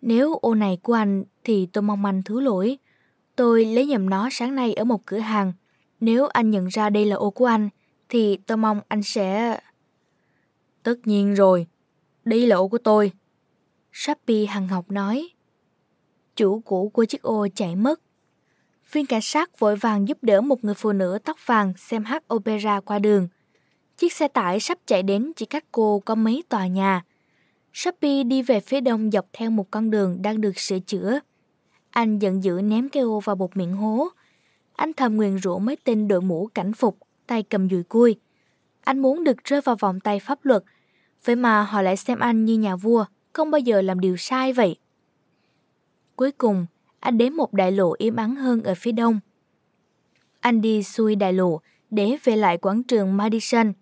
Nếu 0.00 0.34
ô 0.34 0.54
này 0.54 0.78
của 0.82 0.92
anh 0.92 1.24
thì 1.44 1.66
tôi 1.72 1.82
mong 1.82 2.04
anh 2.04 2.22
thứ 2.22 2.40
lỗi. 2.40 2.78
Tôi 3.36 3.64
lấy 3.64 3.86
nhầm 3.86 4.10
nó 4.10 4.28
sáng 4.32 4.54
nay 4.54 4.74
ở 4.74 4.84
một 4.84 5.06
cửa 5.06 5.18
hàng. 5.18 5.52
Nếu 6.00 6.26
anh 6.26 6.50
nhận 6.50 6.66
ra 6.66 6.90
đây 6.90 7.04
là 7.04 7.16
ô 7.16 7.30
của 7.30 7.46
anh 7.46 7.68
thì 8.08 8.36
tôi 8.36 8.56
mong 8.56 8.80
anh 8.88 9.02
sẽ... 9.02 9.60
Tất 10.82 10.94
nhiên 11.04 11.34
rồi, 11.34 11.66
đây 12.24 12.46
là 12.46 12.56
ô 12.56 12.68
của 12.68 12.78
tôi. 12.78 13.12
Shopee 13.92 14.44
hằng 14.44 14.68
học 14.68 14.90
nói. 14.90 15.28
Chủ 16.36 16.60
cũ 16.60 16.90
của 16.94 17.04
chiếc 17.04 17.22
ô 17.22 17.46
chạy 17.54 17.76
mất. 17.76 18.00
Viên 18.92 19.06
cảnh 19.06 19.22
sát 19.22 19.58
vội 19.58 19.76
vàng 19.76 20.08
giúp 20.08 20.18
đỡ 20.22 20.40
một 20.40 20.64
người 20.64 20.74
phụ 20.74 20.92
nữ 20.92 21.18
tóc 21.24 21.36
vàng 21.46 21.72
xem 21.76 22.04
hát 22.04 22.34
opera 22.34 22.80
qua 22.80 22.98
đường. 22.98 23.28
Chiếc 24.00 24.12
xe 24.12 24.28
tải 24.28 24.60
sắp 24.60 24.78
chạy 24.86 25.02
đến 25.02 25.32
chỉ 25.36 25.46
cách 25.46 25.64
cô 25.72 26.02
có 26.04 26.14
mấy 26.14 26.44
tòa 26.48 26.66
nhà. 26.66 27.04
Shopee 27.72 28.24
đi 28.24 28.42
về 28.42 28.60
phía 28.60 28.80
đông 28.80 29.10
dọc 29.10 29.26
theo 29.32 29.50
một 29.50 29.70
con 29.70 29.90
đường 29.90 30.22
đang 30.22 30.40
được 30.40 30.58
sửa 30.58 30.78
chữa. 30.78 31.20
Anh 31.90 32.18
giận 32.18 32.44
dữ 32.44 32.60
ném 32.64 32.88
cái 32.88 33.02
ô 33.02 33.20
vào 33.20 33.36
một 33.36 33.56
miệng 33.56 33.72
hố. 33.72 34.08
Anh 34.76 34.92
thầm 34.92 35.16
nguyền 35.16 35.38
rủa 35.38 35.58
mấy 35.58 35.76
tên 35.84 36.08
đội 36.08 36.20
mũ 36.20 36.48
cảnh 36.54 36.72
phục, 36.72 36.98
tay 37.26 37.42
cầm 37.42 37.70
dùi 37.70 37.82
cui. 37.82 38.16
Anh 38.80 38.98
muốn 38.98 39.24
được 39.24 39.44
rơi 39.44 39.60
vào 39.60 39.76
vòng 39.76 40.00
tay 40.00 40.20
pháp 40.20 40.44
luật, 40.44 40.64
vậy 41.24 41.36
mà 41.36 41.62
họ 41.62 41.82
lại 41.82 41.96
xem 41.96 42.18
anh 42.18 42.44
như 42.44 42.58
nhà 42.58 42.76
vua, 42.76 43.04
không 43.32 43.50
bao 43.50 43.58
giờ 43.58 43.82
làm 43.82 44.00
điều 44.00 44.16
sai 44.16 44.52
vậy. 44.52 44.76
Cuối 46.16 46.32
cùng, 46.32 46.66
anh 47.00 47.18
đến 47.18 47.34
một 47.34 47.52
đại 47.52 47.72
lộ 47.72 47.94
im 47.98 48.16
ắng 48.16 48.36
hơn 48.36 48.62
ở 48.62 48.74
phía 48.74 48.92
đông. 48.92 49.20
Anh 50.40 50.60
đi 50.60 50.82
xuôi 50.82 51.16
đại 51.16 51.32
lộ 51.32 51.60
để 51.90 52.16
về 52.24 52.36
lại 52.36 52.58
quảng 52.58 52.82
trường 52.82 53.16
Madison. 53.16 53.72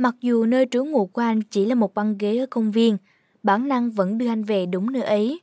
Mặc 0.00 0.14
dù 0.20 0.44
nơi 0.44 0.66
trú 0.70 0.84
ngụ 0.84 1.06
của 1.06 1.22
anh 1.22 1.42
chỉ 1.42 1.64
là 1.64 1.74
một 1.74 1.94
băng 1.94 2.18
ghế 2.18 2.38
ở 2.38 2.46
công 2.50 2.70
viên, 2.70 2.96
bản 3.42 3.68
năng 3.68 3.90
vẫn 3.90 4.18
đưa 4.18 4.28
anh 4.28 4.44
về 4.44 4.66
đúng 4.66 4.92
nơi 4.92 5.02
ấy. 5.02 5.40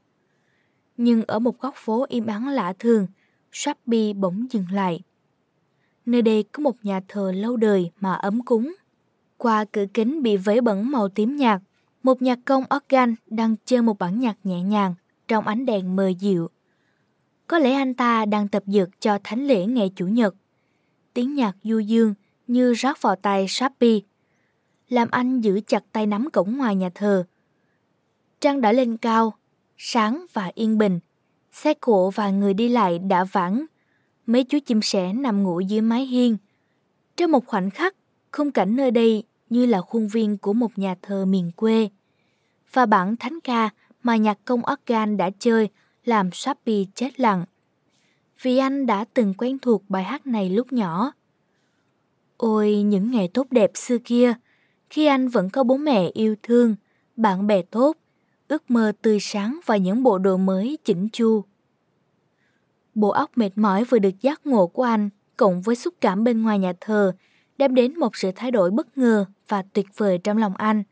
Nhưng 0.98 1.24
ở 1.28 1.39
một 1.39 1.60
góc 1.60 1.74
phố 1.78 2.06
im 2.10 2.26
ắng 2.26 2.48
lạ 2.48 2.74
thường, 2.80 3.08
Shopee 3.52 4.13
bỗng 4.13 4.46
dừng 4.52 4.65
lại. 4.72 5.02
Nơi 6.06 6.22
đây 6.22 6.43
có 6.43 6.62
một 6.62 6.76
nhà 6.84 7.02
thờ 7.08 7.32
lâu 7.36 7.58
đời 7.58 7.91
mà 8.00 8.13
ấm 8.13 8.46
cúng. 8.46 8.76
Qua 9.38 9.65
cửa 9.65 9.86
kính 9.93 10.24
bị 10.24 10.38
vấy 10.38 10.62
bẩn 10.62 10.91
màu 10.91 11.10
tím 11.10 11.36
nhạt, 11.36 11.62
một 12.04 12.22
nhạc 12.22 12.39
công 12.46 12.63
organ 12.76 13.15
đang 13.28 13.56
chơi 13.65 13.82
một 13.82 14.00
bản 14.00 14.20
nhạc 14.20 14.38
nhẹ 14.43 14.62
nhàng 14.62 14.96
trong 15.28 15.48
ánh 15.48 15.65
đèn 15.65 15.96
mờ 15.96 16.08
dịu. 16.20 16.50
Có 17.48 17.60
lẽ 17.60 17.74
anh 17.74 17.93
ta 17.93 18.26
đang 18.26 18.48
tập 18.48 18.63
dượt 18.65 18.89
cho 19.00 19.20
thánh 19.24 19.48
lễ 19.48 19.65
ngày 19.65 19.91
Chủ 19.96 20.08
nhật. 20.08 20.36
Tiếng 21.13 21.36
nhạc 21.36 21.56
du 21.63 21.80
dương 21.80 22.13
như 22.48 22.74
rót 22.74 23.02
vào 23.02 23.15
tay 23.15 23.48
Shopee, 23.48 24.00
làm 24.89 25.08
anh 25.12 25.41
giữ 25.41 25.60
chặt 25.67 25.84
tay 25.91 26.06
nắm 26.06 26.30
cổng 26.34 26.58
ngoài 26.58 26.76
nhà 26.76 26.89
thờ. 26.95 27.26
Trăng 28.39 28.62
đã 28.62 28.71
lên 28.71 28.97
cao, 28.97 29.34
sáng 29.78 30.26
và 30.34 30.52
yên 30.56 30.78
bình. 30.78 31.00
Xe 31.52 31.73
cộ 31.73 32.10
và 32.10 32.30
người 32.30 32.54
đi 32.54 32.69
lại 32.69 33.00
đã 33.00 33.23
vắng. 33.23 33.65
Mấy 34.26 34.43
chú 34.43 34.58
chim 34.65 34.82
sẻ 34.82 35.13
nằm 35.13 35.43
ngủ 35.43 35.60
dưới 35.60 35.82
mái 35.82 36.06
hiên. 36.06 36.38
Trong 37.17 37.32
một 37.32 37.45
khoảnh 37.45 37.69
khắc, 37.69 37.95
khung 38.32 38.52
cảnh 38.52 38.76
nơi 38.76 38.91
đây 38.91 39.23
như 39.50 39.65
là 39.65 39.82
khuôn 39.82 40.08
viên 40.08 40.38
của 40.38 40.54
một 40.54 40.78
nhà 40.78 40.95
thờ 41.02 41.26
miền 41.26 41.52
quê. 41.56 41.89
Và 42.73 42.86
bản 42.86 43.15
thánh 43.15 43.39
ca 43.43 43.69
mà 44.04 44.15
nhạc 44.15 44.38
công 44.45 44.62
organ 44.73 45.17
đã 45.17 45.30
chơi 45.39 45.69
làm 46.06 46.32
Shopee 46.32 46.84
chết 46.95 47.19
lặng. 47.19 47.45
Vì 48.41 48.58
anh 48.58 48.86
đã 48.86 49.06
từng 49.13 49.34
quen 49.38 49.60
thuộc 49.60 49.84
bài 49.89 50.04
hát 50.04 50.28
này 50.28 50.50
lúc 50.50 50.73
nhỏ. 50.73 51.12
Ôi 52.38 52.82
những 52.82 53.12
ngày 53.12 53.30
tốt 53.34 53.47
đẹp 53.52 53.71
xưa 53.73 53.97
kia, 53.97 54.34
khi 54.89 55.06
anh 55.06 55.28
vẫn 55.28 55.50
có 55.50 55.63
bố 55.63 55.78
mẹ 55.78 56.10
yêu 56.13 56.36
thương, 56.43 56.76
bạn 57.15 57.47
bè 57.47 57.62
tốt, 57.62 57.97
ước 58.47 58.71
mơ 58.71 58.91
tươi 59.02 59.17
sáng 59.21 59.60
và 59.65 59.78
những 59.78 60.04
bộ 60.04 60.17
đồ 60.17 60.38
mới 60.38 60.78
chỉnh 60.84 61.10
chu. 61.13 61.43
Bộ 62.95 63.10
óc 63.10 63.32
mệt 63.36 63.50
mỏi 63.56 63.84
vừa 63.84 64.00
được 64.00 64.21
giác 64.21 64.45
ngộ 64.45 64.67
của 64.67 64.84
anh, 64.84 65.10
cộng 65.38 65.62
với 65.62 65.76
xúc 65.76 65.93
cảm 66.02 66.23
bên 66.23 66.41
ngoài 66.41 66.60
nhà 66.60 66.73
thờ, 66.82 67.13
đem 67.58 67.76
đến 67.76 68.00
một 68.00 68.15
sự 68.15 68.32
thay 68.36 68.52
đổi 68.52 68.71
bất 68.71 68.97
ngờ 68.97 69.26
và 69.47 69.63
tuyệt 69.73 69.86
vời 69.97 70.17
trong 70.23 70.38
lòng 70.38 70.54
anh. 70.56 70.84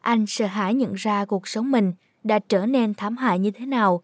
Anh 0.00 0.24
sợ 0.26 0.46
hãi 0.46 0.74
nhận 0.74 0.94
ra 0.94 1.24
cuộc 1.24 1.48
sống 1.48 1.70
mình 1.70 1.92
đã 2.24 2.38
trở 2.38 2.66
nên 2.66 2.94
thảm 2.94 3.16
hại 3.16 3.38
như 3.38 3.50
thế 3.50 3.66
nào. 3.66 4.02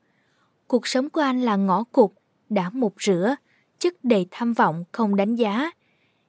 Cuộc 0.66 0.86
sống 0.86 1.10
của 1.10 1.20
anh 1.20 1.42
là 1.42 1.56
ngõ 1.56 1.84
cụt, 1.84 2.10
đã 2.48 2.70
mục 2.70 2.94
rửa, 3.00 3.36
chất 3.78 4.04
đầy 4.04 4.26
tham 4.30 4.52
vọng 4.52 4.84
không 4.92 5.16
đánh 5.16 5.34
giá. 5.34 5.70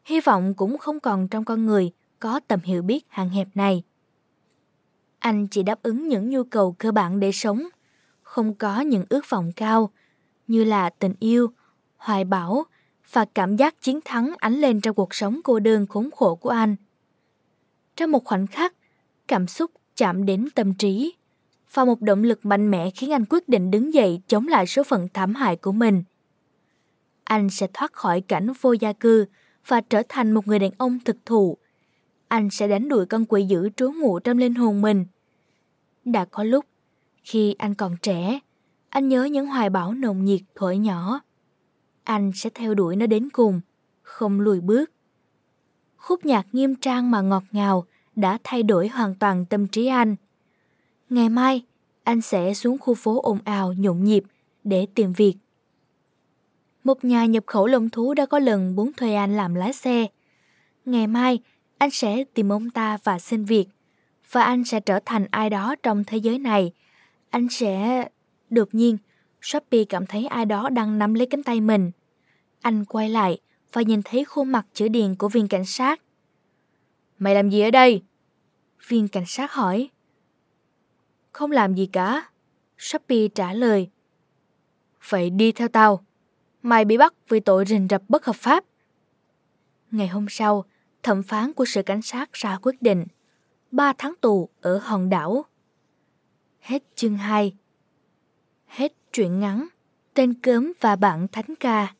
Hy 0.05 0.19
vọng 0.21 0.53
cũng 0.53 0.77
không 0.77 0.99
còn 0.99 1.27
trong 1.27 1.45
con 1.45 1.65
người 1.65 1.91
có 2.19 2.39
tầm 2.47 2.59
hiểu 2.63 2.81
biết 2.81 3.05
hạn 3.09 3.29
hẹp 3.29 3.47
này. 3.55 3.83
Anh 5.19 5.47
chỉ 5.47 5.63
đáp 5.63 5.83
ứng 5.83 6.07
những 6.07 6.29
nhu 6.29 6.43
cầu 6.43 6.75
cơ 6.77 6.91
bản 6.91 7.19
để 7.19 7.31
sống, 7.31 7.67
không 8.21 8.53
có 8.53 8.81
những 8.81 9.05
ước 9.09 9.29
vọng 9.29 9.51
cao, 9.55 9.89
như 10.47 10.63
là 10.63 10.89
tình 10.89 11.13
yêu, 11.19 11.47
hoài 11.97 12.23
bão 12.23 12.63
và 13.11 13.25
cảm 13.25 13.55
giác 13.55 13.81
chiến 13.81 13.99
thắng 14.05 14.33
ánh 14.37 14.53
lên 14.53 14.81
trong 14.81 14.95
cuộc 14.95 15.13
sống 15.13 15.39
cô 15.43 15.59
đơn 15.59 15.87
khốn 15.87 16.09
khổ 16.15 16.35
của 16.35 16.49
anh. 16.49 16.75
Trong 17.95 18.11
một 18.11 18.25
khoảnh 18.25 18.47
khắc, 18.47 18.73
cảm 19.27 19.47
xúc 19.47 19.71
chạm 19.95 20.25
đến 20.25 20.47
tâm 20.55 20.73
trí 20.73 21.13
và 21.73 21.85
một 21.85 22.01
động 22.01 22.23
lực 22.23 22.45
mạnh 22.45 22.71
mẽ 22.71 22.89
khiến 22.89 23.11
anh 23.11 23.25
quyết 23.29 23.49
định 23.49 23.71
đứng 23.71 23.93
dậy 23.93 24.21
chống 24.27 24.47
lại 24.47 24.67
số 24.67 24.83
phận 24.83 25.07
thảm 25.13 25.35
hại 25.35 25.55
của 25.55 25.71
mình. 25.71 26.03
Anh 27.23 27.49
sẽ 27.49 27.67
thoát 27.73 27.93
khỏi 27.93 28.21
cảnh 28.21 28.47
vô 28.61 28.71
gia 28.71 28.93
cư 28.93 29.25
và 29.67 29.81
trở 29.81 30.01
thành 30.09 30.31
một 30.31 30.47
người 30.47 30.59
đàn 30.59 30.71
ông 30.77 30.99
thực 31.05 31.17
thụ. 31.25 31.57
Anh 32.27 32.49
sẽ 32.49 32.67
đánh 32.67 32.89
đuổi 32.89 33.05
con 33.05 33.25
quỷ 33.25 33.45
dữ 33.45 33.69
trú 33.69 33.91
ngụ 33.91 34.19
trong 34.19 34.37
linh 34.37 34.55
hồn 34.55 34.81
mình. 34.81 35.05
Đã 36.05 36.25
có 36.25 36.43
lúc, 36.43 36.65
khi 37.23 37.55
anh 37.57 37.75
còn 37.75 37.95
trẻ, 38.01 38.39
anh 38.89 39.07
nhớ 39.07 39.23
những 39.23 39.47
hoài 39.47 39.69
bão 39.69 39.93
nồng 39.93 40.25
nhiệt 40.25 40.41
thổi 40.55 40.77
nhỏ. 40.77 41.19
Anh 42.03 42.31
sẽ 42.35 42.49
theo 42.49 42.73
đuổi 42.73 42.95
nó 42.95 43.05
đến 43.05 43.29
cùng, 43.29 43.61
không 44.01 44.39
lùi 44.39 44.61
bước. 44.61 44.91
Khúc 45.97 46.25
nhạc 46.25 46.47
nghiêm 46.51 46.75
trang 46.75 47.11
mà 47.11 47.21
ngọt 47.21 47.43
ngào 47.51 47.85
đã 48.15 48.37
thay 48.43 48.63
đổi 48.63 48.87
hoàn 48.87 49.15
toàn 49.15 49.45
tâm 49.45 49.67
trí 49.67 49.87
anh. 49.87 50.15
Ngày 51.09 51.29
mai, 51.29 51.63
anh 52.03 52.21
sẽ 52.21 52.53
xuống 52.53 52.77
khu 52.77 52.93
phố 52.93 53.21
ồn 53.21 53.39
ào 53.43 53.73
nhộn 53.73 54.03
nhịp 54.03 54.23
để 54.63 54.87
tìm 54.95 55.13
việc. 55.13 55.35
Một 56.83 57.03
nhà 57.03 57.25
nhập 57.25 57.43
khẩu 57.47 57.67
lông 57.67 57.89
thú 57.89 58.13
đã 58.13 58.25
có 58.25 58.39
lần 58.39 58.75
muốn 58.75 58.91
thuê 58.97 59.15
anh 59.15 59.37
làm 59.37 59.55
lái 59.55 59.73
xe. 59.73 60.07
Ngày 60.85 61.07
mai, 61.07 61.39
anh 61.77 61.91
sẽ 61.91 62.23
tìm 62.33 62.51
ông 62.51 62.69
ta 62.69 62.97
và 63.03 63.19
xin 63.19 63.45
việc. 63.45 63.65
Và 64.31 64.43
anh 64.43 64.63
sẽ 64.63 64.79
trở 64.79 64.99
thành 65.05 65.25
ai 65.31 65.49
đó 65.49 65.75
trong 65.83 66.03
thế 66.03 66.17
giới 66.17 66.39
này. 66.39 66.71
Anh 67.29 67.47
sẽ... 67.49 68.07
Đột 68.49 68.69
nhiên, 68.71 68.97
Shopee 69.41 69.83
cảm 69.89 70.05
thấy 70.05 70.25
ai 70.25 70.45
đó 70.45 70.69
đang 70.69 70.99
nắm 70.99 71.13
lấy 71.13 71.27
cánh 71.27 71.43
tay 71.43 71.61
mình. 71.61 71.91
Anh 72.61 72.85
quay 72.85 73.09
lại 73.09 73.39
và 73.73 73.81
nhìn 73.81 74.01
thấy 74.05 74.25
khuôn 74.25 74.51
mặt 74.51 74.65
chữ 74.73 74.87
điền 74.87 75.15
của 75.15 75.29
viên 75.29 75.47
cảnh 75.47 75.65
sát. 75.65 76.01
Mày 77.19 77.35
làm 77.35 77.49
gì 77.49 77.61
ở 77.61 77.71
đây? 77.71 78.01
Viên 78.87 79.07
cảnh 79.07 79.25
sát 79.27 79.51
hỏi. 79.51 79.89
Không 81.31 81.51
làm 81.51 81.75
gì 81.75 81.85
cả. 81.85 82.29
Shopee 82.77 83.27
trả 83.27 83.53
lời. 83.53 83.89
Vậy 85.09 85.29
đi 85.29 85.51
theo 85.51 85.67
tao. 85.67 86.05
Mày 86.63 86.85
bị 86.85 86.97
bắt 86.97 87.13
vì 87.29 87.39
tội 87.39 87.65
rình 87.65 87.87
rập 87.89 88.01
bất 88.07 88.25
hợp 88.25 88.35
pháp. 88.35 88.63
Ngày 89.91 90.07
hôm 90.07 90.25
sau, 90.29 90.65
thẩm 91.07 91.23
phán 91.23 91.53
của 91.53 91.65
sở 91.65 91.81
cảnh 91.81 92.01
sát 92.01 92.33
ra 92.33 92.57
quyết 92.61 92.81
định 92.81 93.05
3 93.71 93.93
tháng 93.97 94.13
tù 94.21 94.49
ở 94.61 94.77
hòn 94.83 95.09
đảo. 95.09 95.45
Hết 96.59 96.83
chương 96.95 97.17
2 97.17 97.53
Hết 98.65 98.93
truyện 99.13 99.39
ngắn 99.39 99.67
Tên 100.13 100.33
cớm 100.33 100.73
và 100.79 100.95
bạn 100.95 101.27
thánh 101.31 101.55
ca 101.59 101.93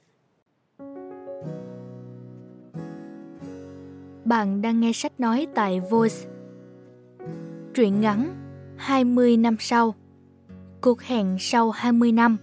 Bạn 4.25 4.61
đang 4.61 4.79
nghe 4.79 4.91
sách 4.93 5.19
nói 5.19 5.47
tại 5.55 5.79
Voice. 5.79 6.29
Truyện 7.73 8.01
ngắn 8.01 8.35
20 8.77 9.37
năm 9.37 9.55
sau 9.59 9.95
Cuộc 10.81 11.01
hẹn 11.01 11.37
sau 11.39 11.71
20 11.71 12.11
năm 12.11 12.37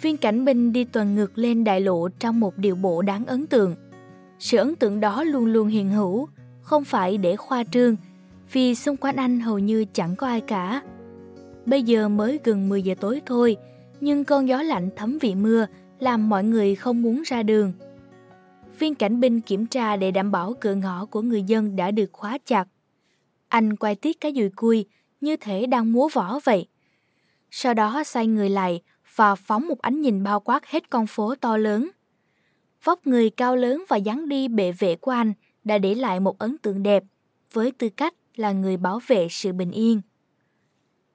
Viên 0.00 0.16
cảnh 0.16 0.44
binh 0.44 0.72
đi 0.72 0.84
tuần 0.84 1.14
ngược 1.14 1.38
lên 1.38 1.64
đại 1.64 1.80
lộ 1.80 2.08
trong 2.08 2.40
một 2.40 2.58
điệu 2.58 2.76
bộ 2.76 3.02
đáng 3.02 3.26
ấn 3.26 3.46
tượng. 3.46 3.85
Sự 4.38 4.58
ấn 4.58 4.76
tượng 4.76 5.00
đó 5.00 5.22
luôn 5.22 5.46
luôn 5.46 5.68
hiện 5.68 5.90
hữu, 5.90 6.28
không 6.62 6.84
phải 6.84 7.18
để 7.18 7.36
khoa 7.36 7.64
trương, 7.64 7.96
vì 8.52 8.74
xung 8.74 8.96
quanh 8.96 9.16
anh 9.16 9.40
hầu 9.40 9.58
như 9.58 9.84
chẳng 9.92 10.16
có 10.16 10.26
ai 10.26 10.40
cả. 10.40 10.82
Bây 11.66 11.82
giờ 11.82 12.08
mới 12.08 12.40
gần 12.44 12.68
10 12.68 12.82
giờ 12.82 12.94
tối 13.00 13.22
thôi, 13.26 13.56
nhưng 14.00 14.24
cơn 14.24 14.48
gió 14.48 14.62
lạnh 14.62 14.90
thấm 14.96 15.18
vị 15.18 15.34
mưa 15.34 15.66
làm 15.98 16.28
mọi 16.28 16.44
người 16.44 16.74
không 16.74 17.02
muốn 17.02 17.22
ra 17.22 17.42
đường. 17.42 17.72
Viên 18.78 18.94
cảnh 18.94 19.20
binh 19.20 19.40
kiểm 19.40 19.66
tra 19.66 19.96
để 19.96 20.10
đảm 20.10 20.30
bảo 20.30 20.54
cửa 20.60 20.74
ngõ 20.74 21.06
của 21.06 21.22
người 21.22 21.42
dân 21.42 21.76
đã 21.76 21.90
được 21.90 22.12
khóa 22.12 22.38
chặt. 22.46 22.68
Anh 23.48 23.76
quay 23.76 23.94
tiết 23.94 24.20
cái 24.20 24.32
dùi 24.36 24.50
cui 24.56 24.86
như 25.20 25.36
thể 25.36 25.66
đang 25.66 25.92
múa 25.92 26.08
võ 26.12 26.38
vậy. 26.44 26.66
Sau 27.50 27.74
đó 27.74 28.04
xoay 28.04 28.26
người 28.26 28.48
lại 28.48 28.80
và 29.14 29.34
phóng 29.34 29.68
một 29.68 29.80
ánh 29.80 30.00
nhìn 30.00 30.22
bao 30.22 30.40
quát 30.40 30.66
hết 30.66 30.90
con 30.90 31.06
phố 31.06 31.34
to 31.34 31.56
lớn. 31.56 31.90
Vóc 32.86 33.06
người 33.06 33.30
cao 33.30 33.56
lớn 33.56 33.84
và 33.88 33.96
dáng 33.96 34.28
đi 34.28 34.48
bệ 34.48 34.72
vệ 34.72 34.96
của 34.96 35.10
anh 35.10 35.32
đã 35.64 35.78
để 35.78 35.94
lại 35.94 36.20
một 36.20 36.38
ấn 36.38 36.58
tượng 36.58 36.82
đẹp 36.82 37.04
với 37.52 37.72
tư 37.72 37.88
cách 37.88 38.14
là 38.36 38.52
người 38.52 38.76
bảo 38.76 39.00
vệ 39.06 39.28
sự 39.30 39.52
bình 39.52 39.70
yên. 39.70 40.00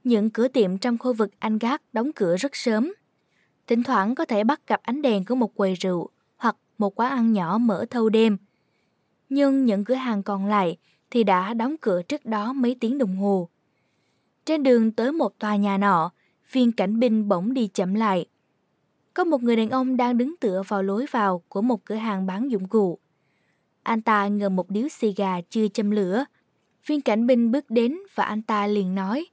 Những 0.04 0.30
cửa 0.30 0.48
tiệm 0.48 0.78
trong 0.78 0.98
khu 0.98 1.14
vực 1.14 1.32
anh 1.40 1.58
gác 1.58 1.82
đóng 1.94 2.12
cửa 2.16 2.36
rất 2.38 2.56
sớm. 2.56 2.94
Thỉnh 3.68 3.84
thoảng 3.84 4.16
có 4.16 4.26
thể 4.26 4.44
bắt 4.44 4.62
gặp 4.68 4.82
ánh 4.84 5.02
đèn 5.02 5.26
của 5.26 5.36
một 5.36 5.56
quầy 5.56 5.74
rượu 5.74 6.10
hoặc 6.38 6.56
một 6.78 7.00
quán 7.00 7.12
ăn 7.12 7.34
nhỏ 7.34 7.58
mở 7.58 7.86
thâu 7.90 8.10
đêm. 8.10 8.38
Nhưng 9.30 9.66
những 9.66 9.86
cửa 9.86 9.96
hàng 9.96 10.24
còn 10.24 10.46
lại 10.46 10.78
thì 11.12 11.24
đã 11.24 11.54
đóng 11.54 11.76
cửa 11.82 12.02
trước 12.02 12.26
đó 12.26 12.54
mấy 12.54 12.76
tiếng 12.80 12.98
đồng 12.98 13.16
hồ. 13.16 13.50
Trên 14.46 14.64
đường 14.64 14.92
tới 14.92 15.12
một 15.12 15.40
tòa 15.40 15.56
nhà 15.56 15.78
nọ, 15.78 16.12
viên 16.52 16.72
cảnh 16.72 17.00
binh 17.00 17.28
bỗng 17.28 17.54
đi 17.54 17.68
chậm 17.68 17.94
lại. 17.94 18.26
Có 19.14 19.24
một 19.24 19.44
người 19.44 19.56
đàn 19.56 19.70
ông 19.70 19.98
đang 19.98 20.18
đứng 20.18 20.36
tựa 20.38 20.62
vào 20.68 20.84
lối 20.84 21.06
vào 21.12 21.44
của 21.50 21.62
một 21.62 21.86
cửa 21.86 21.96
hàng 21.96 22.26
bán 22.26 22.52
dụng 22.52 22.68
cụ. 22.68 23.00
Anh 23.84 24.02
ta 24.02 24.28
ngờ 24.28 24.50
một 24.50 24.70
điếu 24.70 24.88
xì 24.90 25.14
gà 25.14 25.42
chưa 25.50 25.68
châm 25.68 25.92
lửa. 25.92 26.26
Viên 26.86 27.02
cảnh 27.02 27.28
binh 27.28 27.52
bước 27.52 27.70
đến 27.70 27.98
và 28.16 28.24
anh 28.24 28.42
ta 28.42 28.68
liền 28.68 28.96
nói. 28.96 29.26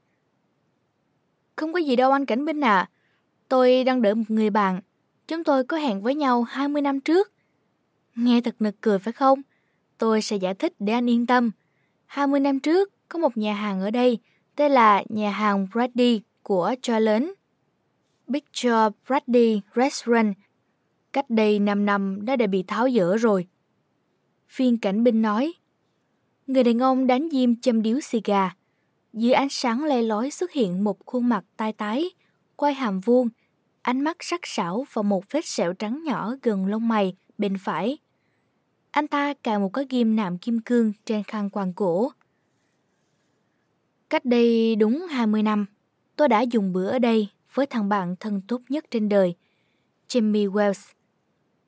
Không 1.57 1.73
có 1.73 1.79
gì 1.79 1.97
đâu 1.97 2.13
anh 2.13 2.27
cảnh 2.27 2.45
binh 2.45 2.61
à. 2.61 2.91
Tôi 3.49 3.85
đang 3.85 4.03
đợi 4.03 4.15
một 4.15 4.25
người 4.29 4.51
bạn. 4.51 4.81
Chúng 5.29 5.45
tôi 5.45 5.65
có 5.65 5.77
hẹn 5.77 6.03
với 6.03 6.15
nhau 6.15 6.43
20 6.43 6.83
năm 6.83 7.01
trước. 7.01 7.33
Nghe 8.15 8.41
thật 8.41 8.55
nực 8.61 8.75
cười 8.81 8.99
phải 8.99 9.13
không? 9.13 9.43
Tôi 9.99 10.23
sẽ 10.23 10.37
giải 10.37 10.55
thích 10.55 10.73
để 10.79 10.93
anh 10.93 11.11
yên 11.11 11.27
tâm. 11.27 11.51
20 12.07 12.41
năm 12.41 12.61
trước, 12.61 12.93
có 13.09 13.19
một 13.19 13.37
nhà 13.37 13.55
hàng 13.55 13.81
ở 13.81 13.91
đây, 13.91 14.19
tên 14.57 14.73
là 14.73 15.03
nhà 15.09 15.31
hàng 15.31 15.69
Brady 15.73 16.21
của 16.43 16.75
cho 16.83 16.99
Picture 18.33 18.89
Brady 19.07 19.61
Restaurant. 19.77 20.35
Cách 21.13 21.31
đây 21.31 21.59
5 21.59 21.87
năm 21.87 22.25
đã 22.25 22.37
đã 22.37 22.47
bị 22.47 22.63
tháo 22.63 22.91
dỡ 22.91 23.17
rồi. 23.17 23.47
Phiên 24.49 24.79
cảnh 24.79 25.05
binh 25.05 25.23
nói. 25.23 25.53
Người 26.47 26.65
đàn 26.65 26.79
ông 26.79 27.07
đánh 27.07 27.29
diêm 27.33 27.61
châm 27.61 27.83
điếu 27.83 28.01
xì 28.01 28.21
gà. 28.25 28.51
Dưới 29.13 29.33
ánh 29.33 29.49
sáng 29.51 29.85
le 29.85 30.03
lói 30.03 30.31
xuất 30.31 30.53
hiện 30.53 30.85
một 30.85 31.07
khuôn 31.07 31.29
mặt 31.29 31.45
tai 31.57 31.73
tái, 31.73 32.11
quay 32.57 32.75
hàm 32.75 33.01
vuông, 33.01 33.29
ánh 33.83 34.01
mắt 34.01 34.17
sắc 34.21 34.41
sảo 34.45 34.87
và 34.93 35.03
một 35.03 35.25
vết 35.31 35.45
sẹo 35.45 35.73
trắng 35.73 36.03
nhỏ 36.05 36.35
gần 36.43 36.67
lông 36.67 36.89
mày 36.89 37.17
bên 37.39 37.57
phải. 37.59 37.99
Anh 38.91 39.09
ta 39.09 39.35
cài 39.35 39.59
một 39.59 39.73
cái 39.73 39.87
ghim 39.91 40.17
nạm 40.17 40.39
kim 40.39 40.61
cương 40.61 40.93
trên 41.05 41.23
khăn 41.23 41.51
quàng 41.51 41.73
cổ. 41.73 42.13
Cách 44.11 44.25
đây 44.25 44.77
đúng 44.77 45.07
20 45.11 45.43
năm, 45.43 45.67
tôi 46.17 46.29
đã 46.29 46.41
dùng 46.41 46.73
bữa 46.73 46.91
ở 46.91 46.99
đây 46.99 47.29
với 47.59 47.67
thằng 47.67 47.89
bạn 47.89 48.17
thân 48.21 48.41
tốt 48.49 48.61
nhất 48.69 48.85
trên 48.91 49.09
đời, 49.09 49.35
Jimmy 50.09 50.53
Wells. 50.53 50.93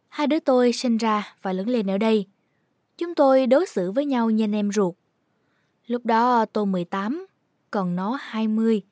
Hai 0.08 0.26
đứa 0.26 0.40
tôi 0.40 0.72
sinh 0.72 0.96
ra 0.96 1.34
và 1.42 1.52
lớn 1.52 1.68
lên 1.68 1.90
ở 1.90 1.98
đây. 1.98 2.26
Chúng 2.98 3.14
tôi 3.14 3.46
đối 3.46 3.66
xử 3.66 3.92
với 3.92 4.06
nhau 4.06 4.30
như 4.30 4.44
anh 4.44 4.54
em 4.54 4.72
ruột. 4.72 4.94
Lúc 5.86 6.06
đó 6.06 6.44
tôi 6.44 6.66
18, 6.66 7.26
còn 7.70 7.96
nó 7.96 8.18
20. 8.20 8.82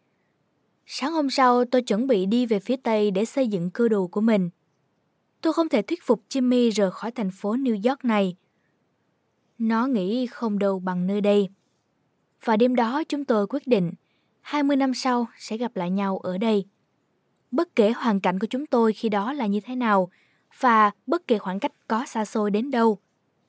Sáng 0.87 1.13
hôm 1.13 1.31
sau 1.31 1.65
tôi 1.65 1.83
chuẩn 1.83 2.07
bị 2.07 2.27
đi 2.27 2.47
về 2.47 2.61
phía 2.61 2.77
Tây 2.77 3.11
để 3.11 3.25
xây 3.25 3.49
dựng 3.49 3.71
cơ 3.71 3.89
đồ 3.89 4.07
của 4.07 4.21
mình. 4.21 4.51
Tôi 5.41 5.53
không 5.53 5.69
thể 5.69 5.83
thuyết 5.83 6.03
phục 6.03 6.23
Jimmy 6.29 6.71
rời 6.71 6.91
khỏi 6.91 7.11
thành 7.11 7.31
phố 7.31 7.57
New 7.57 7.91
York 7.91 8.05
này. 8.05 8.37
Nó 9.59 9.87
nghĩ 9.87 10.27
không 10.27 10.59
đâu 10.59 10.79
bằng 10.79 11.07
nơi 11.07 11.21
đây. 11.21 11.49
Và 12.45 12.57
đêm 12.57 12.75
đó 12.75 13.03
chúng 13.09 13.25
tôi 13.25 13.47
quyết 13.47 13.67
định 13.67 13.93
20 14.41 14.77
năm 14.77 14.95
sau 14.95 15.27
sẽ 15.39 15.57
gặp 15.57 15.77
lại 15.77 15.91
nhau 15.91 16.19
ở 16.19 16.39
đây. 16.39 16.67
Bất 17.51 17.77
kể 17.77 17.93
hoàn 17.93 18.21
cảnh 18.21 18.39
của 18.39 18.47
chúng 18.47 18.67
tôi 18.67 18.93
khi 18.93 19.09
đó 19.09 19.33
là 19.33 19.47
như 19.47 19.61
thế 19.61 19.77
nào 19.77 20.11
và 20.59 20.91
bất 21.07 21.27
kể 21.27 21.39
khoảng 21.39 21.61
cách 21.61 21.73
có 21.89 22.07
xa 22.07 22.25
xôi 22.25 22.51
đến 22.51 22.71
đâu, 22.71 22.99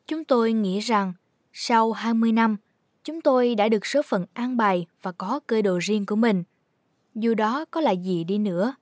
chúng 0.08 0.24
tôi 0.24 0.54
nghĩ 0.54 0.80
rằng 0.80 1.14
sau 1.54 1.92
20 1.92 2.32
năm, 2.32 2.58
chúng 3.04 3.22
tôi 3.22 3.56
đã 3.56 3.70
được 3.70 3.86
số 3.86 4.02
phận 4.02 4.26
an 4.34 4.58
bài 4.58 4.86
và 5.02 5.12
có 5.12 5.40
cơ 5.48 5.62
đồ 5.62 5.78
riêng 5.82 6.06
của 6.06 6.16
mình. 6.16 6.44
Dù 7.16 7.34
đó 7.34 7.66
có 7.72 7.82
là 7.82 7.92
gì 7.92 8.24
đi 8.24 8.38
nữa. 8.38 8.74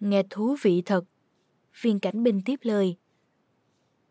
Nghe 0.00 0.22
thú 0.30 0.56
vị 0.62 0.82
thật. 0.86 1.04
Viên 1.82 2.00
cảnh 2.00 2.22
binh 2.22 2.42
tiếp 2.44 2.60
lời. 2.62 2.96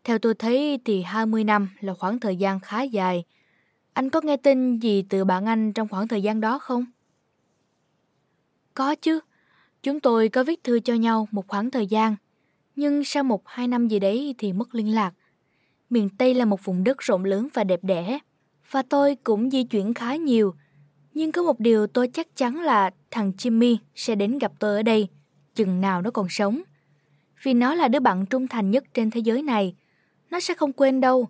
Theo 0.04 0.18
tôi 0.18 0.34
thấy 0.34 0.78
thì 0.84 1.02
20 1.02 1.44
năm 1.44 1.68
là 1.80 1.94
khoảng 1.94 2.20
thời 2.20 2.36
gian 2.36 2.60
khá 2.60 2.82
dài. 2.82 3.24
Anh 3.92 4.10
có 4.10 4.20
nghe 4.24 4.36
tin 4.36 4.78
gì 4.78 5.04
từ 5.08 5.24
bạn 5.24 5.46
anh 5.46 5.72
trong 5.72 5.88
khoảng 5.88 6.08
thời 6.08 6.22
gian 6.22 6.40
đó 6.40 6.58
không? 6.58 6.84
Có 8.74 8.94
chứ. 8.94 9.20
Chúng 9.84 10.00
tôi 10.00 10.28
có 10.28 10.44
viết 10.44 10.64
thư 10.64 10.80
cho 10.80 10.94
nhau 10.94 11.28
một 11.30 11.48
khoảng 11.48 11.70
thời 11.70 11.86
gian. 11.86 12.16
Nhưng 12.76 13.04
sau 13.04 13.24
một 13.24 13.42
hai 13.48 13.68
năm 13.68 13.88
gì 13.88 13.98
đấy 13.98 14.34
thì 14.38 14.52
mất 14.52 14.74
liên 14.74 14.94
lạc. 14.94 15.14
Miền 15.90 16.08
Tây 16.18 16.34
là 16.34 16.44
một 16.44 16.64
vùng 16.64 16.84
đất 16.84 16.98
rộng 16.98 17.24
lớn 17.24 17.48
và 17.54 17.64
đẹp 17.64 17.80
đẽ. 17.82 18.18
Và 18.70 18.82
tôi 18.82 19.16
cũng 19.24 19.50
di 19.50 19.64
chuyển 19.64 19.94
khá 19.94 20.16
nhiều. 20.16 20.54
Nhưng 21.14 21.32
có 21.32 21.42
một 21.42 21.60
điều 21.60 21.86
tôi 21.86 22.08
chắc 22.08 22.36
chắn 22.36 22.60
là 22.60 22.90
thằng 23.10 23.32
Jimmy 23.38 23.76
sẽ 23.94 24.14
đến 24.14 24.38
gặp 24.38 24.52
tôi 24.58 24.76
ở 24.76 24.82
đây, 24.82 25.08
chừng 25.54 25.80
nào 25.80 26.02
nó 26.02 26.10
còn 26.10 26.26
sống. 26.28 26.62
Vì 27.42 27.54
nó 27.54 27.74
là 27.74 27.88
đứa 27.88 28.00
bạn 28.00 28.26
trung 28.26 28.48
thành 28.48 28.70
nhất 28.70 28.84
trên 28.94 29.10
thế 29.10 29.20
giới 29.20 29.42
này. 29.42 29.74
Nó 30.30 30.40
sẽ 30.40 30.54
không 30.54 30.72
quên 30.72 31.00
đâu. 31.00 31.28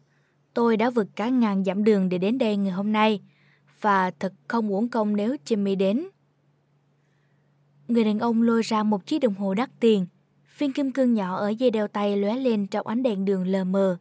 Tôi 0.55 0.77
đã 0.77 0.91
vượt 0.91 1.07
cả 1.17 1.29
ngàn 1.29 1.65
dặm 1.65 1.85
đường 1.85 2.09
để 2.09 2.19
đến 2.19 2.39
đây 2.39 2.57
ngày 2.57 2.73
hôm 2.73 2.93
nay. 2.93 3.21
Và 3.81 4.11
thật 4.11 4.33
không 4.49 4.69
uổng 4.69 4.89
công 4.89 5.17
nếu 5.17 5.37
Jimmy 5.47 5.77
đến. 5.77 6.07
Người 7.89 8.05
đàn 8.05 8.19
ông 8.19 8.43
lôi 8.43 8.63
ra 8.63 8.83
một 8.83 9.07
chiếc 9.07 9.19
đồng 9.19 9.35
hồ 9.35 9.55
đắt 9.55 9.71
tiền. 9.81 10.07
Viên 10.59 10.73
kim 10.73 10.93
cương 10.93 11.15
nhỏ 11.15 11.37
ở 11.37 11.49
dây 11.49 11.71
đeo 11.71 11.89
tay 11.89 12.17
lóe 12.17 12.37
lên 12.37 12.67
trong 12.67 12.87
ánh 12.87 13.03
đèn 13.03 13.25
đường 13.25 13.47
lờ 13.47 13.65
mờ. 13.65 13.99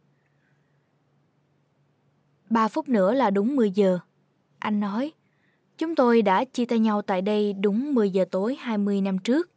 Ba 2.50 2.68
phút 2.68 2.88
nữa 2.88 3.14
là 3.14 3.30
đúng 3.30 3.56
10 3.56 3.70
giờ. 3.70 3.98
Anh 4.58 4.80
nói, 4.80 5.12
chúng 5.78 5.94
tôi 5.94 6.22
đã 6.22 6.44
chia 6.44 6.64
tay 6.64 6.78
nhau 6.78 7.02
tại 7.02 7.22
đây 7.22 7.52
đúng 7.52 7.94
10 7.94 8.10
giờ 8.10 8.24
tối 8.30 8.56
20 8.60 9.00
năm 9.00 9.18
trước. 9.18 9.50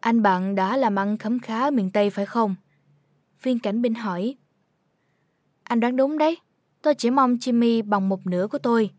Anh 0.00 0.22
bạn 0.22 0.54
đã 0.54 0.76
làm 0.76 0.98
ăn 0.98 1.18
khấm 1.18 1.38
khá 1.38 1.70
miền 1.70 1.90
Tây 1.90 2.10
phải 2.10 2.26
không? 2.26 2.54
Viên 3.42 3.58
cảnh 3.58 3.82
binh 3.82 3.94
hỏi. 3.94 4.36
Anh 5.62 5.80
đoán 5.80 5.96
đúng 5.96 6.18
đấy. 6.18 6.38
Tôi 6.82 6.94
chỉ 6.94 7.10
mong 7.10 7.34
Jimmy 7.34 7.88
bằng 7.88 8.08
một 8.08 8.26
nửa 8.26 8.46
của 8.46 8.58
tôi. 8.58 8.90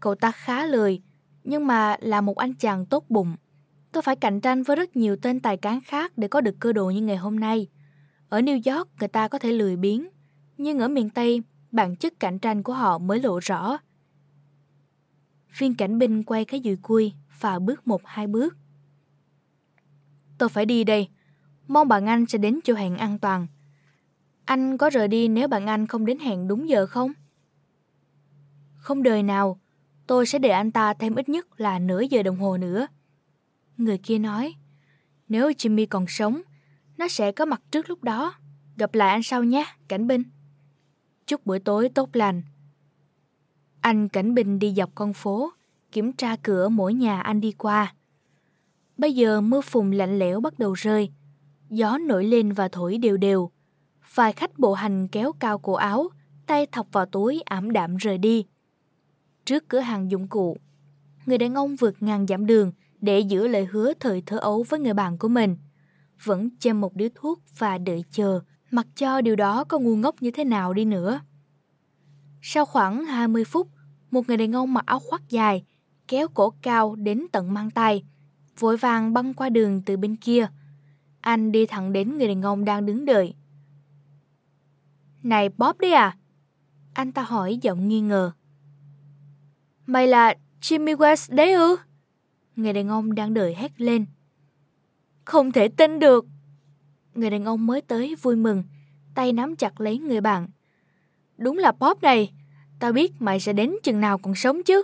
Cậu 0.00 0.14
ta 0.14 0.30
khá 0.32 0.66
lười, 0.66 1.02
nhưng 1.46 1.66
mà 1.66 1.96
là 2.00 2.20
một 2.20 2.36
anh 2.38 2.54
chàng 2.54 2.86
tốt 2.86 3.04
bụng. 3.08 3.36
Tôi 3.92 4.02
phải 4.02 4.16
cạnh 4.16 4.40
tranh 4.40 4.62
với 4.62 4.76
rất 4.76 4.96
nhiều 4.96 5.16
tên 5.16 5.40
tài 5.40 5.56
cán 5.56 5.80
khác 5.80 6.12
để 6.16 6.28
có 6.28 6.40
được 6.40 6.56
cơ 6.60 6.72
đồ 6.72 6.90
như 6.90 7.00
ngày 7.00 7.16
hôm 7.16 7.40
nay. 7.40 7.66
Ở 8.28 8.40
New 8.40 8.76
York, 8.76 8.88
người 8.98 9.08
ta 9.08 9.28
có 9.28 9.38
thể 9.38 9.52
lười 9.52 9.76
biếng, 9.76 10.08
nhưng 10.58 10.78
ở 10.78 10.88
miền 10.88 11.10
Tây, 11.10 11.42
bản 11.70 11.96
chất 11.96 12.20
cạnh 12.20 12.38
tranh 12.38 12.62
của 12.62 12.72
họ 12.72 12.98
mới 12.98 13.20
lộ 13.20 13.38
rõ. 13.42 13.78
Viên 15.58 15.74
cảnh 15.74 15.98
binh 15.98 16.22
quay 16.22 16.44
cái 16.44 16.60
dùi 16.64 16.76
cui 16.76 17.12
và 17.40 17.58
bước 17.58 17.86
một 17.86 18.00
hai 18.04 18.26
bước. 18.26 18.56
Tôi 20.38 20.48
phải 20.48 20.66
đi 20.66 20.84
đây. 20.84 21.08
Mong 21.68 21.88
bạn 21.88 22.06
anh 22.06 22.26
sẽ 22.26 22.38
đến 22.38 22.60
chỗ 22.64 22.74
hẹn 22.74 22.96
an 22.96 23.18
toàn. 23.18 23.46
Anh 24.44 24.78
có 24.78 24.90
rời 24.90 25.08
đi 25.08 25.28
nếu 25.28 25.48
bạn 25.48 25.66
anh 25.66 25.86
không 25.86 26.06
đến 26.06 26.18
hẹn 26.18 26.48
đúng 26.48 26.68
giờ 26.68 26.86
không? 26.86 27.12
Không 28.74 29.02
đời 29.02 29.22
nào, 29.22 29.60
tôi 30.06 30.26
sẽ 30.26 30.38
để 30.38 30.48
anh 30.48 30.70
ta 30.70 30.94
thêm 30.94 31.14
ít 31.14 31.28
nhất 31.28 31.60
là 31.60 31.78
nửa 31.78 32.00
giờ 32.00 32.22
đồng 32.22 32.36
hồ 32.36 32.56
nữa. 32.56 32.86
Người 33.76 33.98
kia 33.98 34.18
nói, 34.18 34.54
nếu 35.28 35.50
Jimmy 35.50 35.86
còn 35.90 36.06
sống, 36.08 36.42
nó 36.98 37.08
sẽ 37.08 37.32
có 37.32 37.44
mặt 37.44 37.62
trước 37.70 37.88
lúc 37.88 38.04
đó. 38.04 38.34
Gặp 38.76 38.94
lại 38.94 39.10
anh 39.10 39.22
sau 39.22 39.44
nhé, 39.44 39.66
cảnh 39.88 40.06
binh. 40.06 40.22
Chúc 41.26 41.46
buổi 41.46 41.58
tối 41.58 41.88
tốt 41.88 42.10
lành. 42.12 42.42
Anh 43.80 44.08
cảnh 44.08 44.34
Bình 44.34 44.58
đi 44.58 44.74
dọc 44.76 44.90
con 44.94 45.12
phố, 45.12 45.50
kiểm 45.92 46.12
tra 46.12 46.36
cửa 46.42 46.68
mỗi 46.68 46.94
nhà 46.94 47.20
anh 47.20 47.40
đi 47.40 47.52
qua. 47.52 47.94
Bây 48.98 49.12
giờ 49.14 49.40
mưa 49.40 49.60
phùn 49.60 49.90
lạnh 49.90 50.18
lẽo 50.18 50.40
bắt 50.40 50.58
đầu 50.58 50.72
rơi, 50.72 51.10
gió 51.70 51.98
nổi 51.98 52.24
lên 52.24 52.52
và 52.52 52.68
thổi 52.68 52.98
đều 52.98 53.16
đều, 53.16 53.50
Vài 54.14 54.32
khách 54.32 54.58
bộ 54.58 54.74
hành 54.74 55.08
kéo 55.08 55.32
cao 55.32 55.58
cổ 55.58 55.72
áo, 55.72 56.08
tay 56.46 56.66
thọc 56.66 56.86
vào 56.92 57.06
túi 57.06 57.42
ảm 57.44 57.72
đạm 57.72 57.96
rời 57.96 58.18
đi. 58.18 58.46
Trước 59.46 59.68
cửa 59.68 59.80
hàng 59.80 60.10
dụng 60.10 60.28
cụ, 60.28 60.56
người 61.26 61.38
đàn 61.38 61.54
ông 61.54 61.76
vượt 61.76 62.02
ngàn 62.02 62.26
dặm 62.26 62.46
đường 62.46 62.72
để 63.00 63.20
giữ 63.20 63.48
lời 63.48 63.66
hứa 63.70 63.92
thời 64.00 64.22
thơ 64.26 64.38
ấu 64.38 64.64
với 64.68 64.80
người 64.80 64.94
bạn 64.94 65.18
của 65.18 65.28
mình. 65.28 65.56
Vẫn 66.24 66.48
châm 66.58 66.80
một 66.80 66.94
điếu 66.94 67.08
thuốc 67.14 67.40
và 67.58 67.78
đợi 67.78 68.04
chờ, 68.10 68.40
mặc 68.70 68.86
cho 68.96 69.20
điều 69.20 69.36
đó 69.36 69.64
có 69.64 69.78
ngu 69.78 69.96
ngốc 69.96 70.22
như 70.22 70.30
thế 70.30 70.44
nào 70.44 70.74
đi 70.74 70.84
nữa. 70.84 71.20
Sau 72.42 72.64
khoảng 72.64 73.04
20 73.04 73.44
phút, 73.44 73.68
một 74.10 74.28
người 74.28 74.36
đàn 74.36 74.52
ông 74.52 74.74
mặc 74.74 74.86
áo 74.86 75.00
khoác 75.00 75.22
dài, 75.28 75.64
kéo 76.08 76.28
cổ 76.28 76.50
cao 76.62 76.94
đến 76.96 77.26
tận 77.32 77.54
mang 77.54 77.70
tay, 77.70 78.04
vội 78.58 78.76
vàng 78.76 79.12
băng 79.12 79.34
qua 79.34 79.48
đường 79.48 79.82
từ 79.82 79.96
bên 79.96 80.16
kia. 80.16 80.48
Anh 81.20 81.52
đi 81.52 81.66
thẳng 81.66 81.92
đến 81.92 82.18
người 82.18 82.28
đàn 82.28 82.42
ông 82.42 82.64
đang 82.64 82.86
đứng 82.86 83.04
đợi. 83.04 83.34
Này 85.22 85.48
Bob 85.48 85.78
đấy 85.80 85.92
à? 85.92 86.16
Anh 86.94 87.12
ta 87.12 87.22
hỏi 87.22 87.58
giọng 87.62 87.88
nghi 87.88 88.00
ngờ. 88.00 88.32
Mày 89.86 90.06
là 90.06 90.34
Jimmy 90.60 90.96
West 90.96 91.34
đấy 91.34 91.52
ư? 91.52 91.76
Người 92.56 92.72
đàn 92.72 92.88
ông 92.88 93.14
đang 93.14 93.34
đợi 93.34 93.54
hét 93.54 93.80
lên. 93.80 94.06
Không 95.24 95.52
thể 95.52 95.68
tin 95.68 95.98
được. 95.98 96.26
Người 97.14 97.30
đàn 97.30 97.44
ông 97.44 97.66
mới 97.66 97.80
tới 97.80 98.14
vui 98.14 98.36
mừng, 98.36 98.62
tay 99.14 99.32
nắm 99.32 99.56
chặt 99.56 99.80
lấy 99.80 99.98
người 99.98 100.20
bạn. 100.20 100.48
Đúng 101.38 101.58
là 101.58 101.72
Bob 101.72 102.02
này, 102.02 102.32
tao 102.80 102.92
biết 102.92 103.22
mày 103.22 103.40
sẽ 103.40 103.52
đến 103.52 103.74
chừng 103.82 104.00
nào 104.00 104.18
còn 104.18 104.34
sống 104.34 104.62
chứ. 104.62 104.82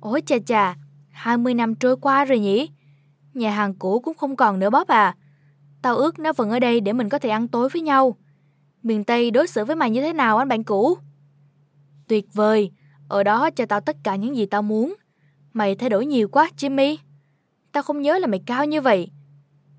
Ôi 0.00 0.22
chà 0.26 0.36
chà, 0.46 0.76
20 1.10 1.54
năm 1.54 1.74
trôi 1.74 1.96
qua 1.96 2.24
rồi 2.24 2.38
nhỉ? 2.38 2.70
Nhà 3.34 3.50
hàng 3.50 3.74
cũ 3.74 4.00
cũng 4.00 4.16
không 4.16 4.36
còn 4.36 4.58
nữa 4.58 4.70
Bob 4.70 4.88
à. 4.88 5.16
Tao 5.82 5.96
ước 5.96 6.18
nó 6.18 6.32
vẫn 6.32 6.50
ở 6.50 6.58
đây 6.58 6.80
để 6.80 6.92
mình 6.92 7.08
có 7.08 7.18
thể 7.18 7.28
ăn 7.28 7.48
tối 7.48 7.68
với 7.68 7.82
nhau. 7.82 8.16
Miền 8.82 9.04
Tây 9.04 9.30
đối 9.30 9.46
xử 9.46 9.64
với 9.64 9.76
mày 9.76 9.90
như 9.90 10.00
thế 10.00 10.12
nào 10.12 10.38
anh 10.38 10.48
bạn 10.48 10.64
cũ? 10.64 10.98
Tuyệt 12.08 12.24
vời, 12.32 12.70
ở 13.08 13.22
đó 13.22 13.50
cho 13.50 13.66
tao 13.66 13.80
tất 13.80 13.96
cả 14.02 14.16
những 14.16 14.36
gì 14.36 14.46
tao 14.46 14.62
muốn. 14.62 14.94
Mày 15.52 15.74
thay 15.74 15.90
đổi 15.90 16.06
nhiều 16.06 16.28
quá, 16.28 16.50
Jimmy. 16.56 16.96
Tao 17.72 17.82
không 17.82 18.02
nhớ 18.02 18.18
là 18.18 18.26
mày 18.26 18.40
cao 18.46 18.64
như 18.64 18.80
vậy. 18.80 19.10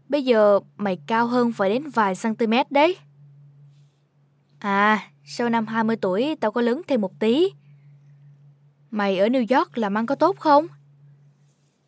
Bây 0.09 0.25
giờ 0.25 0.59
mày 0.77 0.97
cao 1.07 1.27
hơn 1.27 1.51
phải 1.53 1.69
đến 1.69 1.89
vài 1.89 2.13
cm 2.23 2.53
đấy. 2.69 2.97
À, 4.59 5.03
sau 5.23 5.49
năm 5.49 5.67
20 5.67 5.95
tuổi 5.95 6.35
tao 6.41 6.51
có 6.51 6.61
lớn 6.61 6.81
thêm 6.87 7.01
một 7.01 7.19
tí. 7.19 7.49
Mày 8.91 9.17
ở 9.17 9.27
New 9.27 9.57
York 9.57 9.77
làm 9.77 9.97
ăn 9.97 10.05
có 10.05 10.15
tốt 10.15 10.37
không? 10.39 10.67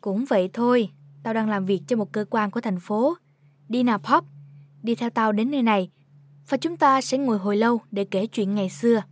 Cũng 0.00 0.24
vậy 0.24 0.50
thôi, 0.52 0.90
tao 1.22 1.34
đang 1.34 1.48
làm 1.48 1.64
việc 1.64 1.82
cho 1.86 1.96
một 1.96 2.12
cơ 2.12 2.24
quan 2.30 2.50
của 2.50 2.60
thành 2.60 2.80
phố. 2.80 3.16
Đi 3.68 3.82
nào 3.82 3.98
Pop, 3.98 4.24
đi 4.82 4.94
theo 4.94 5.10
tao 5.10 5.32
đến 5.32 5.50
nơi 5.50 5.62
này 5.62 5.90
và 6.48 6.56
chúng 6.56 6.76
ta 6.76 7.00
sẽ 7.00 7.18
ngồi 7.18 7.38
hồi 7.38 7.56
lâu 7.56 7.80
để 7.90 8.04
kể 8.04 8.26
chuyện 8.26 8.54
ngày 8.54 8.70
xưa. 8.70 9.02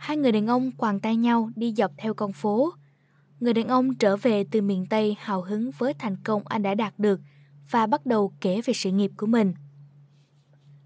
Hai 0.00 0.16
người 0.16 0.32
đàn 0.32 0.46
ông 0.46 0.70
quàng 0.70 1.00
tay 1.00 1.16
nhau 1.16 1.50
đi 1.56 1.74
dọc 1.76 1.92
theo 1.98 2.14
con 2.14 2.32
phố. 2.32 2.72
Người 3.40 3.54
đàn 3.54 3.68
ông 3.68 3.94
trở 3.94 4.16
về 4.16 4.44
từ 4.50 4.62
miền 4.62 4.86
Tây 4.90 5.16
hào 5.18 5.42
hứng 5.42 5.70
với 5.78 5.94
thành 5.94 6.16
công 6.24 6.42
anh 6.46 6.62
đã 6.62 6.74
đạt 6.74 6.98
được 6.98 7.20
và 7.70 7.86
bắt 7.86 8.06
đầu 8.06 8.32
kể 8.40 8.60
về 8.64 8.74
sự 8.74 8.90
nghiệp 8.90 9.10
của 9.16 9.26
mình. 9.26 9.54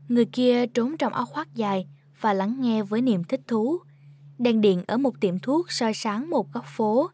Người 0.09 0.25
kia 0.25 0.67
trốn 0.67 0.97
trong 0.97 1.13
áo 1.13 1.27
khoác 1.27 1.55
dài 1.55 1.87
và 2.21 2.33
lắng 2.33 2.57
nghe 2.61 2.83
với 2.83 3.03
niềm 3.03 3.25
thích 3.25 3.41
thú. 3.49 3.79
Đèn 4.39 4.61
điện 4.61 4.85
ở 4.87 4.97
một 4.97 5.21
tiệm 5.21 5.39
thuốc 5.39 5.73
soi 5.73 5.95
sáng 5.95 6.31
một 6.31 6.53
góc 6.53 6.65
phố. 6.67 7.11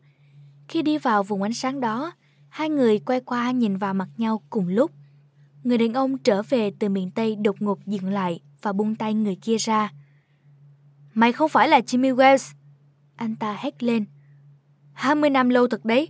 Khi 0.69 0.83
đi 0.83 0.99
vào 0.99 1.23
vùng 1.23 1.43
ánh 1.43 1.55
sáng 1.55 1.81
đó, 1.81 2.13
hai 2.49 2.69
người 2.69 2.99
quay 2.99 3.21
qua 3.21 3.51
nhìn 3.51 3.77
vào 3.77 3.95
mặt 3.95 4.09
nhau 4.17 4.43
cùng 4.51 4.69
lúc. 4.69 4.91
Người 5.65 5.79
đàn 5.79 5.95
ông 5.95 6.19
trở 6.19 6.43
về 6.43 6.73
từ 6.79 6.89
miền 6.89 7.11
Tây 7.11 7.37
đột 7.37 7.63
ngột 7.63 7.87
dừng 7.87 8.11
lại 8.11 8.41
và 8.63 8.73
buông 8.73 8.97
tay 8.97 9.15
người 9.15 9.37
kia 9.43 9.57
ra. 9.57 9.93
Mày 11.15 11.33
không 11.33 11.49
phải 11.49 11.69
là 11.69 11.81
Jimmy 11.81 12.15
Wells. 12.15 12.55
Anh 13.17 13.37
ta 13.37 13.57
hét 13.61 13.83
lên. 13.83 14.05
20 14.93 15.31
năm 15.31 15.49
lâu 15.49 15.69
thật 15.69 15.85
đấy. 15.85 16.09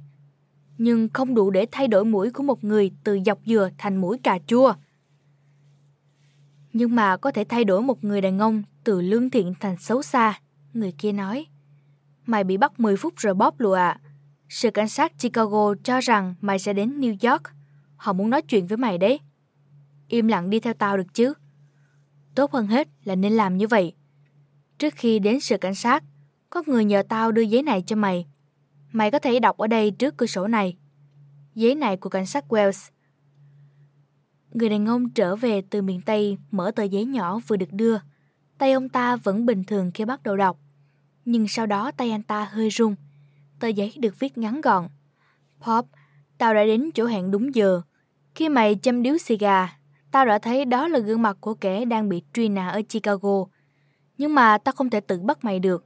Nhưng 0.78 1.08
không 1.12 1.34
đủ 1.34 1.50
để 1.50 1.66
thay 1.72 1.88
đổi 1.88 2.04
mũi 2.04 2.30
của 2.30 2.42
một 2.42 2.64
người 2.64 2.90
từ 3.04 3.18
dọc 3.26 3.38
dừa 3.46 3.70
thành 3.78 3.96
mũi 3.96 4.18
cà 4.22 4.38
chua. 4.46 4.74
Nhưng 6.72 6.94
mà 6.94 7.16
có 7.16 7.30
thể 7.30 7.44
thay 7.44 7.64
đổi 7.64 7.82
một 7.82 8.04
người 8.04 8.20
đàn 8.20 8.38
ông 8.38 8.62
từ 8.84 9.00
lương 9.00 9.30
thiện 9.30 9.54
thành 9.60 9.76
xấu 9.76 10.02
xa. 10.02 10.40
Người 10.74 10.92
kia 10.98 11.12
nói. 11.12 11.46
Mày 12.26 12.44
bị 12.44 12.56
bắt 12.56 12.80
10 12.80 12.96
phút 12.96 13.14
rồi 13.16 13.34
bóp 13.34 13.60
lụa 13.60 13.74
ạ. 13.74 14.00
Sự 14.48 14.70
cảnh 14.70 14.88
sát 14.88 15.12
Chicago 15.18 15.74
cho 15.84 16.00
rằng 16.00 16.34
mày 16.40 16.58
sẽ 16.58 16.72
đến 16.72 17.00
New 17.00 17.30
York. 17.30 17.42
Họ 17.96 18.12
muốn 18.12 18.30
nói 18.30 18.42
chuyện 18.42 18.66
với 18.66 18.76
mày 18.78 18.98
đấy. 18.98 19.20
Im 20.08 20.28
lặng 20.28 20.50
đi 20.50 20.60
theo 20.60 20.74
tao 20.74 20.96
được 20.96 21.14
chứ. 21.14 21.34
Tốt 22.34 22.52
hơn 22.52 22.66
hết 22.66 22.88
là 23.04 23.14
nên 23.14 23.32
làm 23.32 23.56
như 23.56 23.66
vậy. 23.66 23.94
Trước 24.80 24.94
khi 24.96 25.18
đến 25.18 25.40
sự 25.40 25.58
cảnh 25.58 25.74
sát, 25.74 26.04
có 26.50 26.62
người 26.66 26.84
nhờ 26.84 27.02
tao 27.08 27.32
đưa 27.32 27.42
giấy 27.42 27.62
này 27.62 27.82
cho 27.86 27.96
mày. 27.96 28.26
Mày 28.92 29.10
có 29.10 29.18
thể 29.18 29.40
đọc 29.40 29.56
ở 29.56 29.66
đây 29.66 29.90
trước 29.90 30.16
cửa 30.16 30.26
sổ 30.26 30.46
này. 30.46 30.76
Giấy 31.54 31.74
này 31.74 31.96
của 31.96 32.10
cảnh 32.10 32.26
sát 32.26 32.44
Wells. 32.48 32.90
Người 34.52 34.68
đàn 34.68 34.86
ông 34.86 35.10
trở 35.10 35.36
về 35.36 35.62
từ 35.70 35.82
miền 35.82 36.00
Tây 36.00 36.38
mở 36.50 36.70
tờ 36.76 36.82
giấy 36.82 37.04
nhỏ 37.04 37.38
vừa 37.46 37.56
được 37.56 37.72
đưa. 37.72 37.96
Tay 38.58 38.72
ông 38.72 38.88
ta 38.88 39.16
vẫn 39.16 39.46
bình 39.46 39.64
thường 39.64 39.90
khi 39.94 40.04
bắt 40.04 40.22
đầu 40.22 40.36
đọc. 40.36 40.58
Nhưng 41.24 41.48
sau 41.48 41.66
đó 41.66 41.90
tay 41.96 42.10
anh 42.10 42.22
ta 42.22 42.48
hơi 42.52 42.68
run. 42.68 42.94
Tờ 43.60 43.68
giấy 43.68 43.92
được 43.98 44.18
viết 44.18 44.38
ngắn 44.38 44.60
gọn. 44.60 44.88
Pop, 45.60 45.86
tao 46.38 46.54
đã 46.54 46.64
đến 46.64 46.90
chỗ 46.94 47.06
hẹn 47.06 47.30
đúng 47.30 47.54
giờ. 47.54 47.82
Khi 48.34 48.48
mày 48.48 48.78
châm 48.82 49.02
điếu 49.02 49.18
xì 49.18 49.36
gà, 49.36 49.68
tao 50.10 50.24
đã 50.26 50.38
thấy 50.38 50.64
đó 50.64 50.88
là 50.88 50.98
gương 50.98 51.22
mặt 51.22 51.36
của 51.40 51.54
kẻ 51.54 51.84
đang 51.84 52.08
bị 52.08 52.22
truy 52.34 52.48
nã 52.48 52.68
ở 52.68 52.82
Chicago. 52.88 53.44
Nhưng 54.20 54.34
mà 54.34 54.58
ta 54.58 54.72
không 54.72 54.90
thể 54.90 55.00
tự 55.00 55.20
bắt 55.20 55.44
mày 55.44 55.60
được, 55.60 55.84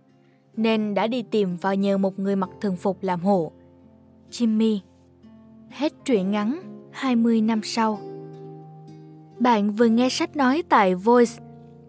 nên 0.56 0.94
đã 0.94 1.06
đi 1.06 1.22
tìm 1.22 1.56
và 1.60 1.74
nhờ 1.74 1.98
một 1.98 2.18
người 2.18 2.36
mặc 2.36 2.50
thường 2.60 2.76
phục 2.76 3.02
làm 3.02 3.20
hộ. 3.20 3.52
Jimmy 4.30 4.78
Hết 5.70 5.92
truyện 6.04 6.30
ngắn 6.30 6.60
20 6.92 7.40
năm 7.40 7.60
sau 7.64 7.98
Bạn 9.38 9.70
vừa 9.70 9.86
nghe 9.86 10.08
sách 10.08 10.36
nói 10.36 10.62
tại 10.68 10.94
Voice, 10.94 11.32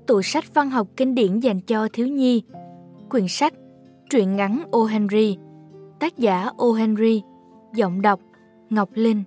tủ 0.05 0.21
sách 0.21 0.53
văn 0.53 0.69
học 0.69 0.87
kinh 0.97 1.15
điển 1.15 1.39
dành 1.39 1.61
cho 1.61 1.87
thiếu 1.93 2.07
nhi. 2.07 2.43
Quyển 3.09 3.27
sách 3.27 3.53
Truyện 4.09 4.35
ngắn 4.35 4.63
O. 4.71 4.83
Henry 4.83 5.37
Tác 5.99 6.17
giả 6.17 6.49
O. 6.57 6.71
Henry 6.71 7.21
Giọng 7.73 8.01
đọc 8.01 8.19
Ngọc 8.69 8.89
Linh 8.93 9.23